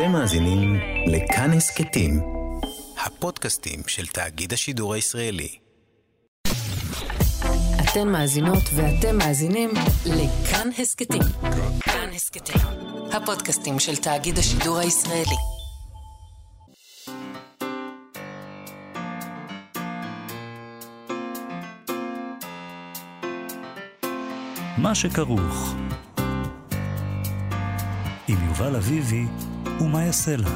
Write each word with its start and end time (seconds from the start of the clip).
אתם 0.00 0.12
מאזינים 0.12 0.80
לכאן 1.06 1.50
הסכתים, 1.52 2.20
הפודקאסטים 3.06 3.80
של 3.86 4.06
תאגיד 4.06 4.52
השידור 4.52 4.94
הישראלי. 4.94 5.58
אתן 7.80 8.08
מאזינות 8.08 8.62
ואתם 8.74 9.18
מאזינים 9.18 9.70
לכאן 10.06 10.68
הסכתים. 10.78 11.22
כאן 11.80 12.08
הסכתים, 12.14 12.60
הפודקאסטים 13.12 13.78
של 13.78 13.96
תאגיד 13.96 14.38
השידור 14.38 14.78
הישראלי. 14.78 15.36
מה 24.78 24.94
שכרוך. 24.94 25.74
עם 28.28 28.48
יובל 28.48 28.76
אביבי 28.76 29.24
ומה 29.80 30.04
יעשה 30.04 30.36
לה. 30.36 30.48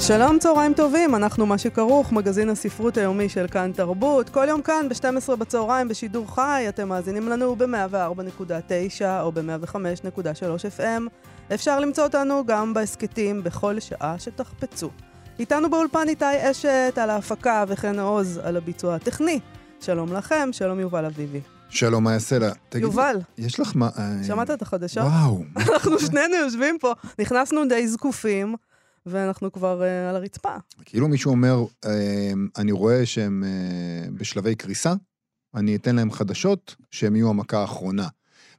שלום, 0.00 0.38
צהריים 0.38 0.74
טובים, 0.74 1.14
אנחנו 1.14 1.46
מה 1.46 1.58
שכרוך, 1.58 2.12
מגזין 2.12 2.48
הספרות 2.48 2.96
היומי 2.96 3.28
של 3.28 3.46
כאן 3.46 3.72
תרבות. 3.74 4.28
כל 4.28 4.46
יום 4.48 4.62
כאן 4.62 4.88
ב-12 4.88 5.36
בצהריים 5.36 5.88
בשידור 5.88 6.34
חי, 6.34 6.64
אתם 6.68 6.88
מאזינים 6.88 7.28
לנו 7.28 7.56
ב-104.9 7.56 9.04
או 9.20 9.32
ב-105.3 9.32 10.78
FM. 10.78 11.02
אפשר 11.54 11.80
למצוא 11.80 12.04
אותנו 12.04 12.46
גם 12.46 12.74
בהסכתים 12.74 13.44
בכל 13.44 13.80
שעה 13.80 14.18
שתחפצו. 14.18 14.90
איתנו 15.38 15.70
באולפן 15.70 16.08
איתי 16.08 16.50
אשת 16.50 16.98
על 17.02 17.10
ההפקה 17.10 17.64
וכן 17.68 17.98
עוז 17.98 18.40
על 18.42 18.56
הביצוע 18.56 18.94
הטכני. 18.94 19.40
שלום 19.80 20.12
לכם, 20.12 20.48
שלום 20.52 20.80
יובל 20.80 21.04
אביבי. 21.04 21.59
שלום, 21.70 22.04
מה 22.04 22.12
יעשה 22.12 22.38
לה? 22.38 22.52
תגיד, 22.68 22.82
יובל, 22.82 23.16
יש 23.38 23.60
לך 23.60 23.72
מה... 23.74 23.88
אה, 23.98 24.24
שמעת 24.26 24.50
את 24.50 24.62
החדשות? 24.62 25.02
וואו. 25.04 25.44
אנחנו 25.74 25.98
שנינו 25.98 26.34
יושבים 26.34 26.78
פה, 26.80 26.92
נכנסנו 27.18 27.68
די 27.68 27.88
זקופים, 27.88 28.54
ואנחנו 29.06 29.52
כבר 29.52 29.80
uh, 29.80 30.10
על 30.10 30.16
הרצפה. 30.16 30.54
כאילו 30.84 31.08
מישהו 31.08 31.30
אומר, 31.30 31.64
אה, 31.84 32.32
אני 32.56 32.72
רואה 32.72 33.06
שהם 33.06 33.44
אה, 33.46 34.10
בשלבי 34.10 34.54
קריסה, 34.54 34.92
אני 35.54 35.76
אתן 35.76 35.96
להם 35.96 36.12
חדשות 36.12 36.76
שהם 36.90 37.16
יהיו 37.16 37.30
המכה 37.30 37.58
האחרונה. 37.58 38.08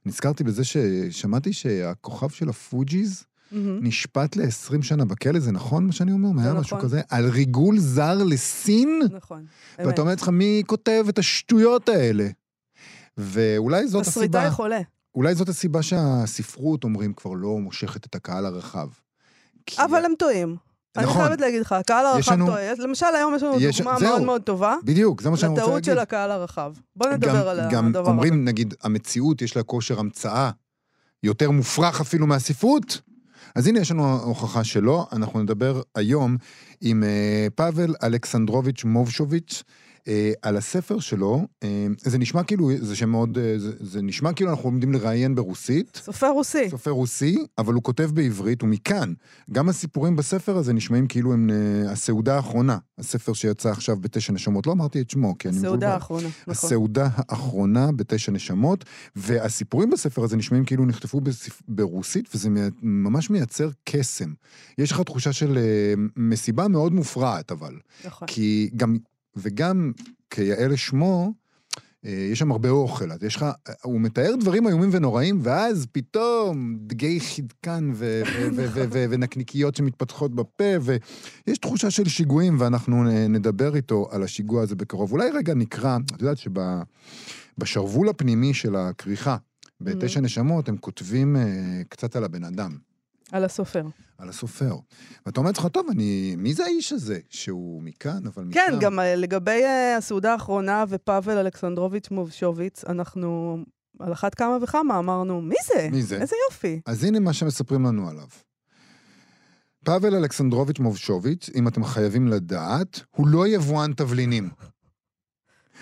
נזכרתי 0.06 0.44
בזה 0.44 0.64
ששמעתי 0.64 1.54
שהכוכב 1.54 2.30
של 2.30 2.50
הפוג'יז 2.50 3.24
מהמם. 3.52 3.80
נשפט 3.82 4.36
ל-20 4.36 4.82
שנה 4.82 5.06
בכלא, 5.06 5.40
זה 5.40 5.52
נכון 5.52 5.86
מה 5.86 5.92
שאני 5.92 6.12
אומר? 6.12 6.32
מה 6.32 6.44
היה 6.44 6.54
משהו 6.54 6.78
נכון. 6.78 6.90
כזה? 6.90 7.02
על 7.10 7.30
ריגול 7.30 7.78
זר 7.78 8.24
לסין? 8.24 9.02
נכון. 9.12 9.46
ואתה 9.80 10.02
אומר 10.02 10.12
לעצמך, 10.12 10.30
מי 10.30 10.64
כותב 10.66 11.06
את 11.10 11.20
השטויות 11.20 11.90
האלה? 11.90 12.28
ואולי 13.18 13.88
זאת 13.88 14.02
הסיבה, 14.02 14.12
תסריטאי 14.12 14.52
חולה. 14.52 14.80
אולי 15.16 15.36
זאת 15.36 15.50
הסיבה 15.50 15.82
שהספרות, 15.82 16.84
אומרים, 16.84 17.14
כבר 17.14 17.32
לא 17.34 17.58
מושכת 17.58 18.06
את 18.06 18.16
הקהל 18.16 18.46
הרחב. 18.46 18.88
אבל 19.78 20.06
הם 20.06 20.12
טועים. 20.20 20.56
אני 20.98 21.06
נכון. 21.06 21.22
חייבת 21.22 21.42
להגיד 21.42 21.62
לך, 21.62 21.72
הקהל 21.72 22.06
הרחב 22.06 22.32
לנו- 22.32 22.46
טועה. 22.46 22.74
למשל, 22.78 23.06
היום 23.18 23.36
יש 23.36 23.44
לנו 23.44 23.60
יש- 23.60 23.82
דוגמה 23.82 24.00
זהו. 24.00 24.10
מאוד 24.10 24.22
מאוד 24.22 24.42
טובה 24.42 24.76
בדיוק, 24.84 25.22
זה 25.22 25.30
מה 25.30 25.38
שאני 25.38 25.50
רוצה 25.50 25.62
לטעות 25.62 25.74
להגיד. 25.74 25.94
של 25.94 26.00
הקהל 26.00 26.32
הרחב. 26.32 26.74
בוא 26.96 27.08
גם, 27.08 27.14
נדבר 27.14 27.50
על 27.50 27.60
גם 27.72 27.88
הדבר 27.88 28.10
אומרים, 28.12 28.34
הזה. 28.34 28.42
נגיד, 28.42 28.74
המציאות 28.84 29.42
יש 29.42 29.56
לה 29.56 29.64
כושר 29.64 30.00
המצאה 30.00 30.50
יותר 31.24 31.52
מופרך 31.52 32.02
אפילו 32.02 32.28
מהספרות. 32.28 33.02
אז 33.56 33.68
הנה 33.68 33.80
יש 33.80 33.92
לנו 33.92 34.20
הוכחה 34.24 34.64
שלא, 34.64 35.08
אנחנו 35.12 35.44
נדבר 35.44 35.82
היום 35.96 36.38
עם 36.82 37.04
אה, 37.04 37.48
פאבל 37.56 37.96
אלכסנדרוביץ' 38.04 38.84
מובשוביץ' 38.84 39.64
על 40.42 40.58
הספר 40.58 41.00
שלו. 41.00 41.48
אה, 41.64 41.88
זה 41.98 42.18
נשמע 42.18 42.44
כאילו, 42.44 42.70
זה 42.80 42.96
שם 42.96 43.10
מאוד, 43.10 43.38
אה, 43.38 43.60
זה, 43.60 43.72
זה 43.80 44.02
נשמע 44.02 44.34
כאילו 44.34 44.50
אנחנו 44.50 44.64
עומדים 44.64 44.94
לראיין 44.94 45.36
ברוסית. 45.36 46.02
סופר 46.04 46.30
רוסי. 46.30 46.70
סופר 46.70 46.92
רוסי, 46.92 47.38
אבל 47.58 47.74
הוא 47.74 47.84
כותב 47.84 48.10
בעברית, 48.14 48.64
ומכאן, 48.64 49.14
גם 49.52 49.70
הסיפורים 49.70 50.16
בספר 50.16 50.58
הזה 50.58 50.74
נשמעים 50.74 51.08
כאילו 51.08 51.34
הם 51.34 51.50
אה, 51.50 51.92
הסעודה 51.92 52.36
האחרונה, 52.36 52.78
הספר 52.98 53.34
שיצא 53.34 53.70
עכשיו 53.70 53.98
בתשע 54.02 54.34
נשמות. 54.34 54.68
לא 54.68 54.72
אמרתי 54.72 55.02
את 55.02 55.10
שמו, 55.10 55.38
כי 55.38 55.48
אני 55.48 55.58
מבולבל. 55.58 55.76
הסעודה 55.76 55.94
האחרונה, 55.94 56.28
נכון. 56.28 56.52
הסעודה 56.52 57.10
האחרונה 57.16 57.92
בתשע 57.92 58.32
נשמות, 58.32 58.86
והסיפורים 59.16 59.90
בספר 59.90 60.24
הזה 60.24 60.38
נשמעים 60.38 60.66
כאילו 60.66 60.86
נכתבו 60.86 61.22
בספ... 61.22 61.62
ברוסית, 61.68 62.30
וזה 62.36 62.50
מי... 62.50 62.62
ממש 62.82 63.30
מייצר 63.30 63.70
קסם. 63.84 64.34
יש 64.78 64.92
לך 64.92 65.02
תחושה 65.02 65.34
של 65.34 65.58
אה, 65.58 65.94
מסיבה 66.16 66.68
מאוד 66.68 66.94
מופרעת, 66.94 67.52
אבל. 67.52 67.74
נכון. 68.06 68.28
כי 68.28 68.70
גם, 68.76 68.98
וגם 69.36 69.92
כיאה 70.30 70.68
לשמו, 70.68 71.34
אה, 72.06 72.28
יש 72.32 72.40
שם 72.40 72.52
הרבה 72.52 72.70
אוכל, 72.70 73.12
אז 73.12 73.24
יש 73.24 73.36
לך, 73.36 73.46
הוא 73.84 74.02
מתאר 74.02 74.36
דברים 74.40 74.68
איומים 74.68 74.90
ונוראים, 74.92 75.40
ואז 75.44 75.88
פתאום 75.92 76.76
דגי 76.80 77.20
חידקן 77.20 77.92
ו- 77.94 78.22
ו- 78.26 78.48
ו- 78.56 78.68
ו- 78.74 78.86
ו- 78.92 79.06
ונקניקיות 79.10 79.76
שמתפתחות 79.76 80.36
בפה, 80.36 80.64
ויש 80.82 81.58
תחושה 81.58 81.92
של 81.92 82.08
שיגועים, 82.10 82.58
ואנחנו 82.60 83.04
נדבר 83.30 83.76
איתו 83.76 84.08
על 84.12 84.24
השיגוע 84.24 84.64
הזה 84.64 84.76
בקרוב. 84.76 85.12
אולי 85.12 85.30
רגע 85.30 85.54
נקרא, 85.54 85.98
את 86.16 86.22
יודעת 86.22 86.38
שבשרוול 87.58 88.10
הפנימי 88.10 88.54
של 88.54 88.76
הכריכה, 88.76 89.38
בתשע 89.82 90.20
נשמות, 90.20 90.70
הם 90.70 90.78
כותבים 90.78 91.36
אה, 91.36 91.42
קצת 91.90 92.16
על 92.16 92.24
הבן 92.24 92.44
אדם. 92.44 92.91
על 93.32 93.46
הסופר. 93.46 93.84
על 94.18 94.30
הסופר. 94.30 94.76
ואתה 95.26 95.40
אומר 95.40 95.50
לעצמך, 95.50 95.68
טוב, 95.68 95.88
אני... 95.92 96.36
מי 96.38 96.54
זה 96.54 96.64
האיש 96.64 96.94
הזה? 96.94 97.20
שהוא 97.30 97.84
מכאן, 97.84 98.28
אבל 98.28 98.44
משם. 98.44 98.60
כן, 98.60 98.78
גם 98.80 99.00
אה, 99.00 99.16
לגבי 99.16 99.64
אה, 99.64 99.98
הסעודה 99.98 100.34
האחרונה 100.34 100.86
ופאבל 100.90 101.38
אלכסנדרוביץ' 101.38 102.12
מובשוביץ, 102.12 102.86
אנחנו 102.86 103.58
על 104.00 104.14
אחת 104.14 104.36
כמה 104.36 104.58
וכמה 104.62 105.00
אמרנו, 105.00 105.42
מי 105.42 105.56
זה? 105.66 105.90
מי 105.92 106.02
זה? 106.02 106.22
איזה 106.22 106.36
יופי. 106.50 106.82
אז 106.86 107.04
הנה 107.04 107.20
מה 107.20 107.34
שמספרים 107.34 107.86
לנו 107.86 108.10
עליו. 108.10 108.28
פאבל 109.86 110.16
אלכסנדרוביץ' 110.16 110.80
מובשוביץ', 110.80 111.50
אם 111.56 111.68
אתם 111.68 111.84
חייבים 111.84 112.28
לדעת, 112.28 113.02
הוא 113.16 113.28
לא 113.28 113.48
יבואן 113.48 113.94
תבלינים. 113.94 114.50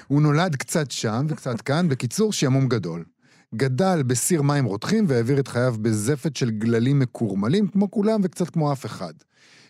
הוא 0.08 0.22
נולד 0.22 0.56
קצת 0.56 0.92
שם 0.92 1.26
וקצת 1.30 1.62
כאן, 1.62 1.90
בקיצור, 1.90 2.34
שעמום 2.34 2.68
גדול. 2.68 3.06
גדל 3.56 4.04
בסיר 4.04 4.42
מים 4.42 4.66
רותחים 4.66 5.06
והעביר 5.08 5.40
את 5.40 5.48
חייו 5.48 5.76
בזפת 5.82 6.36
של 6.36 6.50
גללים 6.50 7.00
מקורמלים, 7.00 7.68
כמו 7.68 7.92
כולם 7.92 8.20
וקצת 8.24 8.50
כמו 8.50 8.72
אף 8.72 8.86
אחד. 8.86 9.14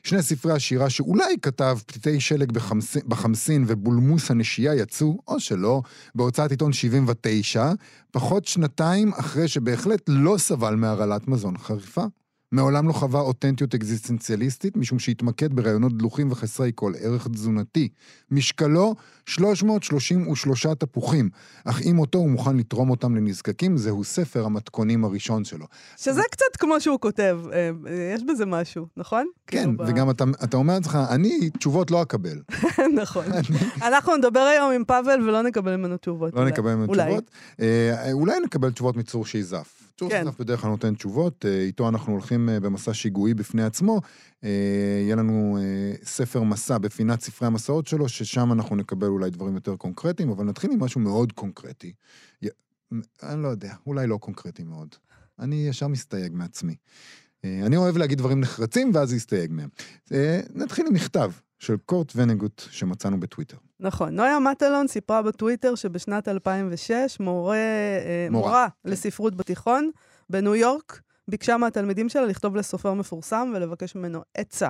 שני 0.04 0.22
ספרי 0.22 0.54
השירה 0.54 0.90
שאולי 0.90 1.36
כתב 1.42 1.78
פתיתי 1.86 2.20
שלג 2.20 2.52
בחמסין, 2.52 3.02
בחמסין 3.08 3.64
ובולמוס 3.68 4.32
הנשייה 4.32 4.76
יצאו, 4.76 5.18
או 5.28 5.40
שלא, 5.40 5.82
בהוצאת 6.16 6.52
עיתון 6.52 6.74
79, 6.74 7.72
פחות 8.12 8.46
שנתיים 8.46 9.14
אחרי 9.14 9.48
שבהחלט 9.48 10.02
לא 10.08 10.38
סבל 10.38 10.76
מהרעלת 10.76 11.28
מזון 11.28 11.58
חריפה. 11.58 12.06
מעולם 12.52 12.88
לא 12.88 12.94
חווה 12.94 13.22
אותנטיות 13.22 13.76
אקזיסטנציאליסטית, 13.76 14.78
משום 14.78 15.00
שהתמקד 15.00 15.54
ברעיונות 15.54 15.98
דלוחים 15.98 16.32
וחסרי 16.32 16.72
כל 16.76 16.94
ערך 17.00 17.28
תזונתי. 17.28 17.90
משקלו 18.32 18.96
333 19.26 20.66
תפוחים, 20.68 21.30
אך 21.66 21.82
עם 21.84 22.00
אותו 22.00 22.18
הוא 22.18 22.30
מוכן 22.30 22.58
לתרום 22.58 22.90
אותם 22.90 23.16
לנזקקים, 23.16 23.78
זהו 23.78 24.04
ספר 24.04 24.46
המתכונים 24.46 25.06
הראשון 25.06 25.44
שלו. 25.44 25.66
שזה 25.98 26.22
קצת 26.32 26.56
כמו 26.60 26.82
שהוא 26.82 27.00
כותב, 27.00 27.40
אה, 27.54 27.70
אה, 27.88 28.14
יש 28.16 28.24
בזה 28.24 28.46
משהו, 28.46 28.88
נכון? 28.98 29.28
כן, 29.48 29.58
כאילו, 29.58 29.78
ב- 29.78 29.90
וגם 29.90 30.10
אתה, 30.10 30.24
אתה 30.44 30.58
אומר 30.58 30.74
לעצמך, 30.74 30.98
אני 31.10 31.50
תשובות 31.58 31.92
לא 31.92 32.02
אקבל. 32.02 32.42
נכון. 33.02 33.26
אנחנו 33.81 34.16
נדבר 34.18 34.40
היום 34.40 34.72
עם 34.72 34.84
פאבל 34.84 35.22
ולא 35.28 35.42
נקבל 35.42 35.76
ממנו 35.76 35.98
תשובות. 35.98 36.34
לא 36.34 36.40
אולי. 36.40 36.52
נקבל 36.52 36.74
ממנו 36.74 36.88
אולי. 36.88 37.04
תשובות. 37.06 37.31
אה, 37.60 38.12
אולי 38.12 38.40
נקבל 38.40 38.72
תשובות 38.72 38.98
מצור 38.98 39.26
שייזף. 39.26 39.89
צור 40.00 40.10
כן. 40.10 40.26
בדרך 40.40 40.62
כלל 40.62 40.70
נותן 40.70 40.96
תשובות, 40.96 41.46
אה, 41.46 41.62
איתו 41.62 41.90
אנחנו 41.90 42.14
הולכים 42.14 42.50
אה, 42.50 42.60
במסע 42.60 42.94
שיגועי 42.94 43.34
בפני 43.34 43.64
עצמו. 43.64 44.02
אה, 44.44 44.50
יהיה 45.04 45.16
לנו 45.16 45.58
ספר 46.04 46.44
מסע 46.44 46.78
בפינת 46.78 47.22
ספרי 47.22 47.48
המסעות 47.48 47.88
שלו, 47.88 48.10
ששם 48.10 48.52
אנחנו 48.52 48.76
נקבל 48.76 49.08
אולי 49.08 49.30
דברים 49.30 49.56
יותר 49.56 49.76
קונקרטיים, 49.76 50.30
אבל 50.30 50.46
נתחיל 50.46 50.72
עם 50.72 50.80
משהו 50.80 51.02
מאוד 51.02 51.32
קונקרטי. 51.32 51.94
אני 53.24 53.44
לא 53.44 53.48
יודע, 53.48 53.74
אולי 53.88 54.08
לא 54.08 54.18
קונקרטי 54.18 54.64
מאוד. 54.64 54.96
אני 55.40 55.68
ישר 55.68 55.88
מסתייג 55.88 56.34
מעצמי. 56.34 56.75
אני 57.44 57.78
אוהב 57.78 57.98
להגיד 57.98 58.18
דברים 58.18 58.40
נחרצים, 58.40 58.92
ואז 58.94 59.13
להסתייג 59.13 59.51
מהם. 59.51 59.69
נתחיל 60.54 60.88
עם 60.88 60.94
מכתב 60.94 61.31
של 61.60 61.78
קורט 61.86 62.14
ונגוט 62.16 62.64
שמצאנו 62.72 63.20
בטוויטר. 63.20 63.58
נכון. 63.80 64.16
נויה 64.16 64.40
מטלון 64.40 64.88
סיפרה 64.88 65.22
בטוויטר 65.22 65.76
שבשנת 65.76 66.28
2006 66.28 67.20
מורה, 67.20 67.56
אה, 67.56 68.28
מורה, 68.32 68.48
מורה 68.48 68.68
כן. 68.84 68.90
לספרות 68.90 69.36
בתיכון 69.36 69.92
בניו 70.30 70.56
יורק 70.56 71.02
ביקשה 71.28 71.58
מהתלמידים 71.58 72.10
שלה 72.10 72.26
לכתוב 72.26 72.56
לסופר 72.56 72.94
מפורסם 72.94 73.52
ולבקש 73.56 73.96
ממנו 73.96 74.22
עצה. 74.34 74.70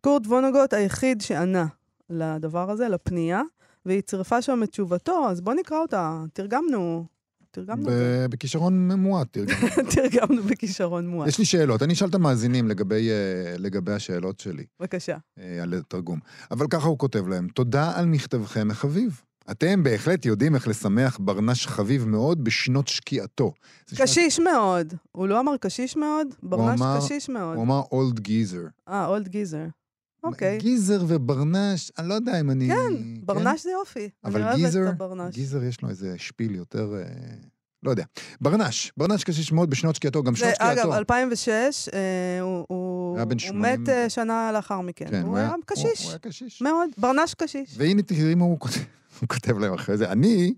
קורט 0.00 0.26
וונגוט 0.26 0.72
היחיד 0.72 1.20
שענה 1.20 1.66
לדבר 2.10 2.70
הזה, 2.70 2.88
לפנייה, 2.88 3.42
והיא 3.86 4.00
צירפה 4.00 4.42
שם 4.42 4.62
את 4.62 4.70
תשובתו, 4.70 5.28
אז 5.28 5.40
בוא 5.40 5.54
נקרא 5.54 5.78
אותה. 5.78 6.22
תרגמנו, 6.32 7.06
תרגמנו 7.56 7.86
בכישרון 8.30 8.92
מועט, 8.92 9.28
תרגמנו. 9.30 9.68
תרגמנו 9.94 10.42
בכישרון 10.42 11.06
מועט. 11.08 11.28
יש 11.28 11.38
לי 11.38 11.44
שאלות, 11.44 11.82
אני 11.82 11.92
אשאל 11.92 12.08
את 12.08 12.14
המאזינים 12.14 12.68
לגבי, 12.68 13.10
אה, 13.10 13.14
לגבי 13.58 13.92
השאלות 13.92 14.40
שלי 14.40 14.64
בבקשה. 14.80 15.16
אה, 15.38 15.62
על 15.62 15.82
תרגום. 15.88 16.18
אבל 16.50 16.66
ככה 16.70 16.88
הוא 16.88 16.98
כותב 16.98 17.28
להם, 17.28 17.48
תודה 17.54 17.92
על 17.98 18.06
מכתבכם 18.06 18.70
החביב. 18.70 19.20
אתם 19.50 19.82
בהחלט 19.82 20.24
יודעים 20.26 20.54
איך 20.54 20.68
לשמח 20.68 21.18
ברנש 21.20 21.66
חביב 21.66 22.06
מאוד 22.08 22.44
בשנות 22.44 22.88
שקיעתו. 22.88 23.52
שנת- 23.90 24.00
קשיש 24.00 24.40
מאוד. 24.40 24.94
הוא 25.12 25.28
לא 25.28 25.40
אמר 25.40 25.56
קשיש 25.56 25.96
מאוד? 25.96 26.26
ברנש 26.42 26.80
אמר- 26.80 26.98
קשיש 27.00 27.28
מאוד. 27.28 27.54
הוא 27.56 27.64
אמר 27.64 27.82
אולד 27.92 28.20
גיזר. 28.20 28.62
אה, 28.88 29.06
אולד 29.06 29.28
גיזר. 29.28 29.64
אוקיי. 30.26 30.58
גיזר 30.58 31.04
וברנש, 31.08 31.92
אני 31.98 32.08
לא 32.08 32.14
יודע 32.14 32.40
אם 32.40 32.50
אני... 32.50 32.68
כן, 32.68 33.20
ברנש 33.26 33.62
זה 33.62 33.70
יופי. 33.70 34.08
אבל 34.24 34.54
גיזר. 34.56 34.92
גיזר 35.30 35.62
יש 35.64 35.82
לו 35.82 35.88
איזה 35.88 36.14
שפיל 36.18 36.54
יותר... 36.54 36.94
אה, 36.96 37.04
לא 37.82 37.90
יודע. 37.90 38.04
ברנש, 38.40 38.92
ברנש 38.96 39.24
קשיש 39.24 39.52
מאוד 39.52 39.70
בשנות 39.70 39.94
שקיעתו, 39.96 40.22
גם 40.22 40.36
שנות 40.36 40.54
שקיעתו. 40.54 40.80
אגב, 40.82 40.92
2006, 40.92 41.48
אה, 41.94 42.40
הוא- 42.40 42.64
הוא 42.68 43.16
היה 43.16 43.24
הוא 43.24 43.38
80. 43.38 43.82
מת 43.82 43.88
אה, 43.88 44.10
שנה 44.10 44.50
לאחר 44.52 44.80
מכן. 44.80 45.06
כן, 45.10 45.22
הוא 45.22 45.36
היה 45.36 45.48
הוא 45.54 45.62
קשיש, 45.66 46.02
הוא 46.02 46.10
היה 46.10 46.18
קשיש. 46.18 46.62
מאוד, 46.62 46.88
ברנש 46.98 47.34
קשיש. 47.34 47.74
והנה 47.78 48.02
תראי 48.02 48.34
מה 48.34 48.44
הוא 48.44 48.60
כותב, 48.60 48.74
הוא 49.20 49.28
כותב 49.28 49.58
להם 49.58 49.74
אחרי 49.74 49.96
זה. 49.96 50.12
אני 50.12 50.54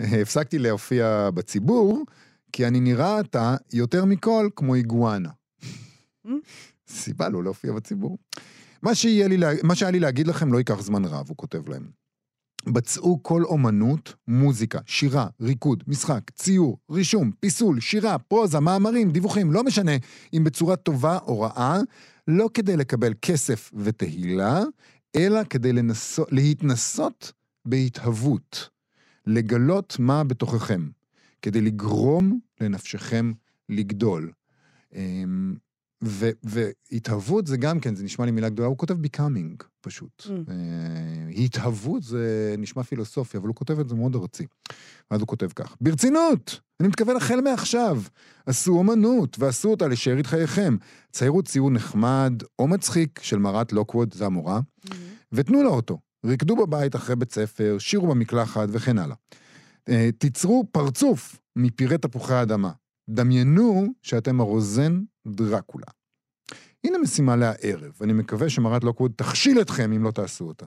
אה, 0.00 0.20
הפסקתי 0.22 0.58
להופיע 0.58 1.30
בציבור, 1.34 2.04
כי 2.52 2.66
אני 2.66 2.80
נראה 2.80 3.18
עתה 3.18 3.56
יותר 3.72 4.04
מכל 4.04 4.48
כמו 4.56 4.74
איגואנה. 4.74 5.28
Mm. 6.26 6.30
סיבה 6.88 7.28
לא 7.28 7.42
להופיע 7.42 7.72
בציבור. 7.72 8.18
מה, 8.82 8.90
לי, 9.28 9.36
מה 9.62 9.74
שהיה 9.74 9.90
לי 9.90 10.00
להגיד 10.00 10.26
לכם 10.26 10.52
לא 10.52 10.58
ייקח 10.58 10.80
זמן 10.80 11.04
רב, 11.04 11.28
הוא 11.28 11.36
כותב 11.36 11.68
להם. 11.68 12.02
בצעו 12.66 13.22
כל 13.22 13.42
אומנות, 13.42 14.14
מוזיקה, 14.28 14.78
שירה, 14.86 15.26
ריקוד, 15.40 15.84
משחק, 15.86 16.30
ציור, 16.30 16.78
רישום, 16.90 17.30
פיסול, 17.40 17.80
שירה, 17.80 18.18
פרוזה, 18.18 18.60
מאמרים, 18.60 19.10
דיווחים, 19.10 19.52
לא 19.52 19.64
משנה 19.64 19.92
אם 20.34 20.44
בצורה 20.44 20.76
טובה 20.76 21.18
או 21.18 21.40
רעה, 21.40 21.80
לא 22.28 22.50
כדי 22.54 22.76
לקבל 22.76 23.12
כסף 23.22 23.70
ותהילה, 23.74 24.60
אלא 25.16 25.44
כדי 25.44 25.72
לנסות, 25.72 26.32
להתנסות 26.32 27.32
בהתהוות, 27.64 28.68
לגלות 29.26 29.96
מה 29.98 30.24
בתוככם, 30.24 30.88
כדי 31.42 31.60
לגרום 31.60 32.40
לנפשכם 32.60 33.32
לגדול. 33.68 34.32
ו- 36.02 36.30
והתהוות 36.42 37.46
זה 37.46 37.56
גם 37.56 37.80
כן, 37.80 37.94
זה 37.94 38.04
נשמע 38.04 38.24
לי 38.24 38.30
מילה 38.30 38.48
גדולה, 38.48 38.68
הוא 38.68 38.78
כותב 38.78 38.96
becoming 39.04 39.64
פשוט. 39.80 40.22
Mm. 40.26 40.30
אה, 40.50 41.44
התהוות 41.44 42.02
זה 42.02 42.54
נשמע 42.58 42.82
פילוסופי, 42.82 43.36
אבל 43.36 43.48
הוא 43.48 43.54
כותב 43.54 43.80
את 43.80 43.88
זה 43.88 43.94
מאוד 43.94 44.16
ארצי. 44.16 44.46
ואז 45.10 45.20
הוא 45.20 45.28
כותב 45.28 45.48
כך, 45.56 45.76
ברצינות, 45.80 46.60
אני 46.80 46.88
מתכוון 46.88 47.16
החל 47.16 47.40
מעכשיו, 47.40 48.02
עשו 48.46 48.72
אומנות 48.72 49.36
ועשו 49.38 49.70
אותה 49.70 49.88
לשארית 49.88 50.26
חייכם. 50.26 50.76
ציירו 51.12 51.42
ציור 51.42 51.70
נחמד 51.70 52.32
או 52.58 52.68
מצחיק 52.68 53.20
של 53.22 53.38
מרת 53.38 53.72
לוקווד, 53.72 54.14
זה 54.14 54.26
המורה, 54.26 54.60
ותנו 55.32 55.62
לה 55.62 55.68
אותו. 55.68 55.98
רקדו 56.26 56.56
בבית 56.56 56.96
אחרי 56.96 57.16
בית 57.16 57.32
ספר, 57.32 57.76
שירו 57.78 58.06
במקלחת 58.06 58.68
וכן 58.72 58.98
הלאה. 58.98 59.16
אה, 59.88 60.10
תיצרו 60.18 60.64
פרצוף 60.72 61.38
מפירי 61.56 61.98
תפוחי 61.98 62.34
האדמה. 62.34 62.70
דמיינו 63.08 63.86
שאתם 64.02 64.40
הרוזן 64.40 65.02
דרקולה. 65.26 65.86
הנה 66.84 66.98
משימה 66.98 67.36
להערב, 67.36 67.92
אני 68.00 68.12
מקווה 68.12 68.50
שמרת 68.50 68.84
לוקווד 68.84 69.12
תכשיל 69.16 69.60
אתכם 69.60 69.92
אם 69.92 70.04
לא 70.04 70.10
תעשו 70.10 70.44
אותה. 70.44 70.66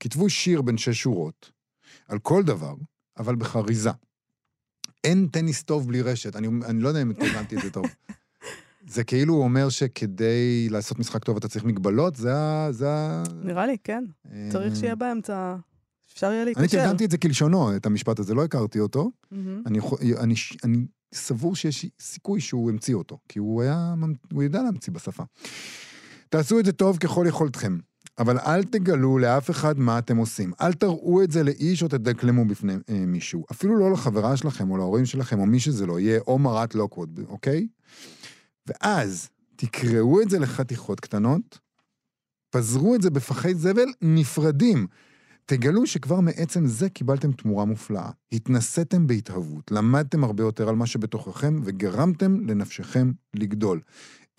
כתבו 0.00 0.30
שיר 0.30 0.62
בין 0.62 0.78
שש 0.78 1.02
שורות, 1.02 1.50
על 2.08 2.18
כל 2.18 2.42
דבר, 2.42 2.74
אבל 3.18 3.36
בחריזה. 3.36 3.90
אין 5.04 5.26
טניס 5.26 5.62
טוב 5.62 5.88
בלי 5.88 6.02
רשת, 6.02 6.36
אני, 6.36 6.48
אני 6.64 6.82
לא 6.82 6.88
יודע 6.88 7.02
אם 7.02 7.10
התכוונתי 7.10 7.56
את 7.56 7.62
זה 7.62 7.70
טוב. 7.70 7.84
זה 8.94 9.04
כאילו 9.04 9.34
הוא 9.34 9.42
אומר 9.42 9.68
שכדי 9.68 10.68
לעשות 10.70 10.98
משחק 10.98 11.24
טוב 11.24 11.36
אתה 11.36 11.48
צריך 11.48 11.64
מגבלות, 11.64 12.16
זה 12.16 12.36
ה... 12.36 12.68
זה 12.70 12.90
ה... 12.90 13.22
נראה 13.42 13.66
לי, 13.66 13.76
כן. 13.84 14.04
צריך 14.50 14.72
אה, 14.72 14.76
שיהיה 14.76 14.94
באמצע, 14.94 15.56
אפשר 16.12 16.26
יהיה 16.26 16.42
אני 16.42 16.50
להתקשר. 16.50 16.84
תרגמתי 16.84 17.04
את 17.04 17.10
זה 17.10 17.18
כלשונו, 17.18 17.76
את 17.76 17.86
המשפט 17.86 18.18
הזה, 18.18 18.34
לא 18.34 18.44
הכרתי 18.44 18.80
אותו. 18.80 19.10
אני, 19.66 19.78
אני, 20.20 20.34
אני 20.64 20.86
סבור 21.14 21.56
שיש 21.56 21.86
סיכוי 22.00 22.40
שהוא 22.40 22.70
המציא 22.70 22.94
אותו, 22.94 23.18
כי 23.28 23.38
הוא 23.38 23.62
היה, 23.62 23.94
הוא 24.32 24.42
ידע 24.42 24.62
להמציא 24.62 24.92
בשפה. 24.92 25.22
תעשו 26.28 26.58
את 26.58 26.64
זה 26.64 26.72
טוב 26.72 26.96
ככל 26.96 27.24
יכולתכם, 27.28 27.78
אבל 28.18 28.38
אל 28.38 28.64
תגלו 28.64 29.18
לאף 29.18 29.50
אחד 29.50 29.78
מה 29.78 29.98
אתם 29.98 30.16
עושים. 30.16 30.52
אל 30.60 30.72
תראו 30.72 31.22
את 31.22 31.30
זה 31.30 31.42
לאיש 31.42 31.82
או 31.82 31.88
תדקלמו 31.88 32.44
בפני 32.44 32.74
אה, 32.88 33.06
מישהו. 33.06 33.44
אפילו 33.52 33.78
לא 33.78 33.92
לחברה 33.92 34.36
שלכם 34.36 34.70
או 34.70 34.76
להורים 34.76 35.06
שלכם 35.06 35.40
או 35.40 35.46
מי 35.46 35.60
שזה 35.60 35.86
לא 35.86 36.00
יהיה, 36.00 36.20
או 36.26 36.38
מרת 36.38 36.74
לוקווד, 36.74 37.20
אוקיי? 37.28 37.68
ואז 38.66 39.28
תקראו 39.56 40.22
את 40.22 40.30
זה 40.30 40.38
לחתיכות 40.38 41.00
קטנות, 41.00 41.58
פזרו 42.50 42.94
את 42.94 43.02
זה 43.02 43.10
בפחי 43.10 43.54
זבל 43.54 43.88
נפרדים. 44.02 44.86
תגלו 45.46 45.86
שכבר 45.86 46.20
מעצם 46.20 46.66
זה 46.66 46.88
קיבלתם 46.88 47.32
תמורה 47.32 47.64
מופלאה. 47.64 48.10
התנסיתם 48.32 49.06
בהתהוות, 49.06 49.70
למדתם 49.70 50.24
הרבה 50.24 50.42
יותר 50.42 50.68
על 50.68 50.74
מה 50.74 50.86
שבתוככם 50.86 51.60
וגרמתם 51.64 52.40
לנפשכם 52.48 53.12
לגדול. 53.34 53.80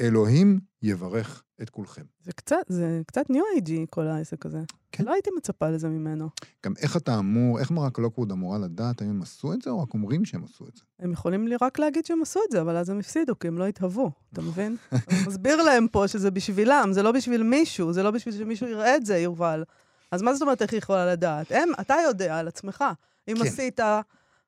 אלוהים 0.02 0.60
יברך 0.82 1.44
את 1.62 1.70
כולכם. 1.70 2.02
זה 2.24 2.32
קצת, 2.32 2.56
זה 2.68 3.02
קצת 3.08 3.30
ניו 3.30 3.44
אייג'י, 3.54 3.86
כל 3.90 4.08
העסק 4.08 4.46
הזה. 4.46 4.62
כן. 4.92 5.06
לא 5.06 5.14
הייתי 5.14 5.30
מצפה 5.38 5.70
לזה 5.70 5.90
ממנו. 5.90 6.30
גם 6.66 6.74
איך 6.78 6.98
אתה 6.98 7.20
אמור, 7.20 7.60
איך 7.60 7.72
מרק 7.72 8.00
לוקווד 8.00 8.32
אמורה 8.32 8.58
לדעת 8.58 9.02
האם 9.02 9.10
הם 9.10 9.22
עשו 9.22 9.54
את 9.54 9.62
זה, 9.62 9.70
או 9.70 9.82
רק 9.82 9.94
אומרים 9.94 10.26
שהם 10.26 10.44
עשו 10.44 10.68
את 10.68 10.76
זה? 10.76 10.82
הם 11.00 11.12
יכולים 11.12 11.48
לי 11.48 11.56
רק 11.62 11.80
להגיד 11.80 12.06
שהם 12.06 12.22
עשו 12.22 12.40
את 12.48 12.52
זה, 12.52 12.62
אבל 12.62 12.78
אז 12.78 12.90
הם 12.90 13.00
הפסידו, 13.00 13.40
כי 13.40 13.48
הם 13.48 13.58
לא 13.58 13.68
התהוו, 13.68 14.12
אתה 14.34 14.42
מבין? 14.42 14.76
הוא 14.92 15.28
מסביר 15.28 15.64
להם 15.64 15.88
פה 15.88 16.08
שזה 16.08 16.32
בשבילם, 16.32 16.90
זה 16.92 17.04
לא 17.04 17.12
בשביל 17.12 17.44
מישהו, 17.44 17.94
זה 17.94 18.04
לא 18.04 18.12
בשביל 18.12 18.36
שמישהו 18.38 18.68
יראה 18.68 18.96
את 18.96 19.06
זה, 19.06 19.18
יובל. 19.18 19.64
אז 20.12 20.22
מה 20.22 20.34
זאת 20.34 20.42
אומרת 20.42 20.62
איך 20.62 20.72
היא 20.72 20.78
יכולה 20.78 21.06
לדעת? 21.12 21.52
הם, 21.52 21.70
אתה 21.82 21.96
יודע 22.08 22.40
על 22.40 22.48
עצמך, 22.48 22.84
אם 23.28 23.36
כן. 23.36 23.48
עשית 23.48 23.80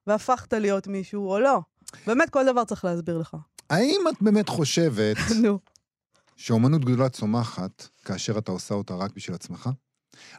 והפכת 0.08 0.54
להיות 0.54 0.88
מישהו 0.88 1.30
או 1.32 1.40
לא. 1.40 1.60
באמת, 2.08 2.30
כל 2.30 2.46
דבר 2.46 2.64
צריך 2.64 2.86
להסביר 2.86 3.18
לך. 3.18 3.38
האם 3.70 4.02
את 4.10 4.16
באמת 4.22 4.50
חושבת 4.50 5.18
נו. 5.44 5.60
שאומנות 6.36 6.86
גדולה 6.86 7.10
צומחת 7.10 7.88
כאשר 8.06 8.38
אתה 8.38 8.52
עושה 8.52 8.76
אותה 8.76 8.96
רק 8.96 9.12
בשביל 9.16 9.36
עצמך? 9.36 9.70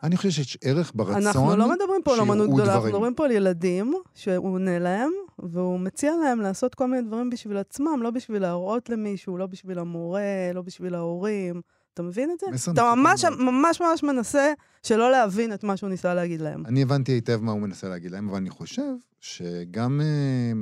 אני 0.02 0.16
חושב 0.16 0.30
שיש 0.30 0.58
ערך 0.64 0.92
ברצון 0.94 1.26
אנחנו 1.26 1.56
לא 1.56 1.70
מדברים 1.70 2.02
פה 2.04 2.10
על 2.10 2.16
שיראו 2.16 2.32
אמנות 2.32 2.48
גדולה, 2.48 2.64
אנחנו 2.64 2.78
דברים. 2.80 2.94
מדברים 2.94 3.14
פה 3.14 3.24
על 3.24 3.30
ילדים 3.30 3.94
שהוא 4.14 4.48
עונה 4.54 4.78
להם, 4.78 5.10
והוא 5.38 5.80
מציע 5.80 6.12
להם 6.24 6.40
לעשות 6.40 6.74
כל 6.74 6.86
מיני 6.86 7.02
דברים 7.02 7.30
בשביל 7.30 7.56
עצמם, 7.56 8.00
לא 8.02 8.10
בשביל 8.10 8.42
להראות 8.42 8.88
למישהו, 8.88 9.38
לא 9.38 9.46
בשביל 9.46 9.78
המורה, 9.78 10.50
לא 10.54 10.62
בשביל 10.62 10.94
ההורים. 10.94 11.60
אתה 11.94 12.02
מבין 12.02 12.30
את 12.30 12.38
זה? 12.40 12.72
אתה 12.72 12.94
ממש. 12.94 13.24
ממש 13.24 13.80
ממש 13.80 14.02
מנסה 14.02 14.52
שלא 14.82 15.10
להבין 15.10 15.52
את 15.52 15.64
מה 15.64 15.76
שהוא 15.76 15.90
ניסה 15.90 16.14
להגיד 16.14 16.40
להם. 16.40 16.66
אני 16.66 16.82
הבנתי 16.82 17.12
היטב 17.12 17.40
מה 17.42 17.52
הוא 17.52 17.60
מנסה 17.60 17.88
להגיד 17.88 18.10
להם, 18.10 18.28
אבל 18.28 18.36
אני 18.36 18.50
חושב 18.50 18.92
שגם 19.20 20.00
אה, 20.00 20.52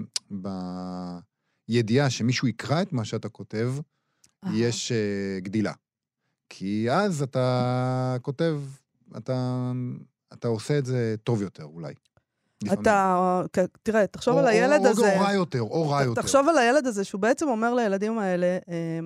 בידיעה 1.69 2.11
שמישהו 2.11 2.49
יקרא 2.49 2.83
את 2.83 2.93
מה 2.93 3.05
שאתה 3.05 3.29
כותב, 3.29 3.73
יש 4.53 4.93
אה, 4.93 5.41
גדילה. 5.41 5.73
כי 6.49 6.91
אז 6.91 7.23
אתה 7.23 8.17
כותב, 8.23 8.61
אתה, 9.17 9.73
אתה 10.33 10.49
עושה 10.49 10.79
את 10.79 10.87
זה 10.87 11.14
טוב 11.25 11.43
יותר, 11.43 11.64
אולי. 11.64 11.95
לפעמים. 12.62 12.83
אתה, 12.83 13.43
תראה, 13.83 14.07
תחשוב 14.07 14.35
או- 14.35 14.38
על 14.41 14.47
הילד 14.47 14.81
או, 14.87 14.91
הזה. 14.91 15.17
או 15.17 15.21
רע 15.21 15.33
יותר, 15.33 15.61
או 15.61 15.88
רע 15.91 16.02
יותר. 16.02 16.23
תחשוב 16.23 16.49
על 16.49 16.59
הילד 16.59 16.87
הזה, 16.87 17.05
שהוא 17.05 17.21
בעצם 17.21 17.49
אומר 17.49 17.75
לילדים 17.75 18.19
האלה, 18.19 18.59
אה, 18.69 18.99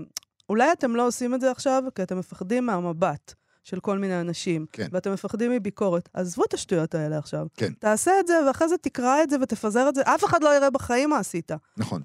אולי 0.53 0.73
אתם 0.73 0.97
לא 0.97 1.07
עושים 1.07 1.35
את 1.35 1.41
זה 1.41 1.51
עכשיו, 1.51 1.83
כי 1.95 2.03
אתם 2.03 2.19
מפחדים 2.19 2.67
מהמבט 2.67 3.35
של 3.65 3.81
כל 3.81 3.99
מיני 3.99 4.21
אנשים, 4.21 4.67
כן. 4.73 4.87
ואתם 4.93 5.13
מפחדים 5.13 5.51
מביקורת. 5.51 6.09
עזבו 6.15 6.45
את 6.45 6.55
השטויות 6.55 6.95
האלה 6.95 7.19
עכשיו. 7.19 7.47
כן. 7.57 7.73
תעשה 7.73 8.11
את 8.21 8.27
זה, 8.27 8.35
ואחרי 8.47 8.69
זה 8.69 8.77
תקרא 8.79 9.23
את 9.23 9.31
זה 9.31 9.37
ותפזר 9.43 9.89
את 9.89 9.95
זה. 9.95 10.03
אף 10.03 10.25
אחד 10.25 10.43
לא 10.43 10.57
יראה 10.57 10.71
בחיים 10.71 11.11
מה 11.11 11.19
עשית. 11.19 11.53
נכון. 11.77 12.03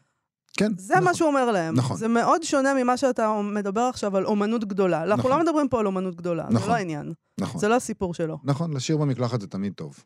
כן, 0.58 0.72
זה 0.78 0.94
נכון. 0.94 1.06
מה 1.06 1.14
שהוא 1.14 1.28
אומר 1.28 1.52
להם. 1.52 1.76
נכון. 1.76 1.98
זה 1.98 2.08
מאוד 2.08 2.44
שונה 2.44 2.74
ממה 2.74 2.98
שאתה 2.98 3.42
מדבר 3.42 3.82
עכשיו 3.82 4.18
על 4.18 4.26
אומנות 4.26 4.66
גדולה. 4.66 5.04
אנחנו 5.04 5.18
נכון. 5.18 5.32
לא 5.32 5.40
מדברים 5.40 5.70
פה 5.70 5.80
על 5.80 5.86
אומנות 5.86 6.16
גדולה, 6.16 6.46
זה 6.50 6.56
נכון. 6.56 6.70
לא 6.70 6.76
העניין. 6.76 7.14
נכון. 7.40 7.62
זה 7.62 7.68
לא 7.68 7.76
הסיפור 7.76 8.14
שלו. 8.14 8.38
נכון, 8.44 8.74
לשיר 8.74 8.98
במקלחת 8.98 9.42
זה 9.42 9.48
תמיד 9.48 9.74
טוב. 9.74 10.04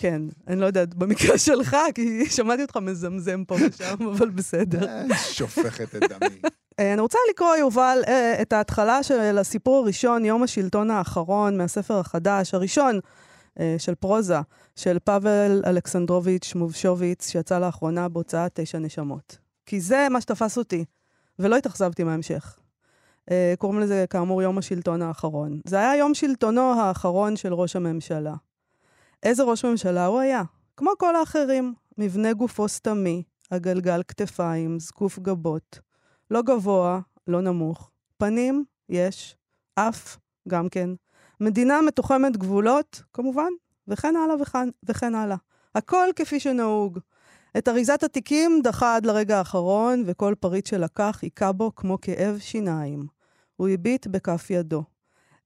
כן, 0.00 0.22
אני 0.48 0.60
לא 0.60 0.66
יודעת, 0.66 0.94
במקרה 0.94 1.38
שלך, 1.38 1.76
כי 1.94 2.30
שמעתי 2.30 2.62
אותך 2.62 2.76
מזמזם 2.76 3.44
פה 3.44 3.54
ושם, 3.54 3.94
אבל 4.12 4.30
בסדר. 4.30 4.88
אה, 4.88 5.16
שופכת 5.16 5.94
את 5.96 6.02
דמי. 6.12 6.40
אה, 6.80 6.92
אני 6.92 7.00
רוצה 7.00 7.18
לקרוא, 7.30 7.56
יובל, 7.56 7.98
אה, 8.08 8.42
את 8.42 8.52
ההתחלה 8.52 9.02
של 9.02 9.38
הסיפור 9.38 9.76
הראשון, 9.76 10.24
יום 10.24 10.42
השלטון 10.42 10.90
האחרון, 10.90 11.58
מהספר 11.58 11.98
החדש, 11.98 12.54
הראשון 12.54 13.00
של 13.78 13.94
פרוזה, 13.94 14.38
של 14.76 14.98
פאבל 15.04 15.62
אלכסנדרוביץ' 15.66 16.54
מובשוביץ, 16.54 17.30
שיצא 17.30 17.58
לאחרונה 17.58 18.08
בהוצאת 18.08 18.50
תשע 18.54 18.78
נשמות. 18.78 19.38
כי 19.66 19.80
זה 19.80 20.06
מה 20.10 20.20
שתפס 20.20 20.58
אותי, 20.58 20.84
ולא 21.38 21.56
התאכזבתי 21.56 22.04
מההמשך. 22.04 22.58
קוראים 23.58 23.80
לזה, 23.80 24.04
כאמור, 24.10 24.42
יום 24.42 24.58
השלטון 24.58 25.02
האחרון. 25.02 25.60
זה 25.64 25.78
היה 25.78 25.96
יום 25.96 26.14
שלטונו 26.14 26.80
האחרון 26.80 27.36
של 27.36 27.54
ראש 27.54 27.76
הממשלה. 27.76 28.34
איזה 29.22 29.42
ראש 29.42 29.64
ממשלה 29.64 30.06
הוא 30.06 30.18
היה? 30.18 30.42
כמו 30.76 30.90
כל 30.98 31.16
האחרים, 31.16 31.74
מבנה 31.98 32.32
גופו 32.32 32.68
סתמי, 32.68 33.22
הגלגל 33.50 34.02
כתפיים, 34.08 34.80
זקוף 34.80 35.18
גבות. 35.18 35.78
לא 36.30 36.42
גבוה, 36.42 37.00
לא 37.26 37.40
נמוך. 37.40 37.90
פנים, 38.16 38.64
יש. 38.88 39.36
אף, 39.74 40.16
גם 40.48 40.68
כן. 40.68 40.90
מדינה 41.40 41.80
מתוחמת 41.82 42.36
גבולות, 42.36 43.02
כמובן, 43.12 43.50
וכן 43.88 44.16
הלאה 44.16 44.42
וכן, 44.42 44.68
וכן 44.88 45.14
הלאה. 45.14 45.36
הכל 45.74 46.08
כפי 46.16 46.40
שנהוג. 46.40 46.98
את 47.58 47.68
אריזת 47.68 48.02
התיקים 48.02 48.60
דחה 48.64 48.96
עד 48.96 49.06
לרגע 49.06 49.38
האחרון, 49.38 50.02
וכל 50.06 50.34
פריט 50.40 50.66
שלקח 50.66 51.18
היכה 51.22 51.52
בו 51.52 51.74
כמו 51.74 52.00
כאב 52.00 52.38
שיניים. 52.38 53.06
הוא 53.56 53.68
הביט 53.68 54.06
בכף 54.06 54.50
ידו. 54.50 54.82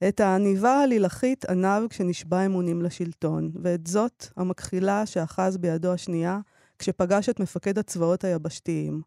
את 0.08 0.20
העניבה 0.20 0.80
הלילכית 0.80 1.44
ענב 1.44 1.88
כשנשבע 1.88 2.46
אמונים 2.46 2.82
לשלטון, 2.82 3.50
ואת 3.62 3.86
זאת 3.86 4.26
המכחילה 4.36 5.06
שאחז 5.06 5.56
בידו 5.56 5.92
השנייה 5.92 6.40
כשפגש 6.78 7.28
את 7.28 7.40
מפקד 7.40 7.78
הצבאות 7.78 8.24
היבשתיים. 8.24 9.02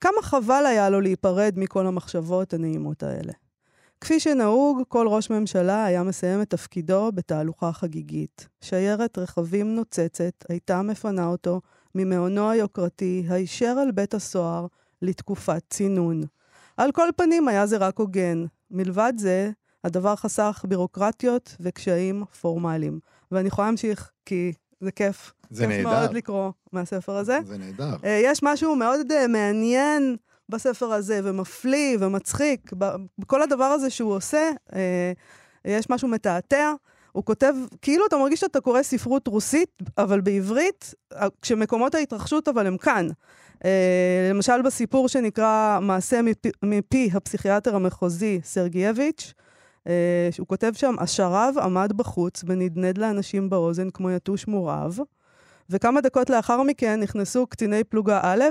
כמה 0.00 0.22
חבל 0.22 0.66
היה 0.66 0.90
לו 0.90 1.00
להיפרד 1.00 1.54
מכל 1.56 1.86
המחשבות 1.86 2.54
הנעימות 2.54 3.02
האלה. 3.02 3.32
כפי 4.00 4.20
שנהוג, 4.20 4.82
כל 4.88 5.08
ראש 5.08 5.30
ממשלה 5.30 5.84
היה 5.84 6.02
מסיים 6.02 6.42
את 6.42 6.50
תפקידו 6.50 7.10
בתהלוכה 7.14 7.72
חגיגית. 7.72 8.48
שיירת 8.60 9.18
רכבים 9.18 9.74
נוצצת 9.74 10.44
הייתה 10.48 10.82
מפנה 10.82 11.26
אותו 11.26 11.60
ממעונו 11.94 12.50
היוקרתי 12.50 13.26
הישר 13.28 13.76
אל 13.82 13.90
בית 13.90 14.14
הסוהר 14.14 14.66
לתקופת 15.02 15.62
צינון. 15.70 16.22
על 16.76 16.92
כל 16.92 17.08
פנים 17.16 17.48
היה 17.48 17.66
זה 17.66 17.76
רק 17.76 17.98
הוגן. 17.98 18.44
מלבד 18.70 19.12
זה, 19.16 19.50
הדבר 19.86 20.16
חסך 20.16 20.64
בירוקרטיות 20.68 21.56
וקשיים 21.60 22.24
פורמליים. 22.40 22.98
ואני 23.32 23.48
יכולה 23.48 23.68
להמשיך, 23.68 24.10
כי 24.24 24.52
זה 24.80 24.92
כיף. 24.92 25.32
זה 25.50 25.66
כיף 25.66 25.76
נהדר. 25.76 26.00
מאוד 26.00 26.14
לקרוא 26.14 26.50
מהספר 26.72 27.16
הזה. 27.16 27.38
זה 27.44 27.58
נהדר. 27.58 27.96
אה, 28.04 28.20
יש 28.24 28.42
משהו 28.42 28.76
מאוד 28.76 29.12
אה, 29.12 29.26
מעניין 29.26 30.16
בספר 30.48 30.92
הזה, 30.92 31.20
ומפליא 31.24 31.96
ומצחיק. 32.00 32.70
בכל 33.18 33.42
הדבר 33.42 33.64
הזה 33.64 33.90
שהוא 33.90 34.14
עושה, 34.14 34.50
אה, 34.74 35.12
יש 35.64 35.90
משהו 35.90 36.08
מתעתע. 36.08 36.72
הוא 37.12 37.24
כותב, 37.24 37.54
כאילו 37.82 38.06
אתה 38.06 38.16
מרגיש 38.16 38.40
שאתה 38.40 38.60
קורא 38.60 38.82
ספרות 38.82 39.26
רוסית, 39.26 39.82
אבל 39.98 40.20
בעברית, 40.20 40.94
כשמקומות 41.42 41.94
ההתרחשות 41.94 42.48
אבל 42.48 42.66
הם 42.66 42.76
כאן. 42.76 43.08
אה, 43.64 44.28
למשל 44.30 44.62
בסיפור 44.62 45.08
שנקרא 45.08 45.78
מעשה 45.82 46.22
מפי, 46.22 46.50
מפי 46.62 47.10
הפסיכיאטר 47.14 47.76
המחוזי 47.76 48.40
סרגייביץ', 48.44 49.32
אה, 49.86 50.28
שהוא 50.30 50.46
כותב 50.46 50.72
שם, 50.74 50.94
השרב 50.98 51.54
עמד 51.62 51.92
בחוץ 51.96 52.44
ונדנד 52.46 52.98
לאנשים 52.98 53.50
באוזן 53.50 53.90
כמו 53.90 54.10
יתוש 54.10 54.46
מורעב, 54.46 54.98
וכמה 55.70 56.00
דקות 56.00 56.30
לאחר 56.30 56.62
מכן 56.62 57.00
נכנסו 57.00 57.46
קציני 57.46 57.84
פלוגה 57.84 58.20
א' 58.22 58.44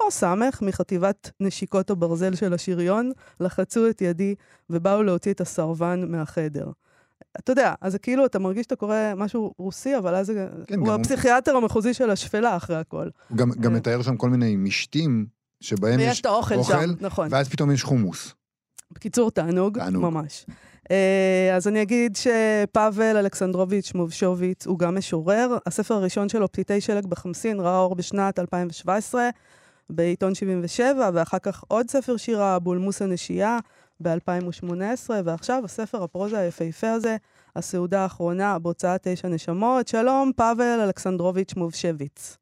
או 0.00 0.10
ס' 0.10 0.24
מחטיבת 0.62 1.30
נשיקות 1.40 1.90
הברזל 1.90 2.34
של 2.34 2.54
השריון, 2.54 3.12
לחצו 3.40 3.88
את 3.88 4.02
ידי 4.02 4.34
ובאו 4.70 5.02
להוציא 5.02 5.32
את 5.32 5.40
הסרבן 5.40 6.04
מהחדר. 6.08 6.66
אתה 7.38 7.52
יודע, 7.52 7.74
אז 7.80 7.92
זה 7.92 7.98
כאילו, 7.98 8.26
אתה 8.26 8.38
מרגיש 8.38 8.62
שאתה 8.62 8.76
קורא 8.76 8.96
משהו 9.16 9.54
רוסי, 9.58 9.98
אבל 9.98 10.14
אז 10.14 10.32
כן, 10.66 10.78
הוא 10.78 10.92
הפסיכיאטר 10.92 11.56
המחוזי 11.56 11.94
של 11.94 12.10
השפלה 12.10 12.56
אחרי 12.56 12.76
הכל. 12.76 13.08
הוא 13.28 13.38
גם, 13.38 13.50
גם 13.50 13.72
אה. 13.72 13.76
מתאר 13.76 14.02
שם 14.02 14.16
כל 14.16 14.30
מיני 14.30 14.56
משתים 14.56 15.26
שבהם 15.60 16.00
ויש 16.00 16.12
יש 16.12 16.20
את 16.20 16.26
האוכל 16.26 16.54
אוכל, 16.54 16.72
שם, 16.72 16.90
נכון. 17.00 17.28
ואז 17.30 17.48
פתאום 17.48 17.70
יש 17.70 17.82
חומוס. 17.82 18.34
בקיצור, 18.94 19.30
תענוג, 19.30 19.78
תענוג. 19.78 20.02
ממש. 20.02 20.46
Uh, 20.82 20.92
אז 21.54 21.68
אני 21.68 21.82
אגיד 21.82 22.16
שפאבל 22.16 23.16
אלכסנדרוביץ' 23.16 23.94
מובשוביץ 23.94 24.66
הוא 24.66 24.78
גם 24.78 24.96
משורר. 24.96 25.56
הספר 25.66 25.94
הראשון 25.94 26.28
שלו, 26.28 26.52
פליטי 26.52 26.80
שלג 26.80 27.06
בחמסין, 27.06 27.60
ראה 27.60 27.78
אור 27.78 27.94
בשנת 27.94 28.38
2017 28.38 29.30
בעיתון 29.90 30.34
77, 30.34 31.10
ואחר 31.14 31.38
כך 31.38 31.64
עוד 31.68 31.90
ספר 31.90 32.16
שירה, 32.16 32.58
בולמוס 32.58 33.02
הנשייה, 33.02 33.58
ב-2018, 34.02 35.10
ועכשיו 35.24 35.62
הספר 35.64 36.02
הפרוזה 36.02 36.38
היפהפה 36.38 36.90
הזה, 36.90 37.16
הסעודה 37.56 38.00
האחרונה 38.00 38.58
בהוצאת 38.58 39.00
תשע 39.08 39.28
נשמות. 39.28 39.88
שלום, 39.88 40.32
פאבל 40.36 40.80
אלכסנדרוביץ' 40.80 41.54
מובשביץ. 41.56 42.41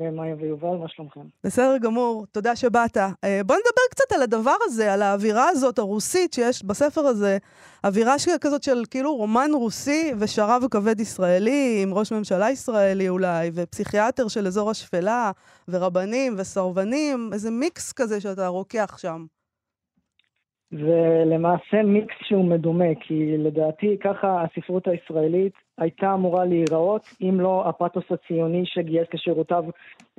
מאיה 0.00 0.34
ויובל, 0.38 0.76
מה 0.76 0.88
שלומכם? 0.88 1.20
בסדר 1.44 1.78
גמור, 1.82 2.26
תודה 2.32 2.56
שבאת. 2.56 2.96
אה, 2.96 3.40
בוא 3.46 3.56
נדבר 3.56 3.82
קצת 3.90 4.12
על 4.14 4.22
הדבר 4.22 4.56
הזה, 4.62 4.92
על 4.92 5.02
האווירה 5.02 5.48
הזאת 5.48 5.78
הרוסית 5.78 6.32
שיש 6.32 6.64
בספר 6.64 7.00
הזה. 7.00 7.38
אווירה 7.84 8.14
כזאת 8.40 8.62
של 8.62 8.82
כאילו 8.90 9.16
רומן 9.16 9.50
רוסי 9.54 10.12
ושרב 10.20 10.62
כבד 10.70 11.00
ישראלי, 11.00 11.80
עם 11.82 11.94
ראש 11.94 12.12
ממשלה 12.12 12.50
ישראלי 12.50 13.08
אולי, 13.08 13.50
ופסיכיאטר 13.54 14.28
של 14.28 14.46
אזור 14.46 14.70
השפלה, 14.70 15.30
ורבנים 15.68 16.34
וסרבנים, 16.38 17.30
איזה 17.32 17.50
מיקס 17.50 17.92
כזה 17.92 18.20
שאתה 18.20 18.46
רוקח 18.46 18.98
שם. 18.98 19.24
זה 20.70 21.22
למעשה 21.26 21.82
מיקס 21.84 22.14
שהוא 22.28 22.44
מדומה, 22.44 22.94
כי 23.00 23.36
לדעתי 23.38 23.96
ככה 24.00 24.44
הספרות 24.44 24.88
הישראלית 24.88 25.67
הייתה 25.78 26.14
אמורה 26.14 26.44
להיראות, 26.44 27.08
אם 27.22 27.40
לא 27.40 27.68
הפתוס 27.68 28.04
הציוני 28.10 28.62
שגייס 28.66 29.06
לשירותיו 29.14 29.64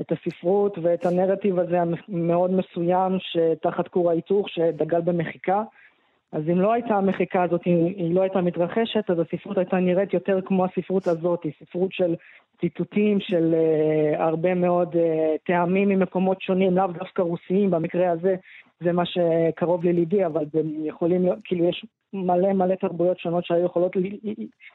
את 0.01 0.11
הספרות 0.11 0.77
ואת 0.81 1.05
הנרטיב 1.05 1.59
הזה 1.59 1.77
המאוד 1.81 2.51
מסוים 2.51 3.17
שתחת 3.19 3.87
כור 3.87 4.09
ההיתוך 4.09 4.49
שדגל 4.49 5.01
במחיקה. 5.01 5.63
אז 6.31 6.43
אם 6.51 6.61
לא 6.61 6.73
הייתה 6.73 6.95
המחיקה 6.95 7.43
הזאת, 7.43 7.61
אם 7.67 7.85
היא 7.85 8.15
לא 8.15 8.21
הייתה 8.21 8.41
מתרחשת, 8.41 9.09
אז 9.09 9.19
הספרות 9.19 9.57
הייתה 9.57 9.77
נראית 9.77 10.13
יותר 10.13 10.39
כמו 10.45 10.65
הספרות 10.65 11.07
הזאת, 11.07 11.45
ספרות 11.63 11.93
של 11.93 12.15
ציטוטים, 12.61 13.19
של 13.19 13.53
uh, 13.53 14.21
הרבה 14.21 14.53
מאוד 14.53 14.95
uh, 14.95 14.97
טעמים 15.43 15.89
ממקומות 15.89 16.41
שונים, 16.41 16.77
לאו 16.77 16.87
דווקא 16.87 17.21
רוסיים, 17.21 17.71
במקרה 17.71 18.11
הזה 18.11 18.35
זה 18.83 18.91
מה 18.91 19.03
שקרוב 19.05 19.83
לליבי, 19.83 20.25
אבל 20.25 20.45
זה 20.53 20.59
יכולים 20.83 21.23
להיות, 21.23 21.39
כאילו 21.43 21.69
יש 21.69 21.85
מלא 22.13 22.53
מלא 22.53 22.75
תרבויות 22.75 23.19
שונות 23.19 23.45
שהיו 23.45 23.65
יכולות 23.65 23.95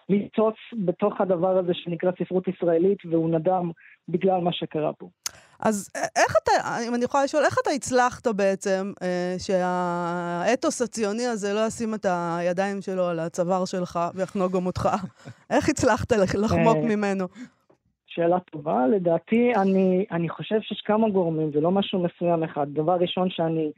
לצוץ 0.09 0.55
בתוך 0.73 1.21
הדבר 1.21 1.59
הזה 1.59 1.75
שנקרא 1.75 2.11
ספרות 2.19 2.49
ישראלית, 2.49 2.99
והוא 3.11 3.31
נדם 3.31 3.71
בגלל 4.09 4.41
מה 4.41 4.53
שקרה 4.53 4.93
פה. 4.93 5.09
אז 5.61 5.91
איך 6.17 6.35
אתה, 6.43 6.53
אם 6.89 6.95
אני 6.95 7.05
יכולה 7.05 7.25
לשאול, 7.25 7.45
איך 7.45 7.57
אתה 7.63 7.71
הצלחת 7.71 8.27
בעצם 8.27 8.93
אה, 9.03 9.35
שהאתוס 9.39 10.83
הציוני 10.83 11.27
הזה 11.27 11.53
לא 11.53 11.67
ישים 11.67 11.95
את 11.95 12.07
הידיים 12.09 12.81
שלו 12.81 13.05
על 13.05 13.21
הצוואר 13.21 13.65
שלך 13.65 13.99
ויחנוג 14.15 14.53
גם 14.53 14.67
אותך? 14.67 14.89
איך 15.55 15.69
הצלחת 15.69 16.13
לחמוק 16.13 16.77
ממנו? 16.77 17.25
שאלה 18.15 18.41
טובה. 18.41 18.87
לדעתי, 18.87 19.53
אני, 19.55 20.07
אני 20.11 20.29
חושב 20.29 20.61
שיש 20.61 20.83
כמה 20.85 21.11
גורמים, 21.11 21.51
זה 21.55 21.61
לא 21.61 21.71
משהו 21.71 22.03
מסוים 22.03 22.45
אחד. 22.45 22.67
דבר 22.69 22.93
ראשון 22.93 23.31
שאני, 23.31 23.71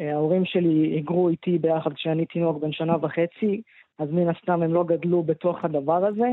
ההורים 0.00 0.44
שלי 0.44 0.90
היגרו 0.94 1.28
איתי 1.28 1.58
ביחד 1.58 1.92
כשאני 1.92 2.26
תינוק 2.26 2.62
בן 2.62 2.72
שנה 2.72 2.96
וחצי, 3.00 3.62
אז 3.98 4.08
מן 4.12 4.28
הסתם 4.28 4.62
הם 4.62 4.74
לא 4.74 4.84
גדלו 4.84 5.22
בתוך 5.22 5.64
הדבר 5.64 6.04
הזה. 6.06 6.28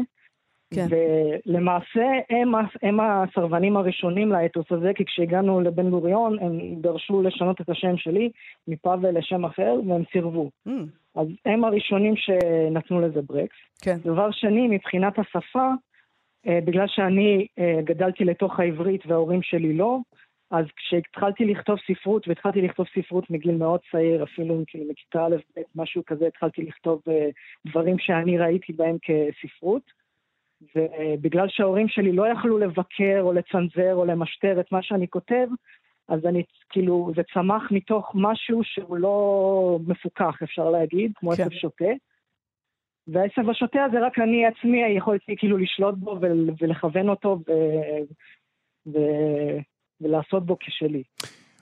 כן. 0.73 0.87
ולמעשה 0.89 2.05
הם, 2.29 2.51
הם 2.83 2.99
הסרבנים 2.99 3.77
הראשונים 3.77 4.31
לאתוס 4.31 4.65
הזה, 4.71 4.91
כי 4.95 5.05
כשהגענו 5.05 5.61
לבן 5.61 5.89
גוריון 5.89 6.39
הם 6.39 6.59
דרשו 6.81 7.21
לשנות 7.21 7.61
את 7.61 7.69
השם 7.69 7.97
שלי 7.97 8.29
מפאבל 8.67 9.17
לשם 9.17 9.45
אחר, 9.45 9.75
והם 9.87 10.03
סירבו. 10.11 10.49
Mm. 10.67 10.71
אז 11.15 11.27
הם 11.45 11.63
הראשונים 11.63 12.13
שנתנו 12.15 13.01
לזה 13.01 13.21
ברקס. 13.21 13.55
כן. 13.81 13.97
דבר 14.05 14.31
שני, 14.31 14.67
מבחינת 14.67 15.19
השפה, 15.19 15.69
בגלל 16.47 16.87
שאני 16.87 17.47
גדלתי 17.83 18.25
לתוך 18.25 18.59
העברית 18.59 19.05
וההורים 19.05 19.41
שלי 19.41 19.73
לא, 19.73 19.97
אז 20.51 20.65
כשהתחלתי 20.75 21.45
לכתוב 21.45 21.77
ספרות, 21.87 22.27
והתחלתי 22.27 22.61
לכתוב 22.61 22.85
ספרות 22.95 23.29
מגיל 23.29 23.55
מאוד 23.55 23.79
צעיר, 23.91 24.23
אפילו 24.23 24.63
כאילו 24.67 24.85
מכיתה 24.89 25.25
א', 25.25 25.35
ב', 25.35 25.61
משהו 25.75 26.03
כזה, 26.05 26.27
התחלתי 26.27 26.61
לכתוב 26.61 27.01
דברים 27.67 27.99
שאני 27.99 28.37
ראיתי 28.37 28.73
בהם 28.73 28.97
כספרות. 29.01 29.91
ובגלל 30.75 31.47
שההורים 31.49 31.87
שלי 31.87 32.11
לא 32.11 32.27
יכלו 32.27 32.57
לבקר 32.57 33.19
או 33.19 33.33
לצנזר 33.33 33.93
או 33.93 34.05
למשטר 34.05 34.59
את 34.59 34.71
מה 34.71 34.81
שאני 34.81 35.07
כותב, 35.07 35.47
אז 36.07 36.25
אני, 36.25 36.43
כאילו, 36.69 37.11
זה 37.15 37.21
צמח 37.33 37.71
מתוך 37.71 38.11
משהו 38.15 38.63
שהוא 38.63 38.97
לא 38.97 39.79
מפוקח, 39.87 40.43
אפשר 40.43 40.69
להגיד, 40.69 41.11
כמו 41.15 41.31
כן. 41.31 41.43
עשב 41.43 41.51
שוטה. 41.51 41.91
והעשב 43.07 43.49
השוטה 43.49 43.83
הזה, 43.83 43.97
רק 43.99 44.19
אני 44.19 44.45
עצמי 44.45 44.81
יכולתי 44.97 45.35
כאילו 45.37 45.57
לשלוט 45.57 45.95
בו 45.95 46.19
ולכוון 46.59 47.09
אותו 47.09 47.39
ו... 47.47 47.51
ו... 48.87 48.99
ולעשות 50.01 50.45
בו 50.45 50.57
כשלי. 50.59 51.03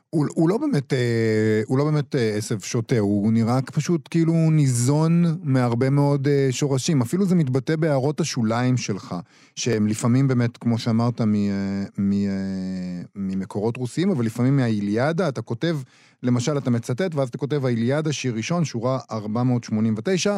הוא, 0.09 0.25
הוא 0.35 0.49
לא 0.49 0.57
באמת, 0.57 0.93
אה, 0.93 1.61
הוא 1.65 1.77
לא 1.77 1.83
באמת 1.83 2.15
אה, 2.15 2.35
עשב 2.37 2.59
שוטה, 2.59 2.99
הוא 2.99 3.33
נראה 3.33 3.61
פשוט 3.61 4.07
כאילו 4.11 4.33
ניזון 4.51 5.23
מהרבה 5.43 5.89
מאוד 5.89 6.27
אה, 6.27 6.47
שורשים. 6.51 7.01
אפילו 7.01 7.25
זה 7.25 7.35
מתבטא 7.35 7.75
בהערות 7.75 8.19
השוליים 8.19 8.77
שלך, 8.77 9.15
שהם 9.55 9.87
לפעמים 9.87 10.27
באמת, 10.27 10.57
כמו 10.57 10.77
שאמרת, 10.77 11.21
מ, 11.21 11.33
מ, 11.97 12.13
אה, 12.13 13.01
ממקורות 13.15 13.77
רוסיים, 13.77 14.09
אבל 14.09 14.25
לפעמים 14.25 14.55
מהאיליאדה, 14.55 15.29
אתה 15.29 15.41
כותב, 15.41 15.77
למשל, 16.23 16.57
אתה 16.57 16.69
מצטט, 16.69 17.15
ואז 17.15 17.29
אתה 17.29 17.37
כותב 17.37 17.65
האיליאדה, 17.65 18.13
שיר 18.13 18.35
ראשון, 18.35 18.65
שורה 18.65 18.99
489, 19.11 20.37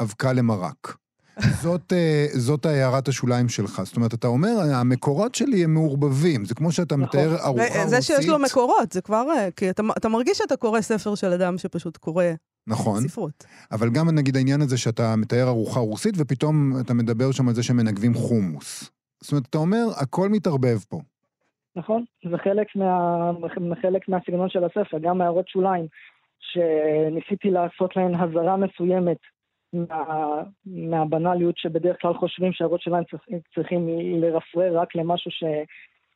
אבקה 0.00 0.32
למרק. 0.32 0.96
זאת, 1.40 1.92
זאת 2.32 2.66
הערת 2.66 3.08
השוליים 3.08 3.48
שלך. 3.48 3.82
זאת 3.84 3.96
אומרת, 3.96 4.14
אתה 4.14 4.26
אומר, 4.26 4.50
המקורות 4.74 5.34
שלי 5.34 5.64
הם 5.64 5.74
מעורבבים. 5.74 6.44
זה 6.44 6.54
כמו 6.54 6.72
שאתה 6.72 6.96
נכון. 6.96 7.20
מתאר 7.20 7.44
ארוחה 7.44 7.64
רוסית. 7.64 7.88
זה 7.88 8.02
שיש 8.02 8.28
לו 8.28 8.38
מקורות, 8.38 8.92
זה 8.92 9.02
כבר... 9.02 9.24
כי 9.56 9.70
אתה, 9.70 9.82
אתה 9.96 10.08
מרגיש 10.08 10.38
שאתה 10.38 10.56
קורא 10.56 10.80
ספר 10.80 11.14
של 11.14 11.32
אדם 11.32 11.58
שפשוט 11.58 11.96
קורא 11.96 12.24
נכון. 12.66 13.00
ספרות. 13.00 13.44
אבל 13.72 13.90
גם 13.90 14.10
נגיד 14.10 14.36
העניין 14.36 14.60
הזה 14.60 14.78
שאתה 14.78 15.16
מתאר 15.16 15.48
ארוחה 15.48 15.80
רוסית, 15.80 16.14
ופתאום 16.18 16.72
אתה 16.80 16.94
מדבר 16.94 17.32
שם 17.32 17.48
על 17.48 17.54
זה 17.54 17.62
שמנגבים 17.62 18.14
חומוס. 18.14 18.90
זאת 19.20 19.32
אומרת, 19.32 19.46
אתה 19.50 19.58
אומר, 19.58 19.84
הכל 19.96 20.28
מתערבב 20.28 20.78
פה. 20.88 21.00
נכון, 21.76 22.04
זה 22.30 22.36
חלק, 22.44 22.66
מה, 22.76 23.30
חלק 23.82 24.08
מהסגנון 24.08 24.48
של 24.48 24.64
הספר, 24.64 24.98
גם 25.02 25.20
הערות 25.20 25.48
שוליים, 25.48 25.86
שניסיתי 26.40 27.50
לעשות 27.50 27.96
להן 27.96 28.14
הזרה 28.14 28.56
מסוימת 28.56 29.16
מה, 29.88 30.42
מהבנאליות 30.66 31.58
שבדרך 31.58 31.96
כלל 32.00 32.14
חושבים 32.14 32.52
שהערות 32.52 32.80
שוליים 32.80 33.04
צריכים 33.54 33.88
לרפרר 34.20 34.78
רק 34.80 34.94
למשהו 34.94 35.30
ש... 35.30 35.44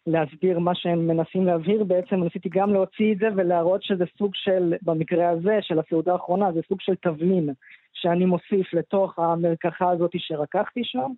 להסביר 0.06 0.58
מה 0.58 0.74
שהם 0.74 1.06
מנסים 1.06 1.46
להבהיר, 1.46 1.84
בעצם 1.84 2.16
ניסיתי 2.16 2.48
גם 2.48 2.72
להוציא 2.72 3.12
את 3.12 3.18
זה 3.18 3.26
ולהראות 3.36 3.82
שזה 3.82 4.04
סוג 4.18 4.30
של, 4.34 4.74
במקרה 4.82 5.28
הזה, 5.28 5.58
של 5.60 5.78
הסעודה 5.78 6.12
האחרונה, 6.12 6.52
זה 6.52 6.60
סוג 6.68 6.80
של 6.80 6.94
תבלין 6.94 7.48
שאני 7.92 8.24
מוסיף 8.24 8.74
לתוך 8.74 9.18
המרקחה 9.18 9.90
הזאת 9.90 10.10
שרקחתי 10.16 10.80
שם, 10.84 11.10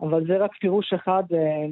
אבל 0.00 0.26
זה 0.26 0.36
רק 0.36 0.50
פירוש 0.60 0.92
אחד 0.92 1.22
אה, 1.34 1.66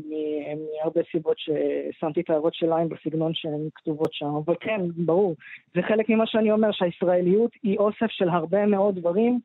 מהרבה 0.57 1.00
סיבות 1.11 1.37
ששמתי 1.38 2.21
את 2.21 2.31
ההערות 2.31 2.55
שלהם 2.55 2.88
בסגנון 2.88 3.35
שהן 3.35 3.69
כתובות 3.75 4.12
שם. 4.12 4.35
אבל 4.45 4.55
כן, 4.61 4.81
ברור, 4.97 5.35
זה 5.75 5.83
חלק 5.83 6.09
ממה 6.09 6.26
שאני 6.26 6.52
אומר, 6.52 6.73
שהישראליות 6.73 7.50
היא 7.62 7.78
אוסף 7.78 8.11
של 8.11 8.28
הרבה 8.28 8.67
מאוד 8.67 8.99
דברים 8.99 9.40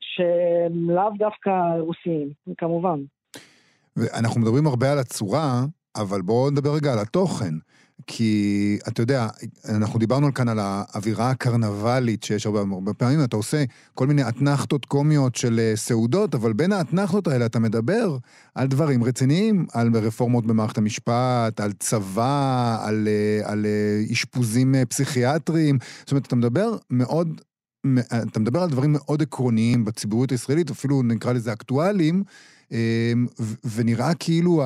שהם 0.00 0.90
לאו 0.90 1.10
דווקא 1.18 1.50
רוסיים, 1.78 2.28
כמובן. 2.58 2.98
ואנחנו 3.96 4.40
מדברים 4.40 4.66
הרבה 4.66 4.92
על 4.92 4.98
הצורה, 4.98 5.64
אבל 5.96 6.22
בואו 6.22 6.50
נדבר 6.50 6.74
רגע 6.74 6.92
על 6.92 6.98
התוכן. 6.98 7.54
כי 8.06 8.78
אתה 8.88 9.02
יודע, 9.02 9.26
אנחנו 9.68 9.98
דיברנו 9.98 10.34
כאן 10.34 10.48
על 10.48 10.58
האווירה 10.60 11.30
הקרנבלית 11.30 12.22
שיש 12.22 12.46
הרבה, 12.46 12.60
הרבה 12.72 12.94
פעמים, 12.94 13.24
אתה 13.24 13.36
עושה 13.36 13.64
כל 13.94 14.06
מיני 14.06 14.28
אתנחתות 14.28 14.84
קומיות 14.84 15.34
של 15.34 15.60
אה, 15.60 15.76
סעודות, 15.76 16.34
אבל 16.34 16.52
בין 16.52 16.72
האתנחתות 16.72 17.28
האלה 17.28 17.46
אתה 17.46 17.58
מדבר 17.58 18.16
על 18.54 18.66
דברים 18.66 19.04
רציניים, 19.04 19.66
על 19.72 19.90
רפורמות 19.96 20.46
במערכת 20.46 20.78
המשפט, 20.78 21.60
על 21.60 21.72
צבא, 21.72 22.78
על, 22.84 23.08
אה, 23.08 23.50
על 23.52 23.66
אה, 23.66 24.12
אשפוזים 24.12 24.74
פסיכיאטריים. 24.88 25.78
זאת 26.00 26.10
אומרת, 26.10 26.26
אתה 26.26 26.36
מדבר 26.36 26.76
מאוד 26.90 27.40
אתה 28.30 28.40
מדבר 28.40 28.62
על 28.62 28.70
דברים 28.70 28.92
מאוד 28.92 29.22
עקרוניים 29.22 29.84
בציבוריות 29.84 30.30
הישראלית, 30.30 30.70
אפילו 30.70 31.02
נקרא 31.02 31.32
לזה 31.32 31.52
אקטואליים, 31.52 32.22
ונראה 33.76 34.14
כאילו 34.14 34.62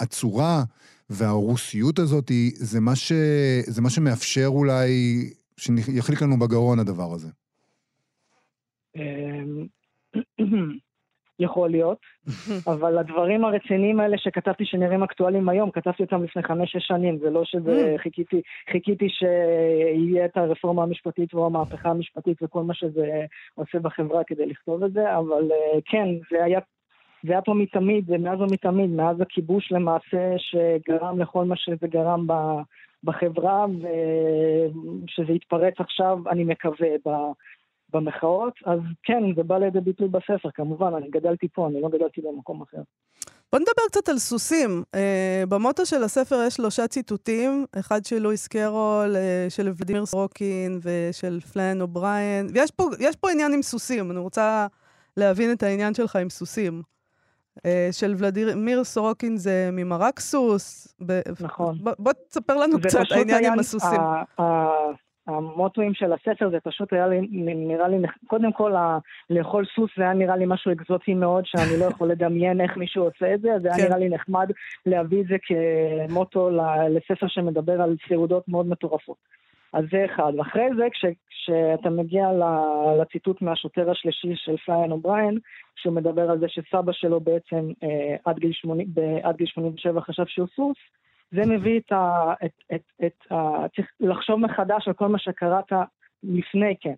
הצורה 0.00 0.64
והרוסיות 1.10 1.98
הזאת, 1.98 2.30
זה 2.54 2.80
מה, 2.80 2.96
ש... 2.96 3.12
זה 3.66 3.82
מה 3.82 3.90
שמאפשר 3.90 4.46
אולי, 4.46 4.90
שיחליק 5.56 6.22
לנו 6.22 6.38
בגרון 6.38 6.78
הדבר 6.78 7.14
הזה. 7.14 7.28
יכול 11.40 11.70
להיות, 11.70 11.98
אבל 12.72 12.98
הדברים 12.98 13.44
הרציניים 13.44 14.00
האלה 14.00 14.18
שכתבתי 14.18 14.64
שנראים 14.64 15.02
אקטואליים 15.02 15.48
היום, 15.48 15.70
כתבתי 15.70 16.02
אותם 16.02 16.24
לפני 16.24 16.42
חמש-שש 16.42 16.86
שנים, 16.86 17.18
זה 17.18 17.30
לא 17.30 17.44
שזה, 17.44 17.94
mm. 17.94 17.98
חיכיתי, 18.02 18.40
חיכיתי 18.72 19.08
שיהיה 19.08 20.24
את 20.24 20.36
הרפורמה 20.36 20.82
המשפטית 20.82 21.34
או 21.34 21.46
המהפכה 21.46 21.90
המשפטית 21.90 22.42
וכל 22.42 22.62
מה 22.62 22.74
שזה 22.74 23.24
עושה 23.54 23.78
בחברה 23.78 24.24
כדי 24.24 24.46
לכתוב 24.46 24.84
את 24.84 24.92
זה, 24.92 25.16
אבל 25.16 25.52
אה, 25.52 25.78
כן, 25.84 26.06
זה 26.30 26.44
היה 26.44 26.60
זה 27.26 27.32
היה 27.32 27.42
פה 27.42 27.54
מתמיד, 27.54 28.06
זה 28.06 28.18
מאז 28.18 28.40
ומתמיד, 28.40 28.90
מאז 28.90 29.20
הכיבוש 29.20 29.72
למעשה 29.72 30.34
שגרם 30.38 31.20
לכל 31.20 31.44
מה 31.44 31.56
שזה 31.56 31.86
גרם 31.86 32.26
בחברה, 33.04 33.66
ושזה 33.66 35.32
יתפרץ 35.32 35.74
עכשיו, 35.78 36.18
אני 36.30 36.44
מקווה, 36.44 36.88
במחאות, 37.92 38.54
אז 38.66 38.78
כן, 39.02 39.22
זה 39.36 39.42
בא 39.42 39.58
לידי 39.58 39.80
ביטוי 39.80 40.08
בספר, 40.08 40.50
כמובן, 40.54 40.94
אני 40.94 41.08
גדלתי 41.10 41.48
פה, 41.48 41.68
אני 41.68 41.80
לא 41.80 41.88
גדלתי 41.88 42.20
במקום 42.20 42.62
אחר. 42.62 42.82
בוא 43.52 43.58
נדבר 43.58 43.82
קצת 43.88 44.08
על 44.08 44.18
סוסים. 44.18 44.82
אה, 44.96 44.98
במוטו 45.48 45.86
של 45.86 46.02
הספר 46.02 46.36
יש 46.46 46.54
שלושה 46.54 46.86
ציטוטים, 46.86 47.64
אחד 47.78 48.04
של 48.04 48.18
לואיס 48.18 48.48
קרול, 48.48 49.16
אה, 49.16 49.50
של 49.50 49.72
ולדימיר 49.76 50.06
סורוקין 50.06 50.80
ושל 50.82 51.40
פלאן 51.40 51.80
אובריין, 51.80 52.46
ויש 52.54 52.70
פה, 52.70 52.84
פה 53.20 53.30
עניין 53.30 53.52
עם 53.52 53.62
סוסים, 53.62 54.10
אני 54.10 54.18
רוצה 54.18 54.66
להבין 55.16 55.52
את 55.52 55.62
העניין 55.62 55.94
שלך 55.94 56.16
עם 56.16 56.30
סוסים. 56.30 56.82
אה, 57.66 57.88
של 57.92 58.14
ולדימיר 58.18 58.84
סורוקין 58.84 59.36
זה 59.36 59.70
ממרק 59.72 60.20
סוס. 60.20 60.94
נכון. 61.40 61.78
בוא 61.98 62.12
תספר 62.12 62.56
לנו 62.56 62.80
קצת 62.80 63.04
העניין 63.10 63.44
עם 63.44 63.58
הסוסים. 63.58 64.00
המוטואים 65.26 65.94
של 65.94 66.12
הספר 66.12 66.50
זה 66.50 66.60
פשוט 66.60 66.92
היה 66.92 67.08
לי, 67.08 67.20
נראה 67.54 67.88
לי, 67.88 67.96
קודם 68.26 68.52
כל 68.52 68.72
לאכול 69.30 69.64
סוס 69.74 69.90
זה 69.96 70.02
היה 70.02 70.12
נראה 70.12 70.36
לי 70.36 70.44
משהו 70.48 70.72
אקזוטי 70.72 71.14
מאוד, 71.14 71.46
שאני 71.46 71.80
לא 71.80 71.84
יכול 71.84 72.08
לדמיין 72.08 72.60
איך 72.60 72.76
מישהו 72.76 73.04
עושה 73.04 73.34
את 73.34 73.40
זה, 73.40 73.48
זה 73.62 73.68
היה 73.68 73.76
כן. 73.76 73.84
נראה 73.84 73.98
לי 73.98 74.08
נחמד 74.08 74.50
להביא 74.86 75.20
את 75.20 75.26
זה 75.26 75.36
כמוטו 75.42 76.50
לספר 76.90 77.28
שמדבר 77.28 77.82
על 77.82 77.96
סעודות 78.08 78.48
מאוד 78.48 78.66
מטורפות. 78.66 79.16
אז 79.72 79.84
זה 79.92 80.04
אחד. 80.04 80.32
ואחרי 80.38 80.68
זה, 80.76 80.86
כש, 80.92 81.04
כשאתה 81.28 81.90
מגיע 81.90 82.28
לציטוט 83.00 83.42
מהשוטר 83.42 83.90
השלישי 83.90 84.32
של 84.36 84.56
פלאן 84.56 84.92
אובריין, 84.92 85.38
שהוא 85.76 85.94
מדבר 85.94 86.30
על 86.30 86.38
זה 86.38 86.46
שסבא 86.48 86.92
שלו 86.92 87.20
בעצם 87.20 87.70
אה, 87.82 88.16
עד, 88.24 88.38
גיל 88.38 88.52
80, 88.52 88.86
עד 89.22 89.36
גיל 89.36 89.46
87 89.46 90.00
חשב 90.00 90.26
שהוא 90.26 90.46
סוס, 90.56 90.76
זה 91.32 91.46
מביא 91.46 91.80
את 91.80 91.92
ה... 91.92 92.32
את, 92.44 92.52
את, 92.74 92.82
את 93.06 93.32
ה 93.32 93.68
צריך 93.76 93.88
לחשוב 94.00 94.40
מחדש 94.40 94.88
על 94.88 94.94
כל 94.94 95.08
מה 95.08 95.18
שקראת 95.18 95.72
לפני 96.22 96.74
כן. 96.80 96.94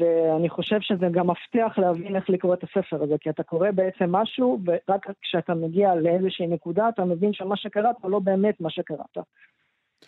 ואני 0.00 0.48
חושב 0.48 0.80
שזה 0.80 1.06
גם 1.10 1.30
מפתח 1.30 1.78
להבין 1.78 2.16
איך 2.16 2.30
לקרוא 2.30 2.54
את 2.54 2.62
הספר 2.62 3.02
הזה, 3.02 3.14
כי 3.20 3.30
אתה 3.30 3.42
קורא 3.42 3.70
בעצם 3.70 4.12
משהו, 4.12 4.58
ורק 4.66 5.06
כשאתה 5.22 5.54
מגיע 5.54 5.94
לאיזושהי 5.94 6.46
נקודה, 6.46 6.88
אתה 6.88 7.04
מבין 7.04 7.32
שמה 7.32 7.56
שקראת 7.56 7.96
הוא 8.00 8.10
לא 8.10 8.18
באמת 8.18 8.60
מה 8.60 8.70
שקראת. 8.70 9.18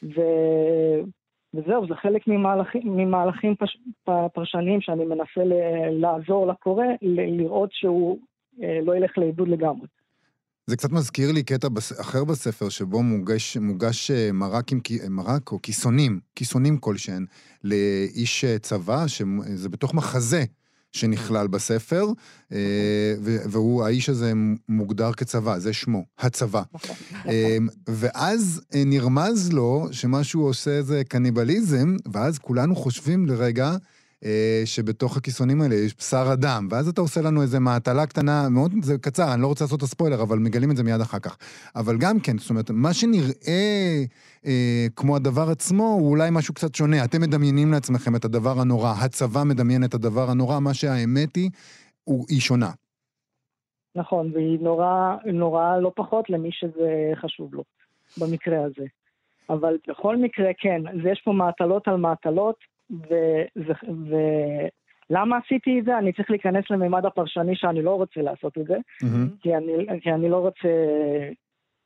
ו... 0.03 0.21
וזהו, 1.55 1.87
זה 1.87 1.95
חלק 1.95 2.27
ממהלכים, 2.27 2.83
ממהלכים 2.97 3.55
פש, 3.57 3.79
פרשניים 4.33 4.81
שאני 4.81 5.05
מנסה 5.05 5.45
ל, 5.45 5.53
לעזור 5.91 6.47
לקורא, 6.47 6.87
ל, 7.03 7.41
לראות 7.41 7.73
שהוא 7.73 8.19
אה, 8.63 8.79
לא 8.83 8.97
ילך 8.97 9.19
לאיבוד 9.19 9.49
לגמרי. 9.49 9.87
זה 10.67 10.77
קצת 10.77 10.93
מזכיר 10.93 11.33
לי 11.33 11.43
קטע 11.43 11.69
בס... 11.69 12.01
אחר 12.01 12.25
בספר, 12.25 12.69
שבו 12.69 13.03
מוגש, 13.03 13.57
מוגש 13.57 14.11
אה, 14.11 14.33
מרק, 14.33 14.73
עם, 14.73 14.81
מרק 15.11 15.53
או 15.53 15.63
כיסונים, 15.63 16.21
כיסונים 16.37 16.79
כלשהם, 16.79 17.27
לאיש 17.65 18.45
אה, 18.45 18.59
צבא, 18.59 19.07
שזה 19.07 19.69
בתוך 19.69 19.95
מחזה. 19.95 20.45
שנכלל 20.93 21.47
בספר, 21.47 22.07
אה, 22.53 22.59
והוא, 23.21 23.85
האיש 23.85 24.09
הזה 24.09 24.33
מוגדר 24.69 25.13
כצבא, 25.13 25.59
זה 25.59 25.73
שמו, 25.73 26.05
הצבא. 26.19 26.63
ואז 27.89 28.61
נרמז 28.75 29.53
לו 29.53 29.89
שמה 29.93 30.25
שהוא 30.25 30.49
עושה 30.49 30.83
זה 30.83 31.03
קניבליזם, 31.09 31.97
ואז 32.13 32.39
כולנו 32.39 32.77
חושבים 32.77 33.27
לרגע, 33.27 33.77
שבתוך 34.65 35.17
הכיסונים 35.17 35.61
האלה 35.61 35.75
יש 35.75 35.97
בשר 35.99 36.31
אדם, 36.33 36.69
ואז 36.71 36.89
אתה 36.89 37.01
עושה 37.01 37.23
לנו 37.23 37.43
איזה 37.43 37.61
מעטלה 37.61 38.07
קטנה, 38.07 38.49
מאוד, 38.49 38.73
זה 38.83 38.99
קצר, 38.99 39.35
אני 39.35 39.43
לא 39.43 39.47
רוצה 39.47 39.65
לעשות 39.65 39.79
את 39.79 39.83
הספוילר, 39.83 40.23
אבל 40.23 40.39
מגלים 40.39 40.71
את 40.71 40.77
זה 40.77 40.83
מיד 40.83 41.01
אחר 41.01 41.19
כך. 41.19 41.37
אבל 41.77 41.97
גם 41.99 42.21
כן, 42.21 42.39
זאת 42.39 42.51
אומרת, 42.51 42.71
מה 42.71 42.93
שנראה 42.93 44.05
אה, 44.47 44.87
כמו 44.97 45.17
הדבר 45.17 45.51
עצמו, 45.51 45.85
הוא 45.85 46.11
אולי 46.11 46.29
משהו 46.33 46.55
קצת 46.55 46.75
שונה. 46.75 47.05
אתם 47.05 47.21
מדמיינים 47.21 47.73
לעצמכם 47.73 48.17
את 48.17 48.25
הדבר 48.25 48.61
הנורא, 48.61 48.95
הצבא 49.05 49.43
מדמיין 49.45 49.85
את 49.85 49.95
הדבר 49.95 50.31
הנורא, 50.31 50.61
מה 50.61 50.75
שהאמת 50.75 51.37
היא, 51.37 51.51
הוא, 52.05 52.27
היא 52.29 52.41
שונה. 52.41 52.71
נכון, 53.97 54.31
והיא 54.35 54.59
נורא, 54.61 55.17
נורא 55.25 55.79
לא 55.79 55.93
פחות 55.97 56.31
למי 56.31 56.49
שזה 56.53 57.13
חשוב 57.23 57.55
לו, 57.55 57.63
במקרה 58.19 58.65
הזה. 58.65 58.87
אבל 59.51 59.77
בכל 59.89 60.17
מקרה, 60.17 60.51
כן, 60.59 60.83
יש 61.13 61.23
פה 61.25 61.33
מעטלות 61.33 61.89
על 61.89 61.97
מעטלות, 61.97 62.57
ולמה 65.11 65.39
עשיתי 65.45 65.81
את 65.81 65.85
זה? 65.85 65.99
אני 65.99 66.13
צריך 66.13 66.31
להיכנס 66.31 66.65
למימד 66.71 67.07
הפרשני 67.07 67.57
שאני 67.57 67.83
לא 67.83 67.95
רוצה 67.95 68.23
לעשות 68.23 68.59
את 68.59 68.67
זה, 68.67 68.77
mm-hmm. 68.77 69.41
כי, 69.41 69.57
אני, 69.57 70.01
כי 70.01 70.13
אני 70.13 70.29
לא 70.29 70.37
רוצה... 70.37 70.69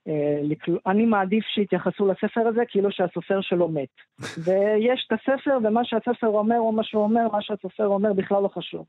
אה, 0.08 0.40
אני 0.86 1.06
מעדיף 1.06 1.44
שיתייחסו 1.44 2.06
לספר 2.06 2.48
הזה 2.48 2.60
כאילו 2.68 2.92
שהסופר 2.92 3.40
שלו 3.40 3.68
מת. 3.68 3.88
ויש 4.44 5.06
את 5.06 5.18
הספר, 5.18 5.58
ומה 5.64 5.84
שהספר 5.84 6.26
אומר 6.26 6.58
או 6.58 6.72
מה 6.72 6.84
שהוא 6.84 7.02
אומר, 7.02 7.28
מה 7.32 7.42
שהסופר 7.42 7.86
אומר 7.86 8.12
בכלל 8.12 8.42
לא 8.42 8.48
חשוב, 8.48 8.86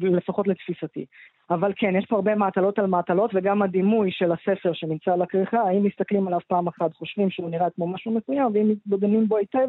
לפחות 0.00 0.48
לתפיסתי. 0.48 1.06
אבל 1.50 1.72
כן, 1.76 1.96
יש 1.98 2.06
פה 2.08 2.16
הרבה 2.16 2.34
מעטלות 2.34 2.78
על 2.78 2.86
מעטלות, 2.86 3.30
וגם 3.34 3.62
הדימוי 3.62 4.10
של 4.12 4.32
הספר 4.32 4.72
שנמצא 4.72 5.12
על 5.12 5.22
הכריכה, 5.22 5.60
האם 5.60 5.84
מסתכלים 5.84 6.26
עליו 6.26 6.40
פעם 6.46 6.68
אחת, 6.68 6.94
חושבים 6.94 7.30
שהוא 7.30 7.50
נראה 7.50 7.70
כמו 7.70 7.86
משהו 7.86 8.12
מסוים, 8.12 8.50
ואם 8.54 8.68
מתבודדים 8.68 9.28
בו 9.28 9.36
היטב, 9.36 9.68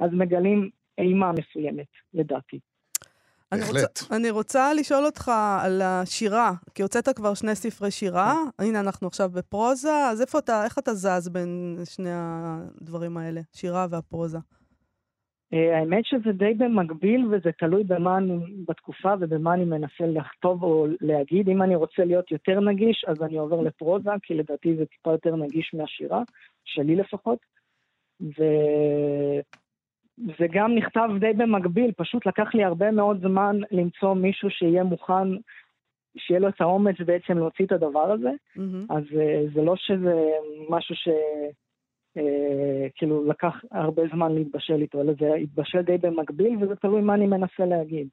אז 0.00 0.10
מגלים 0.12 0.70
אימה 0.98 1.32
מסוימת, 1.32 1.86
לדעתי. 2.14 2.58
אני 3.52 3.62
רוצה, 3.68 4.16
אני 4.16 4.30
רוצה 4.30 4.74
לשאול 4.74 5.04
אותך 5.04 5.30
על 5.64 5.82
השירה, 5.82 6.52
כי 6.74 6.82
הוצאת 6.82 7.08
כבר 7.08 7.34
שני 7.34 7.54
ספרי 7.54 7.90
שירה, 7.90 8.34
כן. 8.58 8.64
הנה 8.64 8.80
אנחנו 8.80 9.06
עכשיו 9.06 9.30
בפרוזה, 9.30 10.08
אז 10.10 10.20
איפה 10.20 10.38
אתה, 10.38 10.64
איך 10.64 10.78
אתה 10.78 10.94
זז 10.94 11.28
בין 11.28 11.76
שני 11.84 12.10
הדברים 12.12 13.16
האלה, 13.16 13.40
שירה 13.52 13.86
והפרוזה? 13.90 14.38
אה, 15.52 15.78
האמת 15.78 16.04
שזה 16.04 16.32
די 16.32 16.54
במקביל 16.54 17.26
וזה 17.26 17.50
תלוי 17.58 17.84
במה 17.84 18.16
אני, 18.16 18.38
בתקופה 18.68 19.14
ובמה 19.20 19.54
אני 19.54 19.64
מנסה 19.64 20.06
לכתוב 20.06 20.62
או 20.62 20.86
להגיד. 21.00 21.48
אם 21.48 21.62
אני 21.62 21.76
רוצה 21.76 22.04
להיות 22.04 22.30
יותר 22.30 22.60
נגיש, 22.60 23.04
אז 23.08 23.22
אני 23.22 23.38
עובר 23.38 23.60
לפרוזה, 23.60 24.10
כי 24.22 24.34
לדעתי 24.34 24.76
זה 24.76 24.86
טיפה 24.86 25.12
יותר 25.12 25.36
נגיש 25.36 25.74
מהשירה, 25.74 26.22
שלי 26.64 26.96
לפחות. 26.96 27.38
וזה 30.18 30.46
גם 30.52 30.74
נכתב 30.74 31.08
די 31.20 31.32
במקביל, 31.32 31.92
פשוט 31.96 32.26
לקח 32.26 32.54
לי 32.54 32.64
הרבה 32.64 32.90
מאוד 32.90 33.20
זמן 33.20 33.56
למצוא 33.70 34.14
מישהו 34.14 34.50
שיהיה 34.50 34.84
מוכן, 34.84 35.28
שיהיה 36.16 36.40
לו 36.40 36.48
את 36.48 36.60
האומץ 36.60 36.96
בעצם 37.06 37.38
להוציא 37.38 37.64
את 37.64 37.72
הדבר 37.72 38.12
הזה. 38.12 38.30
מהמם. 38.56 38.86
אז 38.90 39.04
אה, 39.20 39.44
זה 39.54 39.62
לא 39.62 39.76
שזה 39.76 40.14
משהו 40.70 40.94
ש... 40.94 41.08
אה, 42.16 42.88
כאילו 42.94 43.24
לקח 43.28 43.64
הרבה 43.70 44.02
זמן 44.12 44.34
להתבשל 44.34 44.82
איתו, 44.82 45.00
אלא 45.00 45.12
זה 45.20 45.34
התבשל 45.34 45.82
די 45.82 45.98
במקביל, 45.98 46.56
וזה 46.60 46.76
תלוי 46.76 47.00
מה 47.02 47.14
אני 47.14 47.26
מנסה 47.26 47.66
להגיד. 47.66 48.08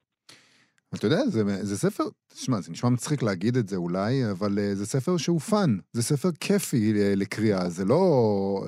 אתה 0.95 1.08
יודע, 1.08 1.19
זה, 1.27 1.43
זה 1.65 1.77
ספר, 1.77 2.04
תשמע, 2.34 2.62
זה 2.62 2.71
נשמע 2.71 2.89
מצחיק 2.89 3.23
להגיד 3.23 3.58
את 3.58 3.69
זה 3.69 3.75
אולי, 3.75 4.30
אבל 4.32 4.60
אה, 4.60 4.75
זה 4.75 4.86
ספר 4.86 5.17
שהוא 5.17 5.39
fun, 5.39 5.78
זה 5.93 6.04
ספר 6.04 6.30
כיפי 6.39 6.93
אה, 6.99 7.13
לקריאה, 7.15 7.69
זה 7.69 7.86
לא, 7.86 8.01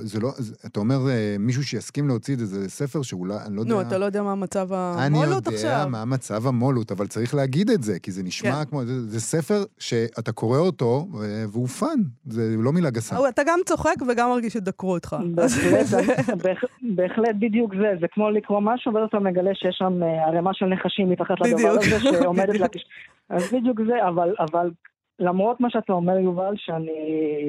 זה 0.01 0.19
לא, 0.19 0.31
זה, 0.37 0.55
אתה 0.65 0.79
אומר 0.79 1.09
אה, 1.09 1.35
מישהו 1.39 1.63
שיסכים 1.63 2.07
להוציא 2.07 2.33
את 2.33 2.39
זה, 2.39 2.45
זה 2.45 2.69
ספר 2.69 3.01
שאולי, 3.01 3.35
אני 3.45 3.55
לא 3.55 3.61
יודע... 3.61 3.73
נו, 3.73 3.81
אתה 3.81 3.97
לא 3.97 4.05
יודע 4.05 4.23
מה 4.23 4.35
מצב 4.35 4.73
אני 4.73 5.05
המו"לות 5.05 5.45
יודע 5.45 5.49
עכשיו. 5.57 5.87
מה 5.89 6.05
מצב 6.05 6.47
המו"לות, 6.47 6.91
אבל 6.91 7.07
צריך 7.07 7.35
להגיד 7.35 7.69
את 7.69 7.83
זה, 7.83 7.99
כי 7.99 8.11
זה 8.11 8.23
נשמע 8.23 8.51
כן. 8.65 8.69
כמו, 8.69 8.85
זה, 8.85 9.01
זה 9.09 9.19
ספר 9.21 9.63
שאתה 9.79 10.31
קורא 10.31 10.57
אותו, 10.59 11.07
והוא 11.51 11.67
fun, 11.67 11.99
זה 12.25 12.55
לא 12.57 12.73
מילה 12.73 12.89
גסה. 12.89 13.17
או, 13.17 13.27
אתה 13.27 13.41
גם 13.47 13.59
צוחק 13.65 13.95
וגם 14.09 14.29
מרגיש 14.29 14.53
שדקרו 14.53 14.93
אותך. 14.93 15.15
בהחלט, 15.35 15.85
בהח- 16.43 16.63
בהחלט 16.95 17.35
בדיוק 17.39 17.71
זה, 17.75 17.87
זה 18.01 18.05
כמו 18.13 18.29
לקרוא 18.29 18.59
משהו 18.63 18.93
ואז 18.93 19.03
אתה 19.09 19.19
מגלה 19.19 19.51
שיש 19.53 19.75
שם 19.79 19.93
ערימה 20.27 20.51
של 20.53 20.65
נחשים 20.65 21.09
מתחת 21.09 21.35
לדבר. 21.41 21.69
הזה 21.69 22.12
שעומדת. 22.21 22.59
להקיש. 22.59 22.85
אז 23.29 23.53
בדיוק 23.53 23.79
זה, 23.87 24.07
אבל, 24.07 24.35
אבל 24.39 24.71
למרות 25.19 25.59
מה 25.59 25.69
שאתה 25.69 25.93
אומר 25.93 26.17
יובל, 26.19 26.53
שאני 26.57 26.91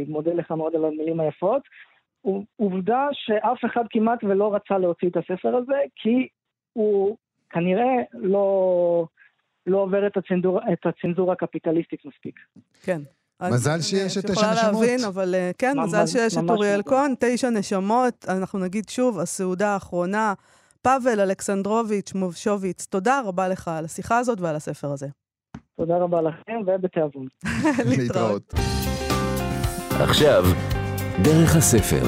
מודה 0.09 0.33
לך 0.35 0.51
מאוד 0.51 0.75
על 0.75 0.85
המילים 0.85 1.21
היפות, 1.21 1.63
עובדה 2.57 3.07
שאף 3.13 3.59
אחד 3.73 3.85
כמעט 3.91 4.25
ולא 4.25 4.55
רצה 4.55 4.79
להוציא 4.79 5.09
את 5.09 5.17
הספר 5.17 5.57
הזה, 5.57 5.77
כי 5.97 6.29
הוא 6.73 7.17
כנראה 7.51 7.95
לא, 8.13 9.07
לא 9.67 9.79
עובר 9.79 10.07
את 10.07 10.17
הצנזורה, 10.17 10.63
את 10.73 10.87
הצנזורה 10.87 11.33
הקפיטליסטית 11.33 12.01
מספיק. 12.05 12.35
כן. 12.83 13.01
מזל 13.43 13.71
אני- 13.71 13.83
שיש 13.83 14.19
את 14.19 14.23
תשע 14.25 14.33
יכולה 14.33 14.53
נשמות. 14.53 14.73
להבין, 14.83 14.99
אבל 15.09 15.35
אה, 15.35 15.51
כן, 15.59 15.73
ממש- 15.77 15.87
מזל 15.87 16.07
שיש 16.07 16.35
את 16.39 16.51
אוריאל 16.51 16.79
מזל. 16.79 16.91
כהן, 16.91 17.15
תשע 17.21 17.51
נשמות. 17.51 18.25
אנחנו 18.29 18.59
נגיד 18.59 18.89
שוב, 18.89 19.19
הסעודה 19.19 19.69
האחרונה. 19.69 20.35
פאבל 20.85 21.21
אלכסנדרוביץ' 21.21 22.15
מובשוביץ, 22.15 22.87
תודה 22.87 23.21
רבה 23.25 23.49
לך 23.49 23.69
על 23.69 23.85
השיחה 23.85 24.19
הזאת 24.19 24.41
ועל 24.41 24.57
הספר 24.57 24.93
הזה. 24.93 25.07
תודה 25.77 25.97
רבה 25.97 26.23
לכם 26.23 26.53
ובתיאבון. 26.67 27.27
להתראות. 27.91 28.55
עכשיו, 29.91 30.45
דרך 31.23 31.57
הספר. 31.57 32.03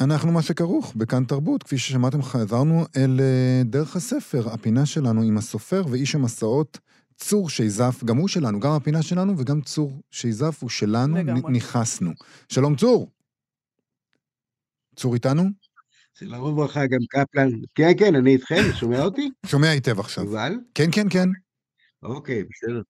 אנחנו 0.00 0.32
מה 0.32 0.42
שכרוך 0.42 0.92
בכאן 0.96 1.24
תרבות, 1.24 1.62
כפי 1.62 1.78
ששמעתם 1.78 2.22
חזרנו 2.22 2.84
אל 2.96 3.20
אה, 3.20 3.62
דרך 3.64 3.96
הספר, 3.96 4.48
הפינה 4.52 4.86
שלנו 4.86 5.22
עם 5.22 5.38
הסופר 5.38 5.82
ואיש 5.90 6.14
המסעות 6.14 6.78
צור 7.16 7.50
שייזף, 7.50 8.04
גם 8.04 8.16
הוא 8.16 8.28
שלנו, 8.28 8.60
גם 8.60 8.72
הפינה 8.72 9.02
שלנו 9.02 9.34
וגם 9.38 9.60
צור 9.60 9.92
שייזף 10.10 10.58
הוא 10.62 10.70
שלנו, 10.70 11.16
לגמרי. 11.16 11.60
שלום 12.48 12.76
צור. 12.76 13.15
צור 14.96 15.14
איתנו? 15.14 15.42
שלום 16.14 16.42
וברכה, 16.42 16.86
גם 16.86 16.98
קפלן. 17.08 17.50
כן, 17.74 17.92
כן, 17.98 18.14
אני 18.14 18.30
איתכם, 18.32 18.54
שומע 18.80 19.00
אותי? 19.02 19.30
שומע 19.46 19.68
היטב 19.68 20.00
עכשיו. 20.00 20.24
יובל? 20.24 20.52
כן, 20.74 20.88
כן, 20.92 21.06
כן. 21.10 21.28
אוקיי, 22.02 22.44
בסדר. 22.44 22.80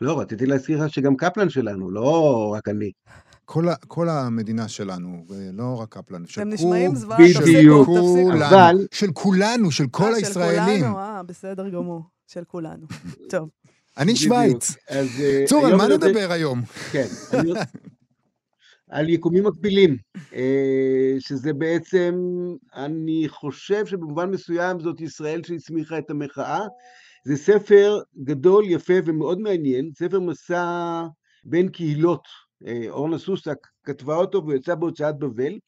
לא, 0.00 0.20
רציתי 0.20 0.46
להזכיר 0.46 0.84
לך 0.84 0.90
שגם 0.92 1.16
קפלן 1.16 1.50
שלנו, 1.50 1.90
לא 1.90 2.48
רק 2.56 2.68
אני. 2.68 2.90
כל, 3.44 3.68
ה, 3.68 3.74
כל 3.76 4.08
המדינה 4.08 4.68
שלנו, 4.68 5.24
ולא 5.28 5.76
רק 5.80 5.88
קפלן, 5.88 6.26
של 6.26 6.40
אתם 6.40 6.48
כו- 6.50 6.54
נשמעים 6.54 6.94
זוועה, 6.94 7.18
בדיוק. 7.18 7.38
תפסיקו, 7.38 7.84
תפסיקו. 7.84 8.30
כולנו, 8.30 8.46
אבל- 8.46 8.86
של 8.92 9.12
כולנו, 9.12 9.70
של 9.70 9.86
כל 9.90 10.04
אה, 10.10 10.16
הישראלים. 10.16 10.80
של 10.80 10.86
כולנו, 10.86 10.98
אה, 10.98 11.22
בסדר 11.22 11.68
גמור. 11.68 12.02
של 12.26 12.44
כולנו. 12.44 12.86
טוב. 13.30 13.48
אני. 13.98 14.16
שווייץ. 14.16 14.76
אז, 14.88 15.06
אה, 15.20 15.44
צור, 15.46 15.66
על 15.66 15.76
מה 15.76 15.88
נדבר 15.88 16.28
היום? 16.32 16.62
כן. 16.92 17.06
על 18.90 19.08
יקומים 19.08 19.46
מקבילים, 19.46 19.96
אה, 20.34 21.16
שזה 21.18 21.52
בעצם, 21.52 22.14
אני 22.74 23.24
חושב 23.28 23.86
שבמובן 23.86 24.30
מסוים 24.30 24.80
זאת 24.80 25.00
ישראל 25.00 25.42
שהצמיחה 25.42 25.98
את 25.98 26.10
המחאה. 26.10 26.60
זה 27.24 27.36
ספר 27.36 27.98
גדול, 28.24 28.64
יפה 28.68 28.94
ומאוד 29.04 29.40
מעניין, 29.40 29.90
ספר 29.98 30.20
מסע 30.20 31.02
בין 31.44 31.68
קהילות. 31.68 32.28
אה, 32.66 32.86
אורנה 32.88 33.18
סוסק 33.18 33.56
כתבה 33.84 34.16
אותו 34.16 34.42
והוא 34.42 34.54
יצא 34.54 34.74
בהוצאת 34.74 35.18
בבל, 35.18 35.58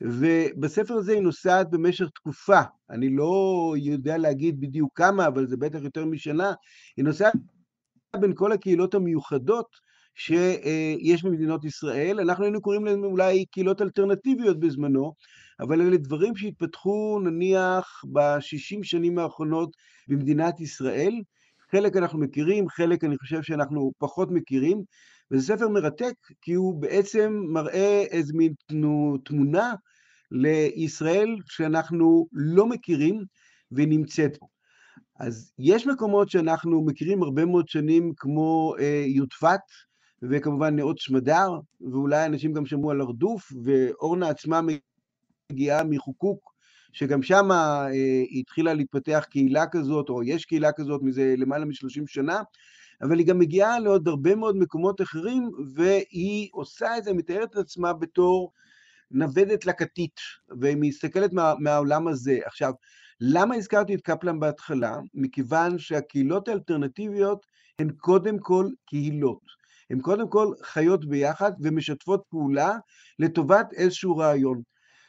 ובספר 0.00 0.94
הזה 0.94 1.12
היא 1.12 1.20
נוסעת 1.20 1.70
במשך 1.70 2.06
תקופה, 2.14 2.60
אני 2.90 3.10
לא 3.10 3.74
יודע 3.76 4.18
להגיד 4.18 4.60
בדיוק 4.60 4.90
כמה, 4.94 5.26
אבל 5.26 5.46
זה 5.46 5.56
בטח 5.56 5.78
יותר 5.82 6.04
משנה, 6.04 6.52
היא 6.96 7.04
נוסעת 7.04 7.32
בין 8.20 8.32
כל 8.34 8.52
הקהילות 8.52 8.94
המיוחדות 8.94 9.66
שיש 10.14 11.24
במדינות 11.24 11.64
ישראל, 11.64 12.20
אנחנו 12.20 12.44
היינו 12.44 12.60
קוראים 12.60 12.84
להם 12.84 13.04
אולי 13.04 13.44
קהילות 13.44 13.82
אלטרנטיביות 13.82 14.60
בזמנו, 14.60 15.14
אבל 15.60 15.80
אלה 15.80 15.96
דברים 15.96 16.36
שהתפתחו 16.36 17.20
נניח 17.24 18.04
ב-60 18.12 18.82
שנים 18.82 19.18
האחרונות 19.18 19.70
במדינת 20.08 20.60
ישראל. 20.60 21.14
חלק 21.70 21.96
אנחנו 21.96 22.18
מכירים, 22.18 22.68
חלק 22.68 23.04
אני 23.04 23.18
חושב 23.18 23.42
שאנחנו 23.42 23.92
פחות 23.98 24.30
מכירים, 24.30 24.82
וזה 25.30 25.46
ספר 25.46 25.68
מרתק, 25.68 26.14
כי 26.40 26.52
הוא 26.52 26.80
בעצם 26.80 27.42
מראה 27.48 28.04
איזו 28.10 28.34
מין 28.36 28.52
תמונה 29.24 29.74
לישראל 30.30 31.36
שאנחנו 31.46 32.26
לא 32.32 32.66
מכירים 32.66 33.24
ונמצאת 33.72 34.36
פה. 34.40 34.46
אז 35.20 35.52
יש 35.58 35.86
מקומות 35.86 36.30
שאנחנו 36.30 36.84
מכירים 36.84 37.22
הרבה 37.22 37.44
מאוד 37.44 37.68
שנים, 37.68 38.12
כמו 38.16 38.74
אה, 38.78 39.04
יודפת, 39.06 39.60
וכמובן 40.22 40.76
נאות 40.76 40.98
שמדר, 40.98 41.48
ואולי 41.92 42.26
אנשים 42.26 42.52
גם 42.52 42.66
שמעו 42.66 42.90
על 42.90 43.00
הרדוף, 43.00 43.52
ואורנה 43.64 44.28
עצמה 44.28 44.60
מגיעה 45.52 45.84
מחוקוק, 45.84 46.54
שגם 46.92 47.22
שם 47.22 47.52
אה, 47.52 47.88
התחילה 48.40 48.74
להתפתח 48.74 49.26
קהילה 49.30 49.66
כזאת, 49.66 50.08
או 50.08 50.22
יש 50.22 50.44
קהילה 50.44 50.72
כזאת 50.72 51.02
מזה 51.02 51.34
למעלה 51.38 51.64
מ-30 51.64 52.02
שנה, 52.06 52.42
אבל 53.02 53.18
היא 53.18 53.26
גם 53.26 53.38
מגיעה 53.38 53.80
לעוד 53.80 54.08
הרבה 54.08 54.34
מאוד 54.34 54.56
מקומות 54.56 55.00
אחרים, 55.00 55.50
והיא 55.74 56.48
עושה 56.52 56.98
את 56.98 57.04
זה, 57.04 57.12
מתארת 57.12 57.50
את 57.50 57.56
עצמה 57.56 57.92
בתור 57.92 58.52
נוודת 59.10 59.66
לקטית, 59.66 60.20
והיא 60.60 60.76
מסתכלת 60.80 61.32
מה, 61.32 61.54
מהעולם 61.58 62.08
הזה. 62.08 62.38
עכשיו, 62.44 62.72
למה 63.20 63.54
הזכרתי 63.54 63.94
את 63.94 64.00
קפלן 64.00 64.40
בהתחלה? 64.40 64.96
מכיוון 65.14 65.78
שהקהילות 65.78 66.48
האלטרנטיביות 66.48 67.46
הן 67.78 67.90
קודם 67.96 68.38
כל 68.38 68.68
קהילות. 68.86 69.53
הן 69.90 70.00
קודם 70.00 70.28
כל 70.28 70.52
חיות 70.62 71.04
ביחד 71.04 71.52
ומשתפות 71.60 72.22
פעולה 72.28 72.76
לטובת 73.18 73.72
איזשהו 73.72 74.16
רעיון. 74.16 74.62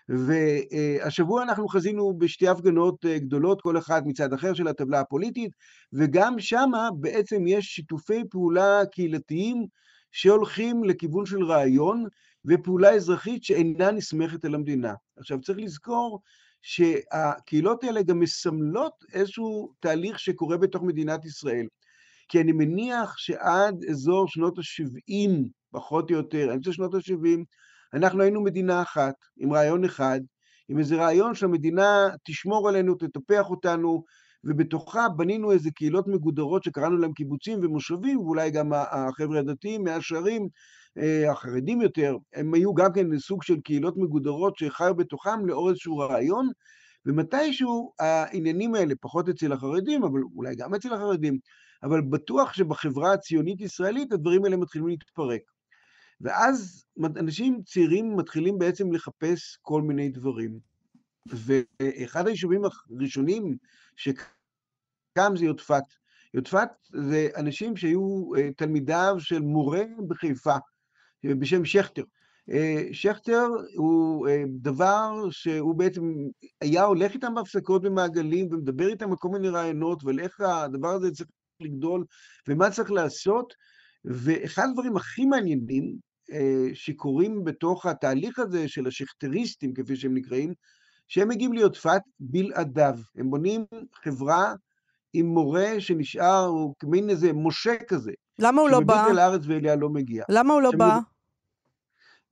והשבוע 0.09 1.43
אנחנו 1.43 1.67
חזינו 1.67 2.17
בשתי 2.17 2.47
הפגנות 2.47 3.05
אה, 3.05 3.19
גדולות, 3.19 3.61
כל 3.61 3.77
אחת 3.77 4.03
מצד 4.05 4.33
אחר 4.33 4.53
של 4.53 4.67
הטבלה 4.67 4.99
הפוליטית, 4.99 5.51
וגם 5.93 6.39
שמה 6.39 6.89
בעצם 6.99 7.47
יש 7.47 7.65
שיתופי 7.65 8.23
פעולה 8.29 8.81
קהילתיים 8.91 9.65
שהולכים 10.11 10.83
לכיוון 10.83 11.25
של 11.25 11.43
רעיון 11.43 12.05
ופעולה 12.45 12.89
אזרחית 12.89 13.43
שאינה 13.43 13.91
נסמכת 13.91 14.45
על 14.45 14.55
המדינה. 14.55 14.93
עכשיו 15.17 15.41
צריך 15.41 15.57
לזכור 15.61 16.21
שהקהילות 16.61 17.83
האלה 17.83 18.03
גם 18.03 18.19
מסמלות 18.19 18.93
איזשהו 19.13 19.73
תהליך 19.79 20.19
שקורה 20.19 20.57
בתוך 20.57 20.83
מדינת 20.83 21.25
ישראל. 21.25 21.67
כי 22.27 22.41
אני 22.41 22.51
מניח 22.51 23.17
שעד 23.17 23.83
אזור 23.89 24.27
שנות 24.27 24.57
ה-70, 24.57 25.29
פחות 25.71 26.11
או 26.11 26.15
יותר, 26.15 26.53
אמצע 26.53 26.71
שנות 26.71 26.93
ה-70, 26.93 27.43
אנחנו 27.93 28.21
היינו 28.21 28.43
מדינה 28.43 28.81
אחת, 28.81 29.13
עם 29.38 29.53
רעיון 29.53 29.85
אחד, 29.85 30.19
עם 30.69 30.79
איזה 30.79 30.95
רעיון 30.95 31.35
שהמדינה 31.35 32.07
תשמור 32.27 32.69
עלינו, 32.69 32.95
תטפח 32.95 33.49
אותנו, 33.49 34.03
ובתוכה 34.43 35.09
בנינו 35.09 35.51
איזה 35.51 35.71
קהילות 35.71 36.07
מגודרות 36.07 36.63
שקראנו 36.63 36.97
להם 36.97 37.13
קיבוצים 37.13 37.59
ומושבים, 37.61 38.19
ואולי 38.19 38.51
גם 38.51 38.71
החבר'ה 38.73 39.39
הדתיים 39.39 39.83
מהשערים, 39.83 40.47
החרדים 41.31 41.81
יותר, 41.81 42.17
הם 42.33 42.53
היו 42.53 42.73
גם 42.73 42.93
כן 42.93 43.19
סוג 43.19 43.43
של 43.43 43.55
קהילות 43.63 43.97
מגודרות 43.97 44.57
שחיו 44.57 44.95
בתוכם 44.95 45.45
לאור 45.45 45.69
איזשהו 45.69 45.97
רעיון, 45.97 46.49
ומתישהו 47.05 47.93
העניינים 47.99 48.75
האלה, 48.75 48.93
פחות 49.01 49.29
אצל 49.29 49.53
החרדים, 49.53 50.03
אבל 50.03 50.19
אולי 50.35 50.55
גם 50.55 50.75
אצל 50.75 50.93
החרדים, 50.93 51.38
אבל 51.86 52.02
בטוח 52.02 52.54
שבחברה 52.54 53.13
הציונית-ישראלית 53.13 54.12
הדברים 54.12 54.45
האלה 54.45 54.58
מתחילים 54.58 54.88
להתפרק. 54.88 55.41
ואז 56.21 56.86
אנשים 57.04 57.62
צעירים 57.65 58.15
מתחילים 58.15 58.58
בעצם 58.58 58.91
לחפש 58.91 59.58
כל 59.62 59.82
מיני 59.82 60.10
דברים. 60.10 60.60
ואחד 61.26 62.28
היישובים 62.28 62.62
הראשונים 62.91 63.58
שקם 63.95 65.34
זה 65.36 65.45
יודפת. 65.45 65.84
יודפת 66.34 66.69
זה 66.93 67.30
אנשים 67.36 67.76
שהיו 67.76 68.32
אה, 68.38 68.50
תלמידיו 68.58 69.15
של 69.19 69.39
מורה 69.39 69.84
בחיפה, 70.08 70.56
בשם 71.24 71.65
שכטר. 71.65 72.04
אה, 72.52 72.84
שכטר 72.91 73.48
הוא 73.76 74.28
אה, 74.28 74.43
דבר 74.48 75.12
שהוא 75.30 75.76
בעצם 75.76 76.13
היה 76.62 76.84
הולך 76.84 77.13
איתם 77.13 77.34
בהפסקות 77.36 77.82
במעגלים 77.82 78.48
ומדבר 78.52 78.88
איתם 78.88 79.12
על 79.12 79.17
כל 79.17 79.30
מיני 79.30 79.50
רעיונות 79.50 80.04
ועל 80.04 80.19
איך 80.19 80.41
הדבר 80.41 80.89
הזה 80.89 81.12
צריך 81.12 81.30
לגדול 81.60 82.06
ומה 82.48 82.70
צריך 82.70 82.91
לעשות. 82.91 83.54
ואחד 84.06 84.68
הדברים 84.70 84.98
הכי 84.98 85.26
מעניינים 85.26 85.96
שקורים 86.74 87.44
בתוך 87.44 87.86
התהליך 87.86 88.39
הזה 88.39 88.68
של 88.68 88.88
השכטריסטים, 88.88 89.74
כפי 89.74 89.96
שהם 89.96 90.13
נקראים, 90.15 90.54
שהם 91.08 91.30
מגיעים 91.30 91.54
להיות 91.54 91.78
פת 91.78 92.02
בלעדיו. 92.20 92.96
הם 93.15 93.30
בונים 93.30 93.65
חברה 94.04 94.54
עם 95.13 95.26
מורה 95.26 95.80
שנשאר, 95.80 96.46
הוא 96.46 96.76
כמין 96.80 97.10
איזה 97.10 97.34
משה 97.34 97.76
כזה. 97.88 98.12
למה 98.39 98.62
הוא 98.62 98.70
לא 98.70 98.80
בא? 98.80 98.96
שמביט 98.96 99.12
אל 99.12 99.20
הארץ 99.20 99.41
ואליה 99.48 99.76
לא 99.76 99.89
מגיע. 99.89 100.24
למה 100.30 100.54
הוא 100.54 100.62
לא 100.62 100.72
בא? 100.78 101.00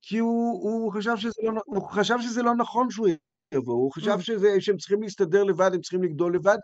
כי 0.02 0.18
הוא, 0.18 0.64
הוא, 0.64 0.94
חשב 0.94 1.16
לא, 1.44 1.62
הוא 1.66 1.82
חשב 1.82 2.16
שזה 2.22 2.44
לא 2.44 2.56
נכון 2.56 2.92
שהוא 2.92 3.08
יבוא, 3.54 3.74
הוא 3.74 3.92
חשב 3.92 4.18
mm. 4.20 4.22
שזה, 4.22 4.62
שהם 4.62 4.78
צריכים 4.78 5.02
להסתדר 5.02 5.44
לבד, 5.44 5.72
הם 5.74 5.82
צריכים 5.82 6.04
לגדול 6.04 6.36
לבד, 6.36 6.58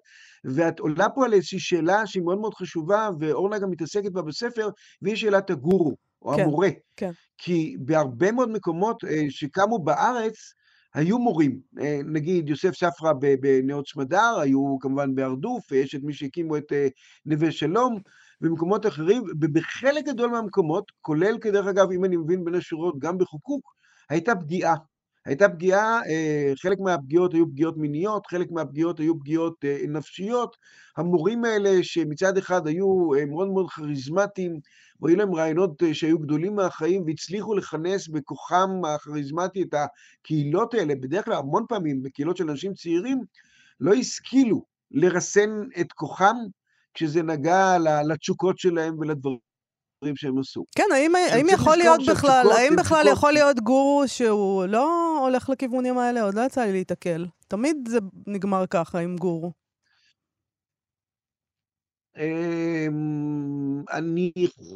ואת 0.43 0.79
עולה 0.79 1.09
פה 1.09 1.25
על 1.25 1.33
איזושהי 1.33 1.59
שאלה 1.59 2.07
שהיא 2.07 2.23
מאוד 2.23 2.39
מאוד 2.39 2.53
חשובה, 2.53 3.09
ואורנה 3.19 3.59
גם 3.59 3.69
מתעסקת 3.69 4.11
בה 4.11 4.21
בספר, 4.21 4.69
והיא 5.01 5.15
שאלת 5.15 5.49
הגורו, 5.49 5.95
או 6.21 6.33
כן, 6.35 6.41
המורה. 6.41 6.69
כן. 6.95 7.11
כי 7.37 7.75
בהרבה 7.79 8.31
מאוד 8.31 8.51
מקומות 8.51 9.03
אה, 9.03 9.25
שקמו 9.29 9.79
בארץ, 9.79 10.35
היו 10.93 11.19
מורים, 11.19 11.59
אה, 11.79 11.99
נגיד 12.05 12.49
יוסף 12.49 12.75
ספרא 12.75 13.13
בנאות 13.39 13.87
סמדר, 13.87 14.39
היו 14.39 14.77
כמובן 14.79 15.15
בהרדוף, 15.15 15.71
ויש 15.71 15.95
את 15.95 16.01
מי 16.03 16.13
שהקימו 16.13 16.57
את 16.57 16.73
אה, 16.73 16.87
נווה 17.25 17.51
שלום, 17.51 17.99
במקומות 18.41 18.85
אחרים, 18.85 19.23
ובחלק 19.41 20.05
גדול 20.05 20.29
מהמקומות, 20.29 20.91
כולל 21.01 21.37
כדרך 21.41 21.67
אגב, 21.67 21.91
אם 21.91 22.05
אני 22.05 22.17
מבין 22.17 22.43
בין 22.43 22.55
השורות, 22.55 22.99
גם 22.99 23.17
בחוקוק, 23.17 23.73
הייתה 24.09 24.35
פגיעה. 24.35 24.75
הייתה 25.29 25.49
פגיעה, 25.49 26.01
אה, 26.09 26.53
חלק 26.61 26.79
מהפגיעות 26.79 27.33
היו 27.33 27.49
פגיעות 27.49 27.77
מיניות, 27.77 28.27
חלק 28.27 28.51
מהפגיעות 28.51 28.99
היו 28.99 29.19
פגיעות 29.19 29.65
נפשיות. 29.87 30.57
המורים 30.97 31.45
האלה, 31.45 31.83
שמצד 31.83 32.37
אחד 32.37 32.67
היו 32.67 33.09
מאוד 33.27 33.47
מאוד 33.47 33.69
כריזמטיים, 33.69 34.59
והיו 35.01 35.17
להם 35.17 35.35
רעיונות 35.35 35.83
אה, 35.83 35.93
שהיו 35.93 36.19
גדולים 36.19 36.55
מהחיים, 36.55 37.03
והצליחו 37.07 37.55
לכנס 37.55 38.07
בכוחם 38.07 38.69
הכריזמטי 38.87 39.61
את 39.61 39.73
הקהילות 39.73 40.73
האלה, 40.73 40.95
בדרך 40.95 41.25
כלל 41.25 41.33
המון 41.33 41.65
פעמים 41.69 42.03
בקהילות 42.03 42.37
של 42.37 42.49
אנשים 42.49 42.73
צעירים, 42.73 43.21
לא 43.79 43.93
השכילו 43.93 44.65
לרסן 44.91 45.49
את 45.81 45.93
כוחם 45.93 46.35
כשזה 46.93 47.23
נגע 47.23 47.77
לתשוקות 48.07 48.59
שלהם 48.59 48.99
ולדברים. 48.99 49.48
שהם 50.15 50.39
עשו. 50.39 50.63
כן, 50.75 50.83
האם, 50.93 51.15
האם 51.15 51.47
יכול 51.49 51.77
להיות 51.77 51.99
בכלל, 52.09 52.47
האם 52.57 52.75
בכלל. 52.75 53.07
יכול 53.11 53.31
להיות 53.31 53.59
גורו 53.59 54.03
שהוא 54.07 54.65
לא 54.65 55.17
הולך 55.21 55.49
לכיוונים 55.49 55.97
האלה? 55.97 56.23
עוד 56.23 56.33
לא 56.33 56.41
יצא 56.41 56.61
לי 56.61 56.71
להתקל. 56.71 57.25
תמיד 57.47 57.77
זה 57.87 57.99
נגמר 58.27 58.65
ככה 58.69 58.99
עם 58.99 59.15
גורו. 59.15 59.51
אמ, 62.19 63.83
אני 63.91 64.31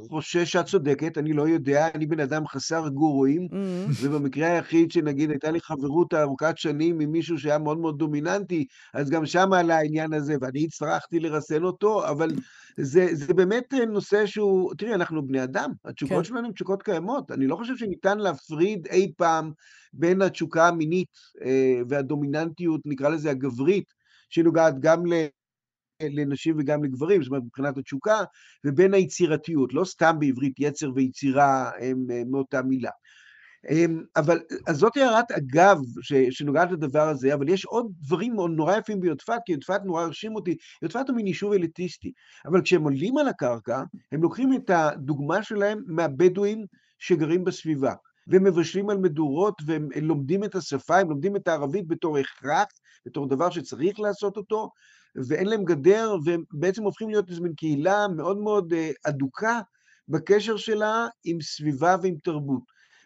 חושש 0.10 0.52
שאת 0.52 0.66
צודקת, 0.66 1.18
אני 1.18 1.34
לא 1.34 1.48
יודע, 1.48 1.88
אני 1.96 2.06
בן 2.06 2.20
אדם 2.20 2.48
חסר 2.48 2.88
גורואים, 2.88 3.48
mm-hmm. 3.52 3.92
ובמקרה 4.02 4.52
היחיד 4.52 4.92
שנגיד 4.92 5.30
הייתה 5.30 5.52
לי 5.52 5.62
חברות 5.62 6.14
ארוכת 6.14 6.58
שנים 6.58 7.00
עם 7.00 7.12
מישהו 7.12 7.38
שהיה 7.38 7.58
מאוד 7.58 7.78
מאוד 7.78 7.98
דומיננטי, 7.98 8.66
אז 8.94 9.10
גם 9.10 9.26
שם 9.26 9.54
עלה 9.54 9.78
העניין 9.78 10.14
הזה, 10.14 10.36
ואני 10.42 10.64
הצטרכתי 10.64 11.20
לרסן 11.20 11.64
אותו, 11.64 12.10
אבל 12.10 12.30
זה, 12.78 13.08
זה 13.12 13.34
באמת 13.34 13.74
נושא 13.88 14.26
שהוא, 14.26 14.74
תראי, 14.78 14.94
אנחנו 14.94 15.28
בני 15.28 15.44
אדם, 15.44 15.72
התשוקות 15.86 16.18
כן. 16.18 16.24
שלנו 16.24 16.46
הן 16.46 16.52
תשוקות 16.52 16.84
קיימות, 16.84 17.32
אני 17.32 17.48
לא 17.48 17.56
חושב 17.56 17.78
שניתן 17.78 18.18
להפריד 18.18 18.88
אי 18.88 19.12
פעם 19.18 19.52
בין 19.94 20.22
התשוקה 20.22 20.68
המינית 20.68 21.10
אה, 21.46 21.82
והדומיננטיות, 21.90 22.82
נקרא 22.86 23.10
לזה 23.10 23.32
הגברית, 23.32 23.94
שנוגעת 24.30 24.80
גם 24.80 25.06
ל... 25.06 25.14
לנשים 26.12 26.56
וגם 26.60 26.84
לגברים, 26.84 27.24
זאת 27.24 27.30
אומרת, 27.30 27.44
מבחינת 27.44 27.78
התשוקה, 27.78 28.24
ובין 28.66 28.94
היצירתיות, 28.94 29.74
לא 29.74 29.86
סתם 29.86 30.16
בעברית 30.20 30.54
יצר 30.60 30.92
ויצירה 30.96 31.72
הם 31.80 32.06
אה, 32.12 32.22
מאותה 32.32 32.62
מילה. 32.62 32.92
אמ, 33.70 34.04
אבל, 34.16 34.40
אז 34.68 34.78
זאת 34.78 34.98
הערת 34.98 35.32
אגב 35.32 35.78
שנוגעת 36.30 36.72
לדבר 36.72 37.10
הזה, 37.10 37.34
אבל 37.34 37.50
יש 37.50 37.66
עוד 37.66 37.92
דברים 38.02 38.36
נורא 38.36 38.78
יפים 38.78 39.00
ביודפת, 39.00 39.40
כי 39.46 39.52
יודפת 39.52 39.82
נורא 39.86 40.04
הרשים 40.04 40.36
אותי. 40.36 40.58
יודפת 40.82 41.10
הוא 41.10 41.16
מין 41.16 41.28
יישוב 41.28 41.54
אליטיסטי, 41.54 42.12
אבל 42.46 42.62
כשהם 42.62 42.84
עולים 42.84 43.18
על 43.18 43.28
הקרקע, 43.28 43.84
הם 44.12 44.24
לוקחים 44.24 44.54
את 44.54 44.70
הדוגמה 44.70 45.44
שלהם 45.44 45.84
מהבדואים 45.88 46.66
שגרים 47.00 47.44
בסביבה. 47.44 47.94
והם 48.28 48.44
מבשלים 48.44 48.90
על 48.90 48.98
מדורות, 48.98 49.62
והם 49.66 49.90
לומדים 50.02 50.44
את 50.44 50.56
השפה, 50.56 50.98
הם 50.98 51.10
לומדים 51.10 51.36
את 51.36 51.48
הערבית 51.48 51.88
בתור 51.88 52.18
הכרח, 52.18 52.68
בתור 53.06 53.28
דבר 53.28 53.50
שצריך 53.50 54.00
לעשות 54.00 54.38
אותו, 54.38 54.70
ואין 55.16 55.48
להם 55.48 55.64
גדר, 55.64 56.16
והם 56.26 56.44
בעצם 56.52 56.84
הופכים 56.84 57.10
להיות 57.10 57.30
איזו 57.30 57.44
מין 57.44 57.54
קהילה 57.54 58.08
מאוד 58.08 58.38
מאוד 58.38 58.74
אה, 58.74 58.92
אדוקה 59.06 59.60
בקשר 60.08 60.58
שלה 60.58 61.08
עם 61.24 61.42
סביבה 61.42 61.96
ועם 62.04 62.16
תרבות. 62.24 62.64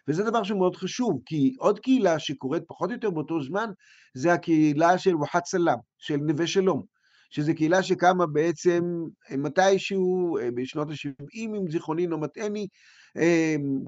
וזה 0.08 0.24
דבר 0.24 0.42
שמאוד 0.42 0.76
חשוב, 0.76 1.20
כי 1.26 1.54
עוד 1.58 1.78
קהילה 1.80 2.18
שקורית 2.18 2.62
פחות 2.66 2.90
או 2.90 2.94
יותר 2.94 3.10
באותו 3.10 3.42
זמן, 3.42 3.70
זה 4.14 4.32
הקהילה 4.32 4.98
של 4.98 5.16
וחת 5.16 5.46
סלאם, 5.46 5.78
של 5.98 6.16
נווה 6.16 6.46
שלום, 6.46 6.82
שזו 7.30 7.52
קהילה 7.54 7.82
שקמה 7.82 8.26
בעצם 8.26 8.82
אה, 9.30 9.36
מתישהו 9.36 10.38
אה, 10.38 10.48
בשנות 10.54 10.90
ה-70, 10.90 11.24
אם 11.34 11.64
זיכרוני 11.70 12.06
לא 12.06 12.18
מטעני, 12.18 12.66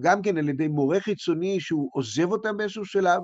גם 0.01 0.23
כן 0.23 0.39
על 0.39 0.49
ידי 0.49 0.69
מורה 0.69 1.01
חיצוני 1.01 1.61
שהוא 1.61 1.91
עוזב 1.93 2.33
אותם 2.33 2.57
באיזשהו 2.57 2.85
שלב, 2.85 3.23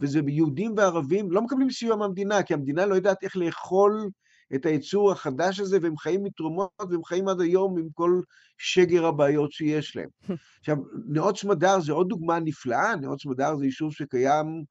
וזה 0.00 0.20
יהודים 0.26 0.74
וערבים 0.76 1.30
לא 1.30 1.42
מקבלים 1.42 1.70
סיוע 1.70 1.96
מהמדינה, 1.96 2.42
כי 2.42 2.54
המדינה 2.54 2.86
לא 2.86 2.94
יודעת 2.94 3.22
איך 3.22 3.36
לאכול 3.36 4.10
את 4.54 4.66
היצור 4.66 5.12
החדש 5.12 5.60
הזה, 5.60 5.78
והם 5.82 5.96
חיים 5.96 6.24
מתרומות, 6.24 6.70
והם 6.90 7.04
חיים 7.04 7.28
עד 7.28 7.40
היום 7.40 7.78
עם 7.78 7.88
כל 7.94 8.20
שגר 8.58 9.06
הבעיות 9.06 9.52
שיש 9.52 9.96
להם. 9.96 10.08
עכשיו, 10.60 10.76
נאות 11.08 11.38
סמדר 11.38 11.80
זה 11.80 11.92
עוד 11.92 12.08
דוגמה 12.08 12.38
נפלאה, 12.40 12.96
נאות 12.96 13.20
סמדר 13.20 13.56
זה 13.56 13.64
יישוב 13.64 13.92
שקיים, 13.92 14.64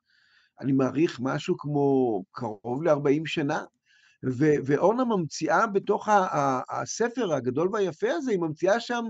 אני 0.62 0.72
מעריך, 0.72 1.20
משהו 1.22 1.58
כמו 1.58 2.24
קרוב 2.32 2.84
ל-40 2.84 3.22
שנה, 3.26 3.63
ו- 4.26 4.56
ואורנה 4.66 5.06
ממציאה 5.06 5.68
בתוך 5.68 6.10
הספר 6.70 7.34
הגדול 7.34 7.70
והיפה 7.74 8.08
הזה, 8.12 8.32
היא 8.32 8.40
ממציאה 8.40 8.80
שם 8.80 9.04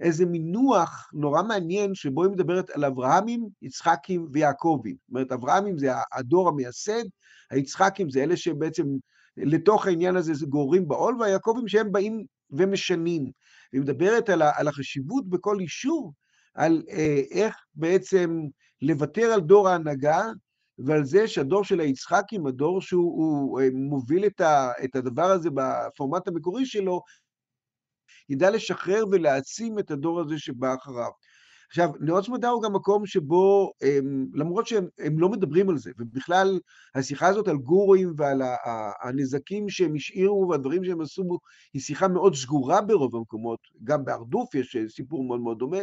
איזה 0.00 0.26
מינוח 0.26 1.10
נורא 1.12 1.42
מעניין, 1.42 1.94
שבו 1.94 2.22
היא 2.22 2.30
מדברת 2.30 2.70
על 2.70 2.84
אברהמים, 2.84 3.48
יצחקים 3.62 4.26
ויעקבים. 4.32 4.96
זאת 5.00 5.08
אומרת, 5.10 5.32
אברהמים 5.32 5.78
זה 5.78 5.92
הדור 6.12 6.48
המייסד, 6.48 7.04
היצחקים 7.50 8.10
זה 8.10 8.22
אלה 8.22 8.36
שבעצם 8.36 8.84
לתוך 9.36 9.86
העניין 9.86 10.16
הזה 10.16 10.34
זה 10.34 10.46
גורים 10.46 10.88
בעול, 10.88 11.16
והיעקבים 11.20 11.68
שהם 11.68 11.92
באים 11.92 12.24
ומשנים. 12.50 13.30
היא 13.72 13.80
מדברת 13.80 14.28
על, 14.28 14.42
על 14.42 14.68
החשיבות 14.68 15.28
בכל 15.28 15.56
יישוב, 15.60 16.12
על 16.54 16.82
אה, 16.90 17.20
איך 17.30 17.56
בעצם 17.74 18.40
לוותר 18.82 19.26
על 19.32 19.40
דור 19.40 19.68
ההנהגה, 19.68 20.22
ועל 20.78 21.04
זה 21.04 21.28
שהדור 21.28 21.64
של 21.64 21.80
היצחקים, 21.80 22.46
הדור 22.46 22.80
שהוא 22.80 23.16
הוא, 23.16 23.60
אה, 23.60 23.68
מוביל 23.72 24.26
את, 24.26 24.40
ה, 24.40 24.72
את 24.84 24.96
הדבר 24.96 25.24
הזה 25.30 25.48
בפורמט 25.54 26.28
המקורי 26.28 26.66
שלו, 26.66 27.00
ידע 28.28 28.50
לשחרר 28.50 29.04
ולהעצים 29.10 29.78
את 29.78 29.90
הדור 29.90 30.20
הזה 30.20 30.38
שבא 30.38 30.74
אחריו. 30.74 31.10
עכשיו, 31.74 31.90
נאות 32.00 32.28
מדע 32.28 32.48
הוא 32.48 32.62
גם 32.62 32.72
מקום 32.72 33.06
שבו, 33.06 33.72
הם, 33.82 34.26
למרות 34.34 34.66
שהם 34.66 35.18
לא 35.18 35.28
מדברים 35.28 35.70
על 35.70 35.78
זה, 35.78 35.90
ובכלל 35.98 36.60
השיחה 36.94 37.26
הזאת 37.26 37.48
על 37.48 37.56
גורואים 37.56 38.12
ועל 38.16 38.42
הנזקים 39.02 39.68
שהם 39.68 39.94
השאירו 39.94 40.48
והדברים 40.48 40.84
שהם 40.84 41.00
עשו, 41.00 41.38
היא 41.72 41.82
שיחה 41.82 42.08
מאוד 42.08 42.34
סגורה 42.34 42.80
ברוב 42.80 43.16
המקומות, 43.16 43.58
גם 43.84 44.04
בהרדוף 44.04 44.54
יש 44.54 44.76
סיפור 44.88 45.24
מאוד 45.24 45.40
מאוד 45.40 45.58
דומה, 45.58 45.78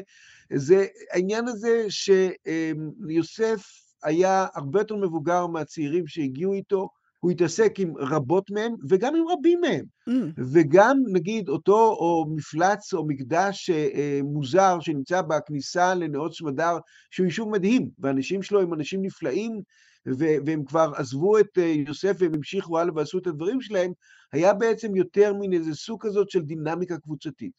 זה 0.54 0.86
העניין 1.14 1.48
הזה 1.48 1.86
שיוסף 1.90 3.66
היה 4.04 4.48
הרבה 4.56 4.80
יותר 4.80 4.96
מבוגר 4.96 5.48
מהצעירים 5.48 6.08
שהגיעו 6.08 6.54
איתו, 6.54 6.90
הוא 7.22 7.32
התעסק 7.32 7.74
עם 7.80 7.94
רבות 7.98 8.52
מהם 8.52 8.76
וגם 8.90 9.16
עם 9.16 9.24
רבים 9.30 9.62
מהם. 9.62 9.86
Mm. 10.10 10.42
וגם 10.54 10.98
נגיד 11.14 11.50
אותו 11.50 11.78
או 11.78 12.26
מפלץ 12.36 12.94
או 12.94 13.08
מקדש 13.08 13.70
אה, 13.70 14.20
מוזר 14.24 14.80
שנמצא 14.80 15.22
בכניסה 15.22 15.96
לנאות 15.96 16.34
סמדר, 16.36 16.78
שהוא 17.12 17.26
יישוב 17.26 17.50
מדהים, 17.50 17.90
והאנשים 18.00 18.44
שלו 18.44 18.62
הם 18.62 18.74
אנשים 18.74 19.02
נפלאים, 19.02 19.62
ו- 20.08 20.38
והם 20.46 20.66
כבר 20.66 20.92
עזבו 20.96 21.40
את 21.40 21.58
אה, 21.58 21.64
יוסף 21.88 22.16
והם 22.20 22.34
המשיכו 22.34 22.80
הלאה 22.80 22.96
ועשו 22.96 23.18
את 23.18 23.28
הדברים 23.28 23.62
שלהם, 23.62 23.92
היה 24.34 24.54
בעצם 24.54 24.96
יותר 24.96 25.34
מין 25.34 25.54
איזה 25.54 25.76
סוג 25.76 26.08
כזאת 26.08 26.30
של 26.30 26.42
דינמיקה 26.42 26.98
קבוצתית. 26.98 27.54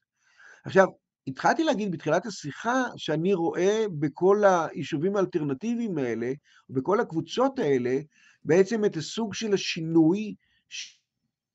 עכשיו, 0.64 0.86
התחלתי 1.26 1.64
להגיד 1.64 1.92
בתחילת 1.92 2.26
השיחה 2.26 2.84
שאני 2.96 3.34
רואה 3.34 3.84
בכל 3.98 4.42
היישובים 4.46 5.16
האלטרנטיביים 5.16 5.98
האלה, 5.98 6.32
בכל 6.70 7.00
הקבוצות 7.00 7.58
האלה, 7.58 7.98
בעצם 8.44 8.84
את 8.84 8.96
הסוג 8.96 9.34
של 9.34 9.54
השינוי 9.54 10.34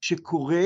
שקורה, 0.02 0.66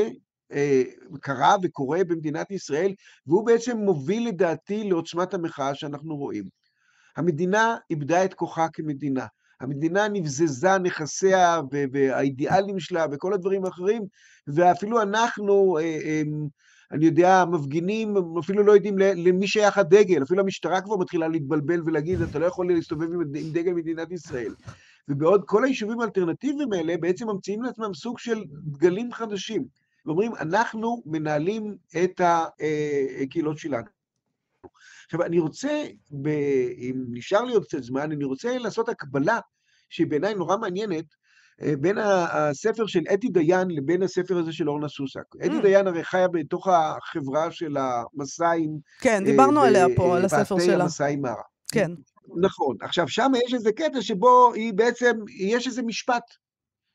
אה, 0.52 0.82
קרה 1.22 1.56
וקורה 1.64 2.04
במדינת 2.04 2.52
ישראל, 2.52 2.94
והוא 3.28 3.46
בעצם 3.46 3.78
מוביל 3.78 4.28
לדעתי 4.28 4.90
לעוצמת 4.90 5.34
המחאה 5.34 5.76
שאנחנו 5.76 6.18
רואים. 6.18 6.44
המדינה 7.18 7.76
איבדה 7.90 8.26
את 8.26 8.34
כוחה 8.34 8.68
כמדינה. 8.74 9.26
המדינה 9.62 10.08
נבזזה 10.08 10.78
נכסיה 10.78 11.62
והאידיאלים 11.92 12.80
שלה 12.80 13.06
וכל 13.12 13.34
הדברים 13.34 13.66
האחרים, 13.66 14.04
ואפילו 14.48 15.02
אנחנו, 15.02 15.78
אה, 15.78 15.84
אה, 15.84 16.22
אני 16.92 17.06
יודע, 17.06 17.46
מפגינים, 17.46 18.14
אפילו 18.40 18.64
לא 18.64 18.72
יודעים 18.72 18.98
למי 18.98 19.48
שייך 19.48 19.78
הדגל, 19.78 20.24
אפילו 20.24 20.42
המשטרה 20.42 20.82
כבר 20.82 20.98
מתחילה 20.98 21.28
להתבלבל 21.28 21.82
ולהגיד, 21.86 22.22
אתה 22.22 22.40
לא 22.40 22.46
יכול 22.46 22.74
להסתובב 22.74 23.14
עם 23.14 23.52
דגל 23.54 23.74
מדינת 23.74 24.12
ישראל. 24.12 24.54
ובעוד 25.10 25.44
כל 25.46 25.64
היישובים 25.64 26.00
האלטרנטיביים 26.00 26.74
האלה 26.74 26.98
בעצם 26.98 27.30
ממציאים 27.30 27.64
לעצמם 27.64 27.94
סוג 27.94 28.20
של 28.20 28.44
דגלים 28.64 29.14
חדשים. 29.14 29.66
ואומרים, 30.06 30.36
אנחנו 30.36 31.04
מנהלים 31.06 31.76
את 32.04 32.22
הקהילות 32.24 33.58
שלנו. 33.58 33.86
עכשיו, 35.06 35.24
אני 35.24 35.40
רוצה, 35.40 35.84
ב... 36.12 36.28
אם 36.78 37.04
נשאר 37.12 37.44
לי 37.44 37.54
עוד 37.54 37.66
קצת 37.66 37.84
זמן, 37.84 38.12
אני 38.12 38.26
רוצה 38.26 38.58
לעשות 38.58 38.90
הקבלה 38.90 39.40
שהיא 39.90 40.08
בעיניי 40.08 40.36
נורא 40.36 40.58
מעניינת, 40.58 41.06
אה, 41.62 41.74
בין 41.80 41.98
הספר 41.98 42.86
של 42.88 43.02
אתי 43.14 43.30
דיין 43.30 43.72
לבין 43.72 44.04
הספר 44.04 44.38
הזה 44.38 44.54
של 44.54 44.70
אורנה 44.70 44.88
סוסק. 44.88 45.36
Mm. 45.36 45.46
אתי 45.46 45.62
דיין 45.62 45.88
הרי 45.88 46.04
חיה 46.04 46.28
בתוך 46.28 46.68
החברה 46.68 47.52
של 47.52 47.78
המסאים. 47.78 48.80
כן, 49.00 49.24
דיברנו 49.24 49.62
עליה 49.62 49.86
פה, 49.96 50.18
על 50.18 50.26
הספר 50.26 50.60
שלה. 50.60 50.68
פאתי 50.68 50.82
המסאים 50.82 51.22
מרה. 51.22 51.44
כן. 51.72 51.92
נכון. 52.42 52.78
עכשיו, 52.82 53.08
שם 53.08 53.32
יש 53.46 53.54
איזה 53.54 53.72
קטע 53.72 54.02
שבו 54.02 54.54
היא 54.54 54.74
בעצם, 54.74 55.12
יש 55.40 55.68
איזה 55.68 55.82
משפט, 55.82 56.24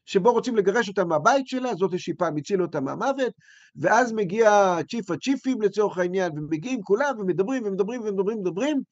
שבו 0.04 0.32
רוצים 0.32 0.56
לגרש 0.56 0.88
אותה 0.88 1.04
מהבית 1.04 1.46
שלה, 1.46 1.74
זאת 1.74 1.92
איזושהי 1.92 2.14
פעם 2.14 2.36
הצילה 2.36 2.62
אותה 2.62 2.80
מהמוות, 2.80 3.32
ואז 3.76 4.12
מגיע 4.12 4.76
צ'יף 4.90 5.10
הצ'יפים 5.10 5.62
לצורך 5.62 5.98
העניין, 5.98 6.38
ומגיעים 6.38 6.82
כולם 6.82 7.14
ומדברים 7.18 7.66
ומדברים 7.66 8.00
ומדברים 8.00 8.38
ומדברים, 8.38 8.82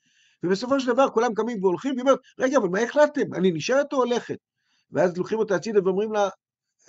ובסופו 0.42 0.80
של 0.80 0.92
דבר 0.92 1.10
כולם 1.10 1.34
קמים 1.34 1.64
והולכים, 1.64 1.92
והיא 1.94 2.02
אומרת, 2.02 2.18
רגע, 2.38 2.58
אבל 2.58 2.68
מה 2.68 2.80
החלטתם? 2.80 3.34
אני 3.34 3.50
נשארת 3.50 3.92
או 3.92 3.98
הולכת? 3.98 4.36
ואז 4.92 5.16
לוקחים 5.16 5.38
אותה 5.38 5.54
הצידה 5.54 5.80
ואומרים 5.84 6.12
לה, 6.12 6.28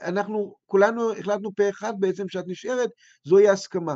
אנחנו 0.02 0.56
כולנו 0.66 1.12
החלטנו 1.12 1.56
פה 1.56 1.70
אחד 1.70 1.94
בעצם 2.00 2.30
שאת 2.30 2.44
נשארת, 2.48 2.90
זוהי 3.24 3.48
ההסכמה. 3.48 3.96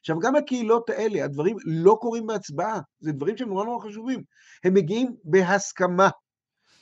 עכשיו, 0.00 0.18
גם 0.18 0.36
הקהילות 0.36 0.90
האלה, 0.90 1.24
הדברים 1.24 1.56
לא 1.64 1.98
קורים 2.00 2.26
בהצבעה, 2.26 2.80
זה 3.00 3.12
דברים 3.12 3.36
שהם 3.36 3.48
נורא 3.48 3.64
נורא 3.64 3.84
חשובים. 3.88 4.22
הם 4.64 4.74
מגיעים 4.74 5.14
בהסכמה. 5.24 6.08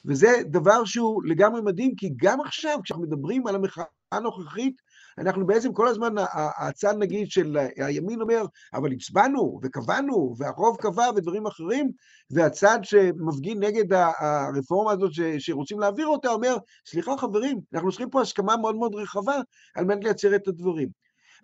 וזה 0.07 0.28
דבר 0.50 0.85
שהוא 0.85 1.22
לגמרי 1.24 1.61
מדהים, 1.61 1.94
כי 1.96 2.11
גם 2.16 2.40
עכשיו, 2.40 2.78
כשאנחנו 2.85 3.07
מדברים 3.07 3.46
על 3.46 3.54
המחאה 3.54 3.85
הנוכחית, 4.12 4.74
אנחנו 5.18 5.46
בעצם 5.46 5.72
כל 5.72 5.88
הזמן, 5.88 6.14
הצד 6.59 6.94
נגיד 6.98 7.31
של 7.31 7.57
הימין 7.76 8.20
אומר, 8.20 8.44
אבל 8.74 8.92
הצבענו 8.92 9.61
וקבענו, 9.62 10.35
והרוב 10.38 10.76
קבע 10.76 11.04
ודברים 11.16 11.46
אחרים, 11.46 11.90
והצד 12.31 12.78
שמפגין 12.83 13.64
נגד 13.64 13.92
הרפורמה 13.92 14.92
הזאת 14.92 15.11
שרוצים 15.38 15.81
להעביר 15.81 16.07
אותה, 16.07 16.28
אומר, 16.28 16.57
סליחה 16.87 17.16
חברים, 17.16 17.61
אנחנו 17.74 17.90
צריכים 17.90 18.11
פה 18.11 18.20
הסכמה 18.20 18.57
מאוד 18.57 18.76
מאוד 18.76 18.94
רחבה 18.94 19.37
על 19.76 19.85
מנת 19.85 20.04
לייצר 20.04 20.35
את 20.37 20.48
הדברים. 20.48 20.88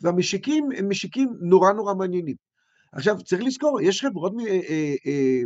והמשיקים 0.01 0.69
הם 0.77 0.89
משיקים 0.89 1.29
נורא 1.41 1.73
נורא 1.73 1.95
מעניינים. 1.95 2.37
עכשיו, 2.93 3.23
צריך 3.23 3.43
לזכור, 3.43 3.81
יש 3.81 4.03
חברות, 4.03 4.33
אה, 4.41 4.61
אה, 4.69 4.95
אה, 5.07 5.41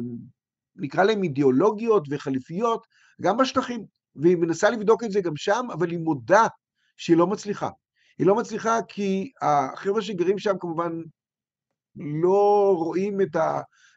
נקרא 0.77 1.05
להן 1.05 1.23
אידיאולוגיות 1.23 2.07
וחליפיות, 2.11 2.87
גם 3.23 3.37
בשטחים, 3.37 3.85
והיא 4.17 4.37
מנסה 4.37 4.71
לבדוק 4.71 5.05
את 5.05 5.13
זה 5.13 5.21
גם 5.21 5.37
שם, 5.37 5.67
אבל 5.73 5.91
היא 5.91 5.99
מודה 5.99 6.47
שהיא 6.97 7.17
לא 7.17 7.27
מצליחה. 7.27 7.69
היא 8.19 8.27
לא 8.27 8.35
מצליחה 8.35 8.79
כי 8.89 9.33
החבר'ה 9.43 10.03
שגרים 10.03 10.39
שם 10.39 10.59
כמובן 10.61 10.93
לא 11.97 12.75
רואים 12.77 13.21
את 13.21 13.37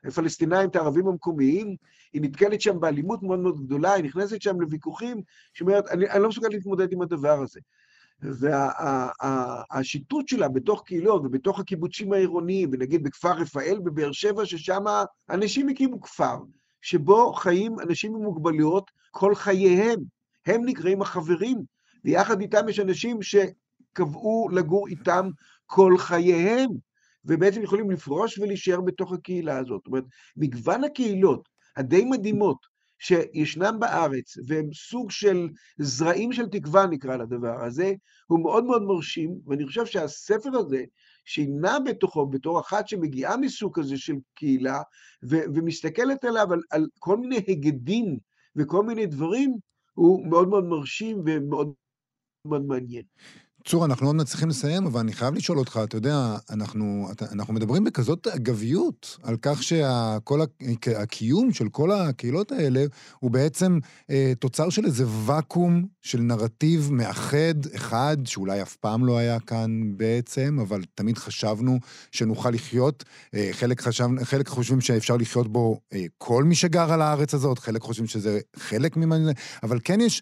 הפלסטינאים, 0.03 0.69
את 0.69 0.75
הערבים 0.75 1.07
המקומיים, 1.07 1.75
היא 2.13 2.21
נתקלת 2.21 2.61
שם 2.61 2.79
באלימות 2.79 3.23
מאוד 3.23 3.39
מאוד 3.39 3.65
גדולה, 3.65 3.93
היא 3.93 4.03
נכנסת 4.03 4.41
שם 4.41 4.61
לוויכוחים, 4.61 5.21
שאומרת, 5.53 5.87
אני, 5.87 6.09
אני 6.09 6.23
לא 6.23 6.29
מסוגל 6.29 6.49
להתמודד 6.49 6.93
עם 6.93 7.01
הדבר 7.01 7.41
הזה. 7.41 7.59
והשיטוט 9.71 10.27
שלה 10.27 10.49
בתוך 10.49 10.83
קהילות 10.85 11.21
ובתוך 11.25 11.59
הקיבוצים 11.59 12.13
העירוניים, 12.13 12.69
ונגיד 12.73 13.03
בכפר 13.03 13.33
רפאל 13.33 13.79
בבאר 13.83 14.11
שבע, 14.11 14.45
ששם 14.45 14.83
אנשים 15.29 15.69
הקימו 15.69 16.01
כפר, 16.01 16.37
שבו 16.81 17.33
חיים 17.33 17.79
אנשים 17.79 18.15
עם 18.15 18.21
מוגבלויות 18.21 18.91
כל 19.11 19.35
חייהם. 19.35 19.99
הם 20.45 20.65
נקראים 20.65 21.01
החברים, 21.01 21.57
ויחד 22.05 22.41
איתם 22.41 22.69
יש 22.69 22.79
אנשים 22.79 23.21
ש... 23.21 23.35
קבעו 23.93 24.49
לגור 24.51 24.87
איתם 24.87 25.29
כל 25.65 25.97
חייהם, 25.97 26.69
ובעצם 27.25 27.61
יכולים 27.61 27.91
לפרוש 27.91 28.37
ולהישאר 28.37 28.81
בתוך 28.81 29.13
הקהילה 29.13 29.57
הזאת. 29.57 29.67
זאת 29.67 29.87
אומרת, 29.87 30.03
מגוון 30.37 30.83
הקהילות 30.83 31.49
הדי 31.77 32.05
מדהימות 32.05 32.57
שישנם 33.01 33.77
בארץ, 33.79 34.37
והם 34.47 34.73
סוג 34.73 35.11
של 35.11 35.49
זרעים 35.77 36.33
של 36.33 36.47
תקווה, 36.49 36.87
נקרא 36.87 37.17
לדבר 37.17 37.63
הזה, 37.63 37.93
הוא 38.27 38.39
מאוד 38.39 38.63
מאוד 38.65 38.83
מרשים, 38.83 39.35
ואני 39.47 39.65
חושב 39.65 39.85
שהספר 39.85 40.49
הזה, 40.59 40.83
שימנע 41.25 41.79
בתוכו, 41.79 42.25
בתור 42.25 42.59
אחת 42.59 42.87
שמגיעה 42.87 43.37
מסוג 43.37 43.79
כזה 43.79 43.97
של 43.97 44.15
קהילה, 44.33 44.81
ו- 45.23 45.45
ומסתכלת 45.55 46.23
עליו 46.23 46.53
על, 46.53 46.61
על 46.71 46.87
כל 46.99 47.17
מיני 47.17 47.35
היגדים 47.47 48.17
וכל 48.55 48.83
מיני 48.83 49.05
דברים, 49.05 49.55
הוא 49.93 50.27
מאוד 50.27 50.47
מאוד 50.49 50.65
מרשים 50.65 51.21
ומאוד 51.25 51.73
מאוד 52.45 52.65
מעניין. 52.65 53.03
צור, 53.65 53.85
אנחנו 53.85 54.05
לא 54.05 54.13
מצליחים 54.13 54.49
לסיים, 54.49 54.85
אבל 54.85 54.99
אני 54.99 55.13
חייב 55.13 55.33
לשאול 55.33 55.59
אותך, 55.59 55.79
אתה 55.83 55.97
יודע, 55.97 56.35
אנחנו, 56.49 57.07
אנחנו 57.31 57.53
מדברים 57.53 57.83
בכזאת 57.83 58.27
אגביות 58.27 59.17
על 59.23 59.37
כך 59.41 59.63
שכל 59.63 60.41
הקיום 60.95 61.53
של 61.53 61.69
כל 61.69 61.91
הקהילות 61.91 62.51
האלה 62.51 62.85
הוא 63.19 63.31
בעצם 63.31 63.79
אה, 64.09 64.33
תוצר 64.39 64.69
של 64.69 64.85
איזה 64.85 65.03
ואקום 65.25 65.85
של 66.01 66.21
נרטיב 66.21 66.89
מאחד 66.91 67.53
אחד, 67.75 68.17
שאולי 68.25 68.61
אף 68.61 68.75
פעם 68.75 69.05
לא 69.05 69.17
היה 69.17 69.39
כאן 69.39 69.97
בעצם, 69.97 70.57
אבל 70.61 70.81
תמיד 70.95 71.17
חשבנו 71.17 71.79
שנוכל 72.11 72.49
לחיות. 72.49 73.03
אה, 73.35 73.49
חלק, 73.51 73.81
חשב, 73.81 74.07
חלק 74.23 74.47
חושבים 74.47 74.81
שאפשר 74.81 75.17
לחיות 75.17 75.47
בו 75.47 75.79
אה, 75.93 76.05
כל 76.17 76.43
מי 76.43 76.55
שגר 76.55 76.93
על 76.93 77.01
הארץ 77.01 77.33
הזאת, 77.33 77.59
חלק 77.59 77.81
חושבים 77.81 78.07
שזה 78.07 78.39
חלק 78.55 78.97
ממנו, 78.97 79.31
אבל 79.63 79.79
כן 79.83 80.01
יש... 80.01 80.21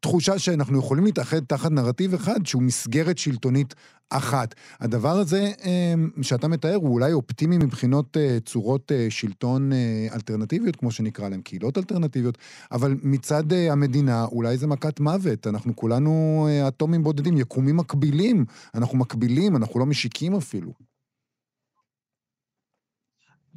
תחושה 0.00 0.38
שאנחנו 0.38 0.78
יכולים 0.78 1.04
להתאחד 1.04 1.44
תחת 1.44 1.70
נרטיב 1.70 2.14
אחד 2.14 2.46
שהוא 2.46 2.62
מסגרת 2.62 3.18
שלטונית 3.18 3.74
אחת. 4.10 4.54
הדבר 4.80 5.18
הזה 5.18 5.52
אמ, 5.64 6.22
שאתה 6.22 6.48
מתאר 6.48 6.74
הוא 6.74 6.92
אולי 6.92 7.12
אופטימי 7.12 7.58
מבחינות 7.58 8.16
אה, 8.16 8.38
צורות 8.44 8.92
אה, 8.92 9.06
שלטון 9.10 9.72
אה, 9.72 10.06
אלטרנטיביות, 10.14 10.76
כמו 10.76 10.90
שנקרא 10.90 11.28
להם, 11.28 11.42
קהילות 11.42 11.78
אלטרנטיביות, 11.78 12.38
אבל 12.72 12.96
מצד 13.02 13.52
המדינה 13.52 14.24
אולי 14.24 14.56
זה 14.56 14.66
מכת 14.66 15.00
מוות. 15.00 15.46
אנחנו 15.46 15.76
כולנו 15.76 16.48
אטומים 16.68 17.02
בודדים, 17.02 17.36
יקומים 17.36 17.76
מקבילים. 17.76 18.44
אנחנו 18.74 18.98
מקבילים, 18.98 19.56
אנחנו 19.56 19.80
לא 19.80 19.86
משיקים 19.86 20.34
אפילו. 20.34 20.72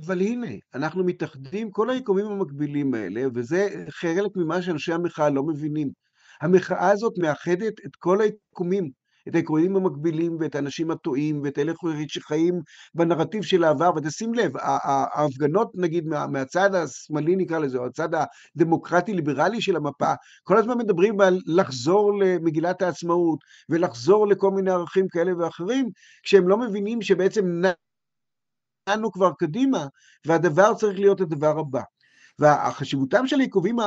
אבל 0.05 0.21
הנה, 0.21 0.47
אנחנו 0.73 1.03
מתאחדים, 1.03 1.71
כל 1.71 1.89
היקומים 1.89 2.25
המקבילים 2.25 2.93
האלה, 2.93 3.21
וזה 3.33 3.85
חלק 3.89 4.31
ממה 4.35 4.61
שאנשי 4.61 4.93
המחאה 4.93 5.29
לא 5.29 5.43
מבינים. 5.43 6.02
המחאה 6.43 6.89
הזאת 6.89 7.13
מאחדת 7.17 7.73
את 7.85 7.95
כל 7.95 8.21
היקומים, 8.21 8.91
את 9.27 9.35
העקרונות 9.35 9.75
המקבילים 9.75 10.37
ואת 10.39 10.55
האנשים 10.55 10.91
הטועים 10.91 11.41
ואת 11.43 11.59
אלה 11.59 11.73
שחיים 12.07 12.61
בנרטיב 12.93 13.43
של 13.43 13.63
העבר, 13.63 13.91
ותשים 13.95 14.33
לב, 14.33 14.51
ההפגנות 14.57 15.71
נגיד 15.75 16.05
מה, 16.05 16.27
מהצד 16.27 16.75
השמאלי 16.75 17.35
נקרא 17.35 17.59
לזה, 17.59 17.77
או 17.77 17.85
הצד 17.85 18.09
הדמוקרטי-ליברלי 18.55 19.61
של 19.61 19.75
המפה, 19.75 20.13
כל 20.43 20.57
הזמן 20.57 20.77
מדברים 20.77 21.21
על 21.21 21.39
לחזור 21.45 22.19
למגילת 22.19 22.81
העצמאות 22.81 23.39
ולחזור 23.69 24.27
לכל 24.27 24.51
מיני 24.51 24.71
ערכים 24.71 25.07
כאלה 25.07 25.37
ואחרים, 25.37 25.89
כשהם 26.23 26.47
לא 26.47 26.57
מבינים 26.57 27.01
שבעצם 27.01 27.61
נענו 28.89 29.11
כבר 29.11 29.31
קדימה, 29.39 29.85
והדבר 30.25 30.73
צריך 30.73 30.99
להיות 30.99 31.21
הדבר 31.21 31.59
הבא. 31.59 31.81
והחשיבותם 32.39 33.27
של 33.27 33.39
היקומים, 33.39 33.79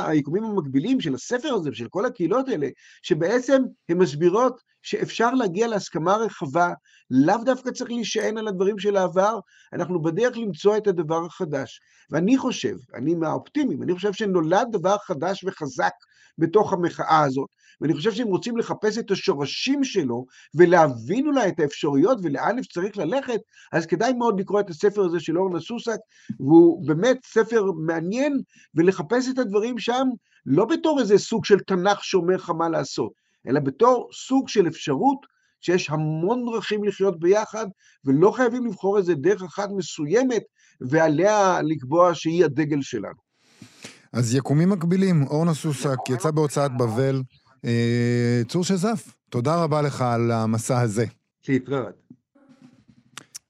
המקבילים 0.44 1.00
של 1.00 1.14
הספר 1.14 1.54
הזה 1.54 1.70
ושל 1.70 1.88
כל 1.88 2.06
הקהילות 2.06 2.48
האלה, 2.48 2.68
שבעצם 3.02 3.62
הן 3.88 3.98
מסבירות 3.98 4.60
שאפשר 4.86 5.30
להגיע 5.30 5.68
להסכמה 5.68 6.16
רחבה, 6.16 6.72
לאו 7.10 7.44
דווקא 7.44 7.70
צריך 7.70 7.90
להישען 7.90 8.38
על 8.38 8.48
הדברים 8.48 8.78
של 8.78 8.96
העבר, 8.96 9.38
אנחנו 9.72 10.02
בדרך 10.02 10.36
למצוא 10.36 10.76
את 10.76 10.86
הדבר 10.86 11.24
החדש. 11.24 11.80
ואני 12.10 12.38
חושב, 12.38 12.76
אני 12.94 13.14
מהאופטימיים, 13.14 13.82
אני 13.82 13.94
חושב 13.94 14.12
שנולד 14.12 14.68
דבר 14.72 14.96
חדש 14.98 15.44
וחזק 15.44 15.92
בתוך 16.38 16.72
המחאה 16.72 17.22
הזאת, 17.22 17.48
ואני 17.80 17.94
חושב 17.94 18.12
שאם 18.12 18.26
רוצים 18.26 18.56
לחפש 18.56 18.98
את 18.98 19.10
השורשים 19.10 19.84
שלו, 19.84 20.26
ולהבין 20.54 21.26
אולי 21.26 21.48
את 21.48 21.60
האפשרויות 21.60 22.18
ולאן 22.22 22.62
שצריך 22.62 22.96
ללכת, 22.96 23.40
אז 23.72 23.86
כדאי 23.86 24.12
מאוד 24.12 24.40
לקרוא 24.40 24.60
את 24.60 24.70
הספר 24.70 25.04
הזה 25.04 25.20
של 25.20 25.38
אורנה 25.38 25.60
סוסק, 25.60 25.98
והוא 26.40 26.86
באמת 26.86 27.18
ספר 27.24 27.64
מעניין, 27.86 28.40
ולחפש 28.74 29.28
את 29.28 29.38
הדברים 29.38 29.78
שם, 29.78 30.08
לא 30.46 30.64
בתור 30.64 31.00
איזה 31.00 31.18
סוג 31.18 31.44
של 31.44 31.58
תנ"ך 31.58 32.04
שאומר 32.04 32.34
לך 32.34 32.50
מה 32.50 32.68
לעשות, 32.68 33.25
אלא 33.48 33.60
בתור 33.60 34.08
סוג 34.12 34.48
של 34.48 34.68
אפשרות 34.68 35.26
שיש 35.60 35.90
המון 35.90 36.44
דרכים 36.52 36.84
לחיות 36.84 37.20
ביחד, 37.20 37.66
ולא 38.04 38.30
חייבים 38.30 38.66
לבחור 38.66 38.98
איזה 38.98 39.14
דרך 39.14 39.42
אחת 39.42 39.68
מסוימת, 39.76 40.42
ועליה 40.80 41.62
לקבוע 41.62 42.14
שהיא 42.14 42.44
הדגל 42.44 42.82
שלנו. 42.82 43.26
אז 44.12 44.34
יקומים 44.34 44.70
מקבילים, 44.70 45.22
אורנה 45.26 45.54
סוסק, 45.54 45.96
יצא 46.08 46.30
בהוצאת 46.30 46.76
בבל. 46.76 47.22
אה, 47.64 48.42
צור 48.48 48.64
שזף, 48.64 49.14
תודה 49.30 49.62
רבה 49.62 49.82
לך 49.82 50.02
על 50.02 50.30
המסע 50.30 50.80
הזה. 50.80 51.04
להתראות. 51.48 52.06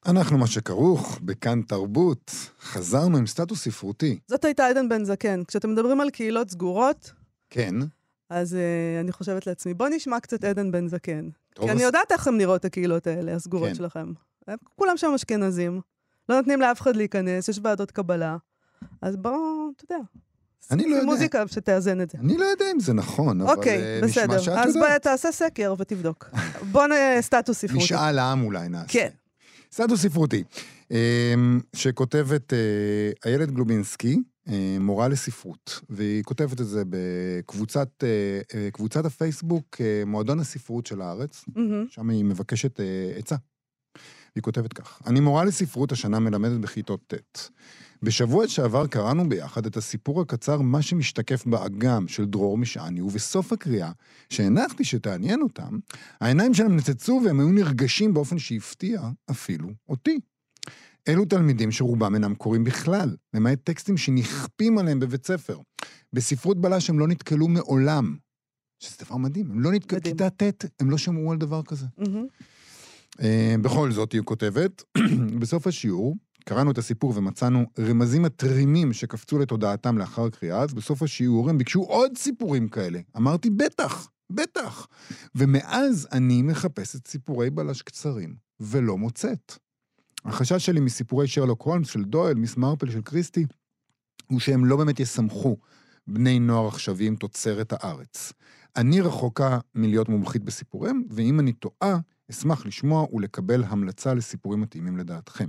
אנחנו 0.07 0.39
מה 0.39 0.47
שכרוך, 0.47 1.19
בכאן 1.23 1.63
תרבות, 1.63 2.31
חזרנו 2.61 3.17
עם 3.19 3.27
סטטוס 3.27 3.65
ספרותי. 3.65 4.19
זאת 4.27 4.45
הייתה 4.45 4.67
עדן 4.67 4.89
בן 4.89 5.05
זקן. 5.05 5.45
כשאתם 5.45 5.71
מדברים 5.71 6.01
על 6.01 6.11
קהילות 6.11 6.51
סגורות, 6.51 7.13
כן. 7.51 7.75
אז 8.31 8.53
uh, 8.53 9.01
אני 9.01 9.13
חושבת 9.13 9.47
לעצמי, 9.47 9.75
בוא 9.75 9.89
נשמע 9.89 10.21
קצת 10.21 10.45
עדן 10.45 10.71
בן 10.73 10.89
זקן. 10.89 11.29
כי 11.55 11.63
אז- 11.65 11.71
אני 11.71 11.83
יודעת 11.83 12.13
איך 12.13 12.27
הן 12.29 12.37
נראות 12.37 12.65
הקהילות 12.65 13.07
האלה, 13.07 13.35
הסגורות 13.35 13.69
כן. 13.69 13.75
שלכם. 13.75 14.13
הם 14.49 14.57
כולם 14.75 14.97
שם 14.97 15.13
אשכנזים, 15.15 15.81
לא 16.29 16.37
נותנים 16.37 16.61
לאף 16.61 16.81
אחד 16.81 16.97
להיכנס, 16.97 17.49
יש 17.49 17.61
ועדות 17.63 17.91
קבלה. 17.91 18.37
אז 19.03 19.17
בואו, 19.17 19.71
אתה 19.77 19.85
יודע. 19.85 20.05
אני 20.71 20.89
לא 20.89 20.95
יודע. 20.95 21.07
מוזיקה 21.07 21.49
שתאזן 21.49 22.01
את 22.01 22.11
זה. 22.11 22.19
אני 22.19 22.37
לא 22.37 22.45
יודע 22.45 22.65
אם 22.73 22.81
זה 22.81 22.93
נכון, 22.93 23.41
אבל 23.41 23.55
אוקיי, 23.55 23.79
אה, 23.83 24.01
נשמע 24.03 24.27
בסדר. 24.27 24.39
שאת 24.43 24.55
אז 24.59 24.77
יודעת. 24.77 24.91
בוא 24.91 24.99
תעשה 24.99 25.33
סקר 25.33 25.75
ותבדוק. 25.79 26.31
בוא 26.73 26.87
נ... 26.87 26.91
סטטוס 27.21 27.59
ספרותי. 27.59 27.85
משאל 27.85 28.19
עם 28.19 28.43
אולי 28.45 28.69
נעשה. 28.69 28.87
כן. 28.89 29.09
סטטוס 29.73 30.03
ספרותי, 30.03 30.45
אה, 30.93 31.35
שכותבת 31.77 32.53
אה, 32.53 32.59
איילת 33.27 33.51
גלובינסקי, 33.51 34.15
אה, 34.15 34.21
מורה 34.81 35.09
לספרות, 35.09 35.81
והיא 35.89 36.23
כותבת 36.23 36.61
את 36.61 36.67
זה 36.67 36.83
בקבוצת 36.89 37.89
אה, 38.05 38.41
אה, 38.55 38.71
קבוצת 38.71 39.05
הפייסבוק, 39.05 39.81
אה, 39.81 40.03
מועדון 40.07 40.41
הספרות 40.41 40.87
של 40.87 41.03
הארץ, 41.03 41.45
מהמם. 41.57 41.87
שם 41.91 42.11
היא 42.11 42.25
מבקשת 42.25 42.81
אה, 42.81 43.13
עצה. 43.17 43.37
היא 44.35 44.43
כותבת 44.43 44.73
כך: 44.73 45.03
אני 45.07 45.21
מורה 45.21 45.45
לספרות 45.45 45.93
השנה 45.93 46.19
מלמדת 46.19 46.61
בכיתות 46.61 47.01
ט'. 47.07 47.49
בשבוע 48.03 48.49
שעבר 48.49 48.87
קראנו 48.87 49.29
ביחד 49.29 49.67
את 49.67 49.77
הסיפור 49.77 50.21
הקצר 50.21 50.61
"מה 50.61 50.83
שמשתקף 50.83 51.47
באגם" 51.47 52.09
של 52.09 52.25
דרור 52.25 52.59
משעני, 52.59 53.01
ובסוף 53.01 53.53
הקריאה, 53.53 53.93
שהנחתי 54.31 54.85
שתעניין 54.85 55.43
אותם, 55.43 55.79
העיניים 56.21 56.55
שלהם 56.55 56.77
נצצו 56.77 57.21
והם 57.25 57.41
היו 57.41 57.49
נרגשים 57.49 58.15
באופן 58.15 58.39
שהפתיע 58.39 59.01
אפילו 59.31 59.69
אותי. 59.89 60.21
אלו 61.09 61.25
תלמידים 61.25 61.73
שרובם 61.73 62.15
אינם 62.15 62.35
קוראים 62.35 62.65
בכלל, 62.65 63.17
למעט 63.35 63.59
טקסטים 63.65 63.97
שנכפים 63.97 64.79
עליהם 64.79 65.01
בבית 65.01 65.27
ספר. 65.27 65.59
בספרות 66.13 66.61
בלש 66.61 66.91
הם 66.91 66.99
לא 66.99 67.09
נתקלו 67.09 67.49
מעולם. 67.49 68.17
שזה 68.81 68.97
דבר 69.05 69.17
מדהים, 69.17 69.51
הם 69.51 69.61
לא 69.61 69.73
נתקלו. 69.73 70.01
כיתה 70.03 70.31
ט', 70.31 70.65
הם 70.81 70.91
לא 70.91 70.99
שמעו 70.99 71.33
על 71.33 71.39
דבר 71.39 71.63
כזה. 71.63 71.87
אה, 73.21 73.55
בכל 73.63 73.93
זאת, 73.93 74.13
היא 74.13 74.21
כותבת, 74.25 74.83
בסוף 75.41 75.67
השיעור, 75.67 76.17
קראנו 76.45 76.71
את 76.71 76.79
הסיפור 76.79 77.13
ומצאנו 77.17 77.65
רמזים 77.79 78.23
מתרימים 78.23 78.93
שקפצו 78.93 79.39
לתודעתם 79.39 79.99
לאחר 79.99 80.29
קריאה, 80.31 80.63
אז 80.63 80.75
בסוף 80.75 81.03
השיעור 81.03 81.51
הם 81.51 81.59
ביקשו 81.59 81.81
עוד 81.81 82.17
סיפורים 82.17 82.69
כאלה. 82.69 83.01
אמרתי, 83.17 83.51
בטח, 83.51 84.09
בטח. 84.33 84.87
ומאז 85.35 86.09
אני 86.13 86.43
מחפשת 86.43 87.07
סיפורי 87.07 87.51
בלש 87.51 87.83
קצרים, 87.83 88.35
ולא 88.61 88.99
מוצאת. 88.99 89.59
החשש 90.27 90.67
שלי 90.67 90.81
מסיפורי 90.81 91.29
שרלוק 91.29 91.63
הולמס 91.63 91.89
של 91.89 92.05
דואל, 92.05 92.35
מיס 92.35 92.57
מרפל 92.57 92.91
של 92.91 93.03
קריסטי, 93.03 93.47
הוא 94.27 94.41
שהם 94.41 94.65
לא 94.65 94.77
באמת 94.77 95.01
יסמכו 95.01 95.57
בני 96.07 96.39
נוער 96.39 96.69
עכשוויים 96.69 97.17
תוצרת 97.17 97.73
הארץ. 97.73 98.33
אני 98.77 99.01
רחוקה 99.01 99.59
מלהיות 99.75 100.09
מומחית 100.09 100.43
בסיפוריהם, 100.43 101.03
ואם 101.11 101.41
אני 101.41 101.53
טועה, 101.53 101.99
אשמח 102.31 102.67
לשמוע 102.67 103.07
ולקבל 103.15 103.65
המלצה 103.65 104.15
לסיפורים 104.15 104.61
מתאימים 104.61 104.97
לדעתכם. 104.97 105.49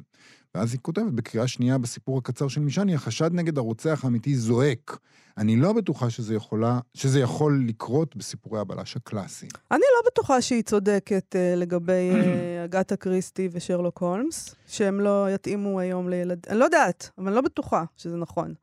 ואז 0.57 0.73
היא 0.73 0.79
כותבת, 0.81 1.11
בקריאה 1.13 1.47
שנייה 1.47 1.77
בסיפור 1.77 2.17
הקצר 2.17 2.47
של 2.47 2.61
מישני, 2.61 2.95
החשד 2.95 3.29
נגד 3.33 3.57
הרוצח 3.57 4.03
האמיתי 4.03 4.35
זועק. 4.35 4.97
אני 5.37 5.55
לא 5.55 5.73
בטוחה 5.73 6.09
שזה, 6.09 6.35
יכולה, 6.35 6.79
שזה 6.93 7.19
יכול 7.19 7.63
לקרות 7.67 8.15
בסיפורי 8.15 8.59
הבלש 8.59 8.95
הקלאסי. 8.95 9.47
אני 9.71 9.79
לא 9.79 10.09
בטוחה 10.11 10.41
שהיא 10.41 10.63
צודקת 10.63 11.35
uh, 11.35 11.59
לגבי 11.59 12.11
uh, 12.11 12.15
אגתה 12.65 12.95
קריסטי 12.95 13.49
ושרלוק 13.51 14.01
הולמס, 14.01 14.55
שהם 14.67 14.99
לא 14.99 15.27
יתאימו 15.33 15.79
היום 15.79 16.09
לילד... 16.09 16.39
אני 16.49 16.59
לא 16.59 16.65
יודעת, 16.65 17.09
אבל 17.17 17.27
אני 17.27 17.35
לא 17.35 17.41
בטוחה 17.41 17.83
שזה 17.97 18.17
נכון. 18.17 18.53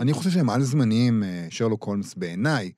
אני 0.00 0.12
חושב 0.12 0.30
שהם 0.30 0.50
על-זמניים, 0.50 1.22
אה, 1.22 1.46
שרלוק 1.50 1.84
הולמס 1.84 2.14
בעיניי. 2.14 2.72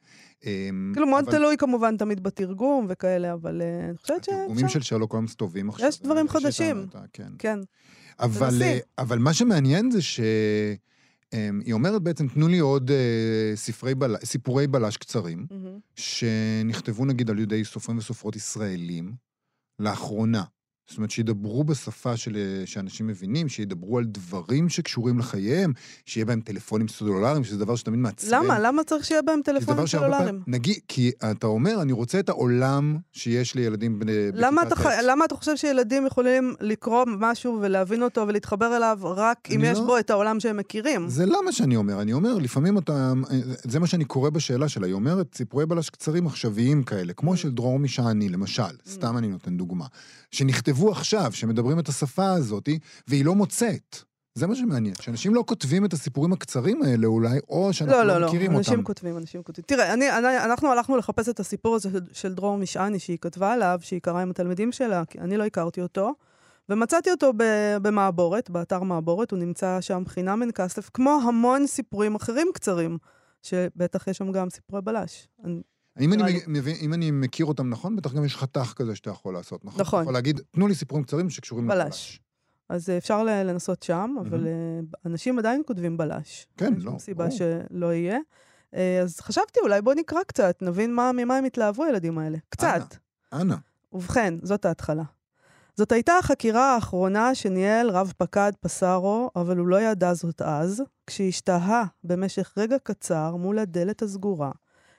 אמ, 0.46 0.90
כאילו 0.94 1.06
מאוד 1.06 1.24
תלוי 1.30 1.56
כמובן 1.56 1.96
תמיד 1.96 2.22
בתרגום 2.22 2.86
וכאלה, 2.88 3.32
אבל 3.32 3.62
אה, 3.62 3.88
אני 3.88 3.96
חושבת 3.96 4.16
התרגומים 4.22 4.58
שאפשר. 4.58 4.68
של 4.68 4.82
שרלוק 4.82 5.12
הולמס 5.12 5.34
טובים 5.34 5.68
עכשיו. 5.68 5.88
יש 5.88 6.00
דברים 6.02 6.24
יש 6.26 6.30
את 6.30 6.36
ה- 6.36 6.40
חדשים. 6.40 6.86
כן. 7.12 7.28
כן. 7.38 7.58
אבל. 8.20 8.62
אה, 8.62 8.78
אבל 8.98 9.18
מה 9.18 9.34
שמעניין 9.34 9.90
זה 9.90 10.02
שהיא 10.02 10.74
אומרת 11.72 12.02
בעצם, 12.02 12.28
תנו 12.28 12.48
לי 12.48 12.58
עוד 12.58 12.90
אה, 12.90 12.96
ספרי 13.56 13.94
בל... 13.94 14.16
סיפורי 14.24 14.66
בלש 14.66 14.96
קצרים. 14.96 15.46
שנכתבו 15.96 17.04
נגיד 17.04 17.30
על 17.30 17.38
ידי 17.38 17.64
סופרים 17.64 17.98
וסופרות 17.98 18.36
ישראלים 18.36 19.12
לאחרונה. 19.78 20.42
זאת 20.88 20.96
אומרת, 20.96 21.10
שידברו 21.10 21.64
בשפה 21.64 22.16
של, 22.16 22.36
אה, 22.36 22.66
שאנשים 22.66 23.06
מבינים, 23.06 23.48
שידברו 23.48 23.98
על 23.98 24.04
דברים 24.04 24.68
שקשורים 24.68 25.18
לחייהם, 25.18 25.72
שיהיה 26.06 26.24
בהם 26.24 26.40
טלפונים 26.40 26.88
סלולריים, 26.88 27.44
שזה 27.44 27.58
דבר 27.58 27.76
שתמיד 27.76 28.00
מעצבן. 28.00 28.30
למה? 28.34 28.58
למה 28.58 28.84
צריך 28.84 29.04
שיהיה 29.04 29.22
בהם 29.22 29.40
טלפונים 29.44 29.86
סלולריים? 29.86 30.26
פעמים, 30.26 30.42
נגיד, 30.46 30.76
כי 30.88 31.10
אתה 31.30 31.46
אומר, 31.46 31.82
אני 31.82 31.92
רוצה 31.92 32.18
את 32.18 32.28
העולם 32.28 32.96
שיש 33.12 33.54
לילדים 33.54 33.98
בני... 33.98 34.12
למה 34.32 34.62
אתה, 34.62 34.76
ח... 34.76 34.86
למה 34.86 35.24
אתה 35.24 35.34
חושב 35.34 35.56
שילדים 35.56 36.06
יכולים 36.06 36.54
לקרוא 36.60 37.04
משהו 37.18 37.58
ולהבין 37.62 38.02
אותו 38.02 38.24
ולהתחבר 38.28 38.76
אליו 38.76 38.98
רק 39.02 39.38
אם 39.50 39.60
אני 39.60 39.68
יש 39.68 39.78
לא- 39.78 39.84
בו 39.86 39.98
את 39.98 40.10
העולם 40.10 40.40
שהם 40.40 40.56
מכירים? 40.56 41.08
זה 41.08 41.26
לא 41.26 41.44
מה 41.44 41.52
שאני 41.52 41.76
אומר, 41.76 42.02
אני 42.02 42.12
אומר, 42.12 42.38
לפעמים 42.38 42.78
אתה... 42.78 43.12
זה 43.62 43.80
מה 43.80 43.86
שאני 43.86 44.04
קורא 44.04 44.30
בשאלה 44.30 44.68
שלה, 44.68 44.86
היא 44.86 44.94
אומרת, 44.94 45.34
סיפורי 45.34 45.66
בלש 45.66 45.90
קצרים 45.90 46.26
עכשוויים 46.26 46.82
כאלה, 46.82 47.12
Mm. 47.14 47.16
כמו 47.16 47.36
של 47.36 47.50
דרור 47.50 47.78
משעני, 47.78 48.28
למשל, 48.28 48.62
סתם 48.88 49.18
אני 49.18 49.28
נותן 49.28 49.56
דוגמה, 49.56 49.86
שנכתבו 50.74 50.90
עכשיו, 50.90 51.32
שמדברים 51.32 51.78
את 51.78 51.88
השפה 51.88 52.32
הזאת, 52.32 52.68
והיא 53.08 53.24
לא 53.24 53.34
מוצאת. 53.34 53.96
זה 54.34 54.46
מה 54.46 54.54
שמעניין, 54.54 54.94
שאנשים 55.00 55.34
לא 55.34 55.44
כותבים 55.46 55.84
את 55.84 55.92
הסיפורים 55.92 56.32
הקצרים 56.32 56.82
האלה 56.82 57.06
אולי, 57.06 57.38
או 57.48 57.72
שאנחנו 57.72 57.96
לא, 57.96 58.02
לא, 58.02 58.14
לא, 58.14 58.20
לא, 58.20 58.26
מכירים 58.26 58.56
אנשים 58.56 58.72
אותם. 58.72 58.84
כותבים, 58.84 59.16
אנשים 59.16 59.42
כותבים. 59.42 59.64
תראה, 59.66 59.92
אני, 59.92 60.18
אני, 60.18 60.44
אנחנו 60.44 60.72
הלכנו 60.72 60.96
לחפש 60.96 61.28
את 61.28 61.40
הסיפור 61.40 61.74
הזה 61.74 61.90
של, 61.90 62.00
של 62.12 62.34
דרור 62.34 62.56
משעני 62.56 62.98
שהיא 62.98 63.18
כתבה 63.20 63.52
עליו, 63.52 63.78
שהיא 63.82 64.00
קראה 64.00 64.22
עם 64.22 64.30
התלמידים 64.30 64.72
שלה, 64.72 65.04
כי 65.04 65.18
אני 65.18 65.36
לא 65.36 65.44
הכרתי 65.44 65.80
אותו, 65.80 66.14
ומצאתי 66.68 67.10
אותו 67.10 67.32
ב- 67.36 67.76
במעבורת, 67.82 68.50
באתר 68.50 68.82
מעבורת, 68.82 69.30
הוא 69.30 69.38
נמצא 69.38 69.80
שם 69.80 70.02
חינם 70.06 70.42
אין 70.42 70.50
כסף, 70.54 70.90
כמו 70.94 71.20
המון 71.28 71.66
סיפורים 71.66 72.14
אחרים 72.14 72.48
קצרים, 72.54 72.98
שבטח 73.42 74.08
יש 74.08 74.16
שם 74.16 74.32
גם 74.32 74.50
סיפורי 74.50 74.82
בלש. 74.82 75.28
אני, 75.44 75.62
אם 76.00 76.12
אני, 76.12 76.22
לי. 76.22 76.40
מבין, 76.46 76.76
אם 76.80 76.94
אני 76.94 77.10
מכיר 77.10 77.46
אותם 77.46 77.70
נכון, 77.70 77.96
בטח 77.96 78.12
גם 78.12 78.24
יש 78.24 78.36
חתך 78.36 78.72
כזה 78.76 78.94
שאתה 78.96 79.10
יכול 79.10 79.34
לעשות, 79.34 79.64
נכון? 79.64 79.80
נכון. 79.80 80.00
אתה 80.00 80.04
יכול 80.04 80.14
להגיד, 80.14 80.40
תנו 80.50 80.68
לי 80.68 80.74
סיפורים 80.74 81.04
קצרים 81.04 81.30
שקשורים 81.30 81.66
בלש. 81.66 81.80
לבלש. 81.80 82.20
אז 82.68 82.90
אה, 82.90 82.96
אפשר 82.96 83.24
לנסות 83.24 83.82
שם, 83.82 84.14
אבל 84.20 84.38
מהמם. 84.38 84.46
אה, 84.46 84.80
אנשים 85.06 85.38
עדיין 85.38 85.62
כותבים 85.66 85.96
בלש. 85.96 86.46
כן, 86.56 86.64
אין 86.64 86.74
לא, 86.74 86.90
שום 86.90 86.98
סיבה 86.98 87.24
ברור. 87.24 87.38
שלא 87.38 87.92
יהיה. 87.92 88.18
אה, 88.74 89.00
אז 89.02 89.20
חשבתי, 89.20 89.60
אולי 89.60 89.82
בוא 89.82 89.94
נקרא 89.94 90.22
קצת, 90.26 90.62
נבין 90.62 90.94
מה, 90.94 91.10
ממה 91.12 91.36
הם 91.36 91.44
התלהבו, 91.44 91.84
הילדים 91.84 92.18
האלה. 92.18 92.38
קצת. 92.48 92.96
אנא. 93.32 93.56
ובכן, 93.92 94.34
זאת 94.42 94.64
ההתחלה. 94.64 95.04
זאת 95.76 95.92
הייתה 95.92 96.18
החקירה 96.18 96.74
האחרונה 96.74 97.34
שניהל 97.34 97.90
רב 97.90 98.12
פקד 98.18 98.52
פסארו, 98.60 99.30
אבל 99.36 99.56
הוא 99.56 99.66
לא 99.66 99.80
ידע 99.80 100.14
זאת 100.14 100.42
אז, 100.42 100.82
כשהשתהה 101.06 101.84
במשך 102.04 102.52
רגע 102.56 102.76
קצר 102.82 103.36
מול 103.36 103.58
הדלת 103.58 104.02
הסגורה, 104.02 104.50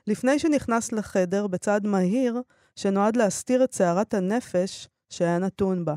לפני 0.08 0.40
שנכנס 0.40 0.92
לחדר 0.92 1.48
בצעד 1.48 1.88
מהיר 1.88 2.42
שנועד 2.76 3.16
להסתיר 3.16 3.64
את 3.64 3.74
סערת 3.74 4.14
הנפש 4.14 4.88
שהיה 5.10 5.40
נתון 5.40 5.86
בה. 5.86 5.96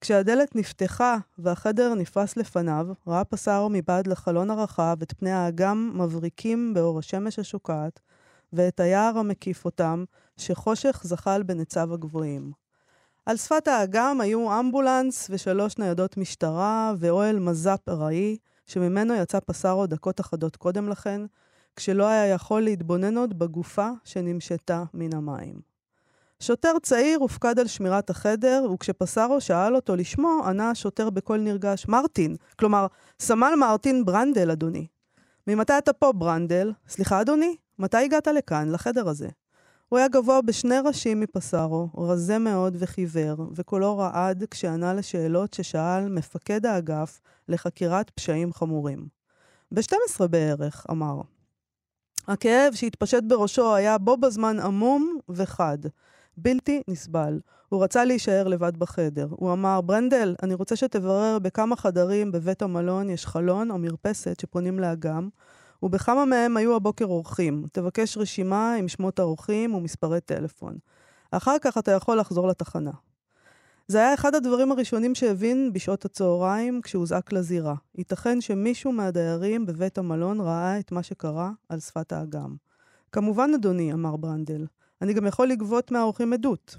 כשהדלת 0.00 0.56
נפתחה 0.56 1.16
והחדר 1.38 1.94
נפרס 1.94 2.36
לפניו, 2.36 2.86
ראה 3.06 3.24
פסארו 3.24 3.68
מבעד 3.68 4.06
לחלון 4.06 4.50
הרחב 4.50 4.96
את 5.02 5.12
פני 5.12 5.30
האגם 5.30 5.92
מבריקים 5.94 6.74
באור 6.74 6.98
השמש 6.98 7.38
השוקעת, 7.38 8.00
ואת 8.52 8.80
היער 8.80 9.18
המקיף 9.18 9.64
אותם, 9.64 10.04
שחושך 10.36 11.00
זחל 11.04 11.42
בנציו 11.42 11.94
הגבוהים. 11.94 12.52
על 13.26 13.36
שפת 13.36 13.68
האגם 13.68 14.20
היו 14.20 14.60
אמבולנס 14.60 15.26
ושלוש 15.30 15.78
ניידות 15.78 16.16
משטרה 16.16 16.92
ואוהל 16.98 17.38
מז"פ 17.38 17.88
ארעי, 17.88 18.36
שממנו 18.66 19.14
יצא 19.14 19.38
פסארו 19.40 19.86
דקות 19.86 20.20
אחדות 20.20 20.56
קודם 20.56 20.88
לכן, 20.88 21.20
כשלא 21.78 22.06
היה 22.06 22.26
יכול 22.26 22.62
להתבונן 22.62 23.16
עוד 23.16 23.38
בגופה 23.38 23.88
שנמשתה 24.04 24.84
מן 24.94 25.14
המים. 25.14 25.60
שוטר 26.40 26.72
צעיר 26.82 27.18
הופקד 27.18 27.58
על 27.58 27.66
שמירת 27.66 28.10
החדר, 28.10 28.66
וכשפסארו 28.74 29.40
שאל 29.40 29.76
אותו 29.76 29.96
לשמו, 29.96 30.40
ענה 30.46 30.70
השוטר 30.70 31.10
בקול 31.10 31.40
נרגש, 31.40 31.88
מרטין, 31.88 32.36
כלומר, 32.58 32.86
סמל 33.20 33.52
מרטין 33.58 34.04
ברנדל, 34.04 34.50
אדוני. 34.50 34.86
ממתי 35.46 35.78
אתה 35.78 35.92
פה, 35.92 36.12
ברנדל? 36.12 36.72
סליחה, 36.88 37.20
אדוני? 37.20 37.56
מתי 37.78 37.96
הגעת 37.96 38.26
לכאן, 38.26 38.68
לחדר 38.68 39.08
הזה? 39.08 39.28
הוא 39.88 39.98
היה 39.98 40.08
גבוה 40.08 40.42
בשני 40.42 40.78
ראשים 40.78 41.20
מפסארו, 41.20 41.88
רזה 41.96 42.38
מאוד 42.38 42.76
וחיוור, 42.78 43.46
וקולו 43.54 43.98
רעד 43.98 44.44
כשענה 44.50 44.94
לשאלות 44.94 45.54
ששאל 45.54 46.08
מפקד 46.08 46.66
האגף 46.66 47.20
לחקירת 47.48 48.10
פשעים 48.10 48.52
חמורים. 48.52 49.06
ב-12 49.72 50.26
בערך, 50.26 50.86
אמר. 50.90 51.20
הכאב 52.28 52.74
שהתפשט 52.74 53.22
בראשו 53.22 53.74
היה 53.74 53.98
בו 53.98 54.16
בזמן 54.16 54.60
עמום 54.60 55.18
וחד. 55.28 55.78
בלתי 56.36 56.82
נסבל. 56.88 57.40
הוא 57.68 57.84
רצה 57.84 58.04
להישאר 58.04 58.48
לבד 58.48 58.76
בחדר. 58.76 59.26
הוא 59.30 59.52
אמר, 59.52 59.80
ברנדל, 59.80 60.34
אני 60.42 60.54
רוצה 60.54 60.76
שתברר 60.76 61.38
בכמה 61.42 61.76
חדרים 61.76 62.32
בבית 62.32 62.62
המלון 62.62 63.10
יש 63.10 63.26
חלון 63.26 63.70
או 63.70 63.78
מרפסת 63.78 64.40
שפונים 64.40 64.78
לאגם, 64.78 65.28
ובכמה 65.82 66.24
מהם 66.24 66.56
היו 66.56 66.76
הבוקר 66.76 67.04
אורחים. 67.04 67.66
תבקש 67.72 68.18
רשימה 68.18 68.74
עם 68.74 68.88
שמות 68.88 69.18
האורחים 69.18 69.74
ומספרי 69.74 70.20
טלפון. 70.20 70.78
אחר 71.30 71.56
כך 71.60 71.78
אתה 71.78 71.90
יכול 71.90 72.18
לחזור 72.18 72.48
לתחנה. 72.48 72.90
זה 73.90 73.98
היה 73.98 74.14
אחד 74.14 74.34
הדברים 74.34 74.72
הראשונים 74.72 75.14
שהבין 75.14 75.72
בשעות 75.72 76.04
הצהריים 76.04 76.80
כשהוזעק 76.82 77.32
לזירה. 77.32 77.74
ייתכן 77.94 78.40
שמישהו 78.40 78.92
מהדיירים 78.92 79.66
בבית 79.66 79.98
המלון 79.98 80.40
ראה 80.40 80.78
את 80.78 80.92
מה 80.92 81.02
שקרה 81.02 81.50
על 81.68 81.80
שפת 81.80 82.12
האגם. 82.12 82.56
כמובן, 83.12 83.50
אדוני, 83.54 83.92
אמר 83.92 84.16
ברנדל, 84.16 84.66
אני 85.02 85.14
גם 85.14 85.26
יכול 85.26 85.48
לגבות 85.48 85.90
מהאורחים 85.90 86.32
עדות. 86.32 86.76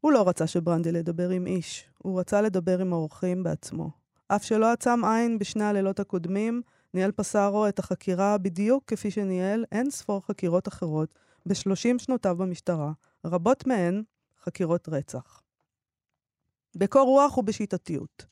הוא 0.00 0.12
לא 0.12 0.28
רצה 0.28 0.46
שברנדל 0.46 0.96
ידבר 0.96 1.30
עם 1.30 1.46
איש, 1.46 1.84
הוא 1.98 2.20
רצה 2.20 2.40
לדבר 2.40 2.80
עם 2.80 2.92
האורחים 2.92 3.42
בעצמו. 3.42 3.90
אף 4.28 4.44
שלא 4.44 4.72
עצם 4.72 5.04
עין 5.04 5.38
בשני 5.38 5.64
הלילות 5.64 6.00
הקודמים, 6.00 6.62
ניהל 6.94 7.12
פסארו 7.12 7.68
את 7.68 7.78
החקירה 7.78 8.38
בדיוק 8.38 8.84
כפי 8.86 9.10
שניהל 9.10 9.64
אין 9.72 9.90
ספור 9.90 10.26
חקירות 10.26 10.68
אחרות 10.68 11.18
בשלושים 11.46 11.98
שנותיו 11.98 12.36
במשטרה, 12.36 12.92
רבות 13.24 13.66
מהן 13.66 14.02
חקירות 14.44 14.88
רצח. 14.88 15.42
בקור 16.76 17.06
רוח 17.06 17.38
ובשיטתיות. 17.38 18.26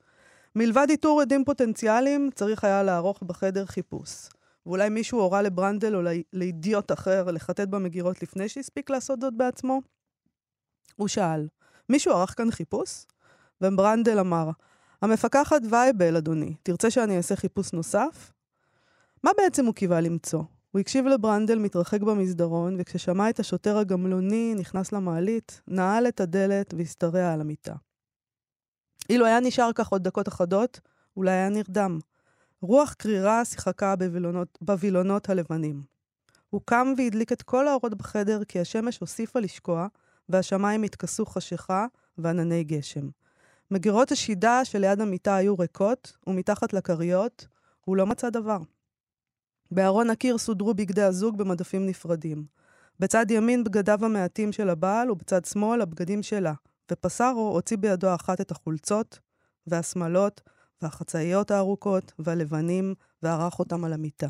מלבד 0.56 0.86
איתור 0.90 1.20
עדים 1.20 1.44
פוטנציאליים, 1.44 2.30
צריך 2.34 2.64
היה 2.64 2.82
לערוך 2.82 3.22
בחדר 3.22 3.66
חיפוש. 3.66 4.28
ואולי 4.66 4.88
מישהו 4.88 5.20
הורה 5.20 5.42
לברנדל 5.42 5.96
או 5.96 6.00
לאידיוט 6.32 6.92
אחר 6.92 7.30
לחטט 7.30 7.68
במגירות 7.68 8.22
לפני 8.22 8.48
שהספיק 8.48 8.90
לעשות 8.90 9.20
זאת 9.20 9.34
בעצמו? 9.34 9.80
הוא 10.96 11.08
שאל, 11.08 11.48
מישהו 11.88 12.12
ערך 12.12 12.34
כאן 12.36 12.50
חיפוש? 12.50 13.06
וברנדל 13.60 14.18
אמר, 14.18 14.50
המפקחת 15.02 15.62
וייבל, 15.70 16.16
אדוני, 16.16 16.54
תרצה 16.62 16.90
שאני 16.90 17.16
אעשה 17.16 17.36
חיפוש 17.36 17.72
נוסף? 17.72 18.32
מה 19.24 19.30
בעצם 19.36 19.66
הוא 19.66 19.74
קיווה 19.74 20.00
למצוא? 20.00 20.42
הוא 20.70 20.80
הקשיב 20.80 21.06
לברנדל 21.06 21.58
מתרחק 21.58 22.00
במסדרון, 22.00 22.76
וכששמע 22.78 23.30
את 23.30 23.40
השוטר 23.40 23.78
הגמלוני 23.78 24.54
נכנס 24.58 24.92
למעלית, 24.92 25.60
נעל 25.68 26.08
את 26.08 26.20
הדלת 26.20 26.74
והשתרע 26.76 27.32
על 27.32 27.40
המיטה. 27.40 27.74
אילו 29.10 29.26
היה 29.26 29.40
נשאר 29.40 29.70
כך 29.74 29.88
עוד 29.88 30.02
דקות 30.02 30.28
אחדות, 30.28 30.80
אולי 31.16 31.30
היה 31.30 31.48
נרדם. 31.48 31.98
רוח 32.62 32.92
קרירה 32.92 33.44
שיחקה 33.44 33.96
בווילונות, 33.96 34.58
בווילונות 34.60 35.30
הלבנים. 35.30 35.82
הוא 36.50 36.60
קם 36.64 36.92
והדליק 36.96 37.32
את 37.32 37.42
כל 37.42 37.68
האורות 37.68 37.94
בחדר, 37.94 38.44
כי 38.44 38.60
השמש 38.60 38.98
הוסיפה 38.98 39.40
לשקוע, 39.40 39.86
והשמיים 40.28 40.82
התכסו 40.82 41.26
חשיכה 41.26 41.86
וענני 42.18 42.64
גשם. 42.64 43.08
מגירות 43.70 44.12
השידה 44.12 44.64
שליד 44.64 45.00
המיטה 45.00 45.36
היו 45.36 45.58
ריקות, 45.58 46.16
ומתחת 46.26 46.72
לכריות 46.72 47.46
הוא 47.84 47.96
לא 47.96 48.06
מצא 48.06 48.30
דבר. 48.30 48.58
בארון 49.70 50.10
הקיר 50.10 50.38
סודרו 50.38 50.74
בגדי 50.74 51.02
הזוג 51.02 51.38
במדפים 51.38 51.86
נפרדים. 51.86 52.44
בצד 53.00 53.30
ימין 53.30 53.64
בגדיו 53.64 54.04
המעטים 54.04 54.52
של 54.52 54.68
הבעל, 54.70 55.10
ובצד 55.10 55.44
שמאל 55.44 55.80
הבגדים 55.80 56.22
שלה, 56.22 56.52
ופסארו 56.92 57.52
הוציא 57.52 57.76
בידו 57.76 58.14
אחת 58.14 58.40
את 58.40 58.50
החולצות, 58.50 59.18
והשמלות, 59.66 60.40
והחצאיות 60.82 61.50
הארוכות, 61.50 62.12
והלבנים, 62.18 62.94
וערך 63.22 63.58
אותם 63.58 63.84
על 63.84 63.92
המיטה. 63.92 64.28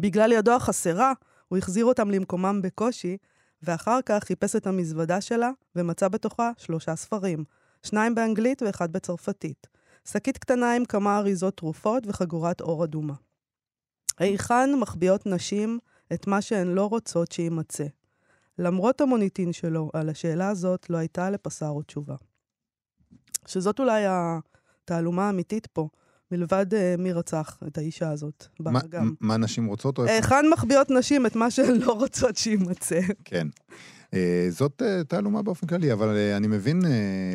בגלל 0.00 0.32
ידו 0.32 0.52
החסרה, 0.52 1.12
הוא 1.48 1.58
החזיר 1.58 1.84
אותם 1.84 2.10
למקומם 2.10 2.60
בקושי, 2.62 3.16
ואחר 3.62 3.98
כך 4.06 4.24
חיפש 4.24 4.56
את 4.56 4.66
המזוודה 4.66 5.20
שלה, 5.20 5.50
ומצא 5.76 6.08
בתוכה 6.08 6.50
שלושה 6.56 6.96
ספרים, 6.96 7.44
שניים 7.82 8.14
באנגלית 8.14 8.62
ואחד 8.62 8.92
בצרפתית. 8.92 9.66
שקית 10.08 10.38
קטנה 10.38 10.74
עם 10.74 10.84
כמה 10.84 11.18
אריזות 11.18 11.56
תרופות 11.56 12.06
וחגורת 12.06 12.60
אור 12.60 12.84
אדומה. 12.84 13.14
היכן 14.18 14.70
מחביאות 14.80 15.26
נשים 15.26 15.78
את 16.12 16.26
מה 16.26 16.42
שהן 16.42 16.68
לא 16.68 16.86
רוצות 16.86 17.32
שיימצא? 17.32 17.84
למרות 18.58 19.00
המוניטין 19.00 19.52
שלו, 19.52 19.90
על 19.92 20.08
השאלה 20.08 20.48
הזאת 20.48 20.90
לא 20.90 20.96
הייתה 20.96 21.30
לפסארו 21.30 21.82
תשובה. 21.82 22.14
שזאת 23.46 23.80
אולי 23.80 24.02
התעלומה 24.08 25.26
האמיתית 25.26 25.66
פה, 25.66 25.88
מלבד 26.30 26.66
uh, 26.74 26.76
מי 26.98 27.12
רצח 27.12 27.58
את 27.66 27.78
האישה 27.78 28.10
הזאת 28.10 28.46
באגם. 28.60 29.14
מה 29.20 29.36
נשים 29.36 29.66
רוצות? 29.66 29.98
היכן 29.98 30.44
מחביאות 30.52 30.90
נשים 30.90 31.26
את 31.26 31.36
מה 31.36 31.50
שהן 31.50 31.74
לא 31.80 31.92
רוצות 31.92 32.36
שיימצא? 32.36 33.00
כן. 33.24 33.48
Uh, 34.10 34.16
זאת 34.50 34.82
uh, 34.82 35.04
תעלומה 35.04 35.42
באופן 35.42 35.66
כללי, 35.66 35.92
אבל 35.92 36.08
uh, 36.08 36.36
אני 36.36 36.46
מבין 36.46 36.82
uh, 36.82 36.86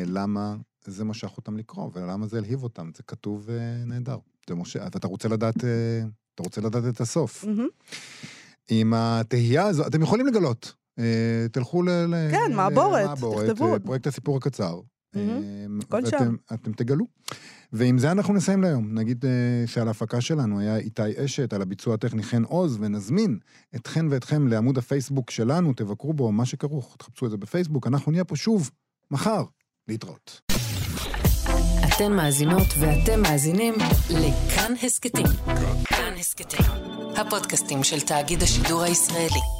למה 0.06 0.56
זה 0.84 1.04
משך 1.04 1.36
אותם 1.36 1.56
לקרוא, 1.56 1.90
ולמה 1.94 2.26
זה 2.26 2.38
הלהיב 2.38 2.62
אותם. 2.62 2.90
זה 2.96 3.02
כתוב 3.02 3.48
uh, 3.48 3.52
נהדר. 3.86 4.18
זה 4.48 4.54
משה, 4.54 4.84
ואתה 4.84 5.08
רוצה 5.08 5.28
לדעת, 5.28 5.56
uh, 5.56 5.60
אתה 6.34 6.42
רוצה 6.42 6.60
לדעת 6.60 6.84
את 6.94 7.00
הסוף. 7.00 7.44
Mm-hmm. 7.44 8.26
עם 8.68 8.94
התהייה 8.94 9.66
הזו, 9.66 9.86
אתם 9.86 10.02
יכולים 10.02 10.26
לגלות. 10.26 10.79
Uh, 11.00 11.48
תלכו 11.52 11.82
ל... 11.82 11.88
כן, 12.30 12.52
מעבורת, 12.54 13.10
תכתבו. 13.10 13.74
פרויקט 13.84 14.06
הסיפור 14.06 14.36
הקצר. 14.36 14.80
Mm-hmm. 15.14 15.86
כל 15.88 16.06
שם. 16.06 16.36
אתם 16.54 16.72
תגלו. 16.72 17.04
ועם 17.72 17.98
זה 17.98 18.12
אנחנו 18.12 18.34
נסיים 18.34 18.62
להיום. 18.62 18.94
נגיד 18.98 19.24
uh, 19.24 19.70
שעל 19.70 19.88
ההפקה 19.88 20.20
שלנו 20.20 20.60
היה 20.60 20.76
איתי 20.76 21.24
אשת, 21.24 21.52
על 21.52 21.62
הביצוע 21.62 21.94
הטכני 21.94 22.22
חן 22.22 22.42
עוז, 22.42 22.78
ונזמין 22.80 23.38
אתכן 23.76 24.06
ואתכם 24.10 24.48
לעמוד 24.48 24.78
הפייסבוק 24.78 25.30
שלנו, 25.30 25.72
תבקרו 25.72 26.12
בו 26.12 26.32
מה 26.32 26.46
שכרוך, 26.46 26.96
תחפשו 26.98 27.26
את 27.26 27.30
זה 27.30 27.36
בפייסבוק, 27.36 27.86
אנחנו 27.86 28.12
נהיה 28.12 28.24
פה 28.24 28.36
שוב, 28.36 28.70
מחר, 29.10 29.44
להתראות. 29.88 30.40
אתן 31.88 32.12
מאזינות 32.12 32.66
ואתם 32.80 33.22
מאזינים 33.22 33.74
לכאן 34.10 34.72
הסכתים. 34.82 35.26
כאן 35.84 36.14
הסכתים, 36.18 36.66
הפודקאסטים 37.16 37.84
של 37.84 38.00
תאגיד 38.00 38.42
השידור 38.42 38.82
הישראלי. 38.82 39.59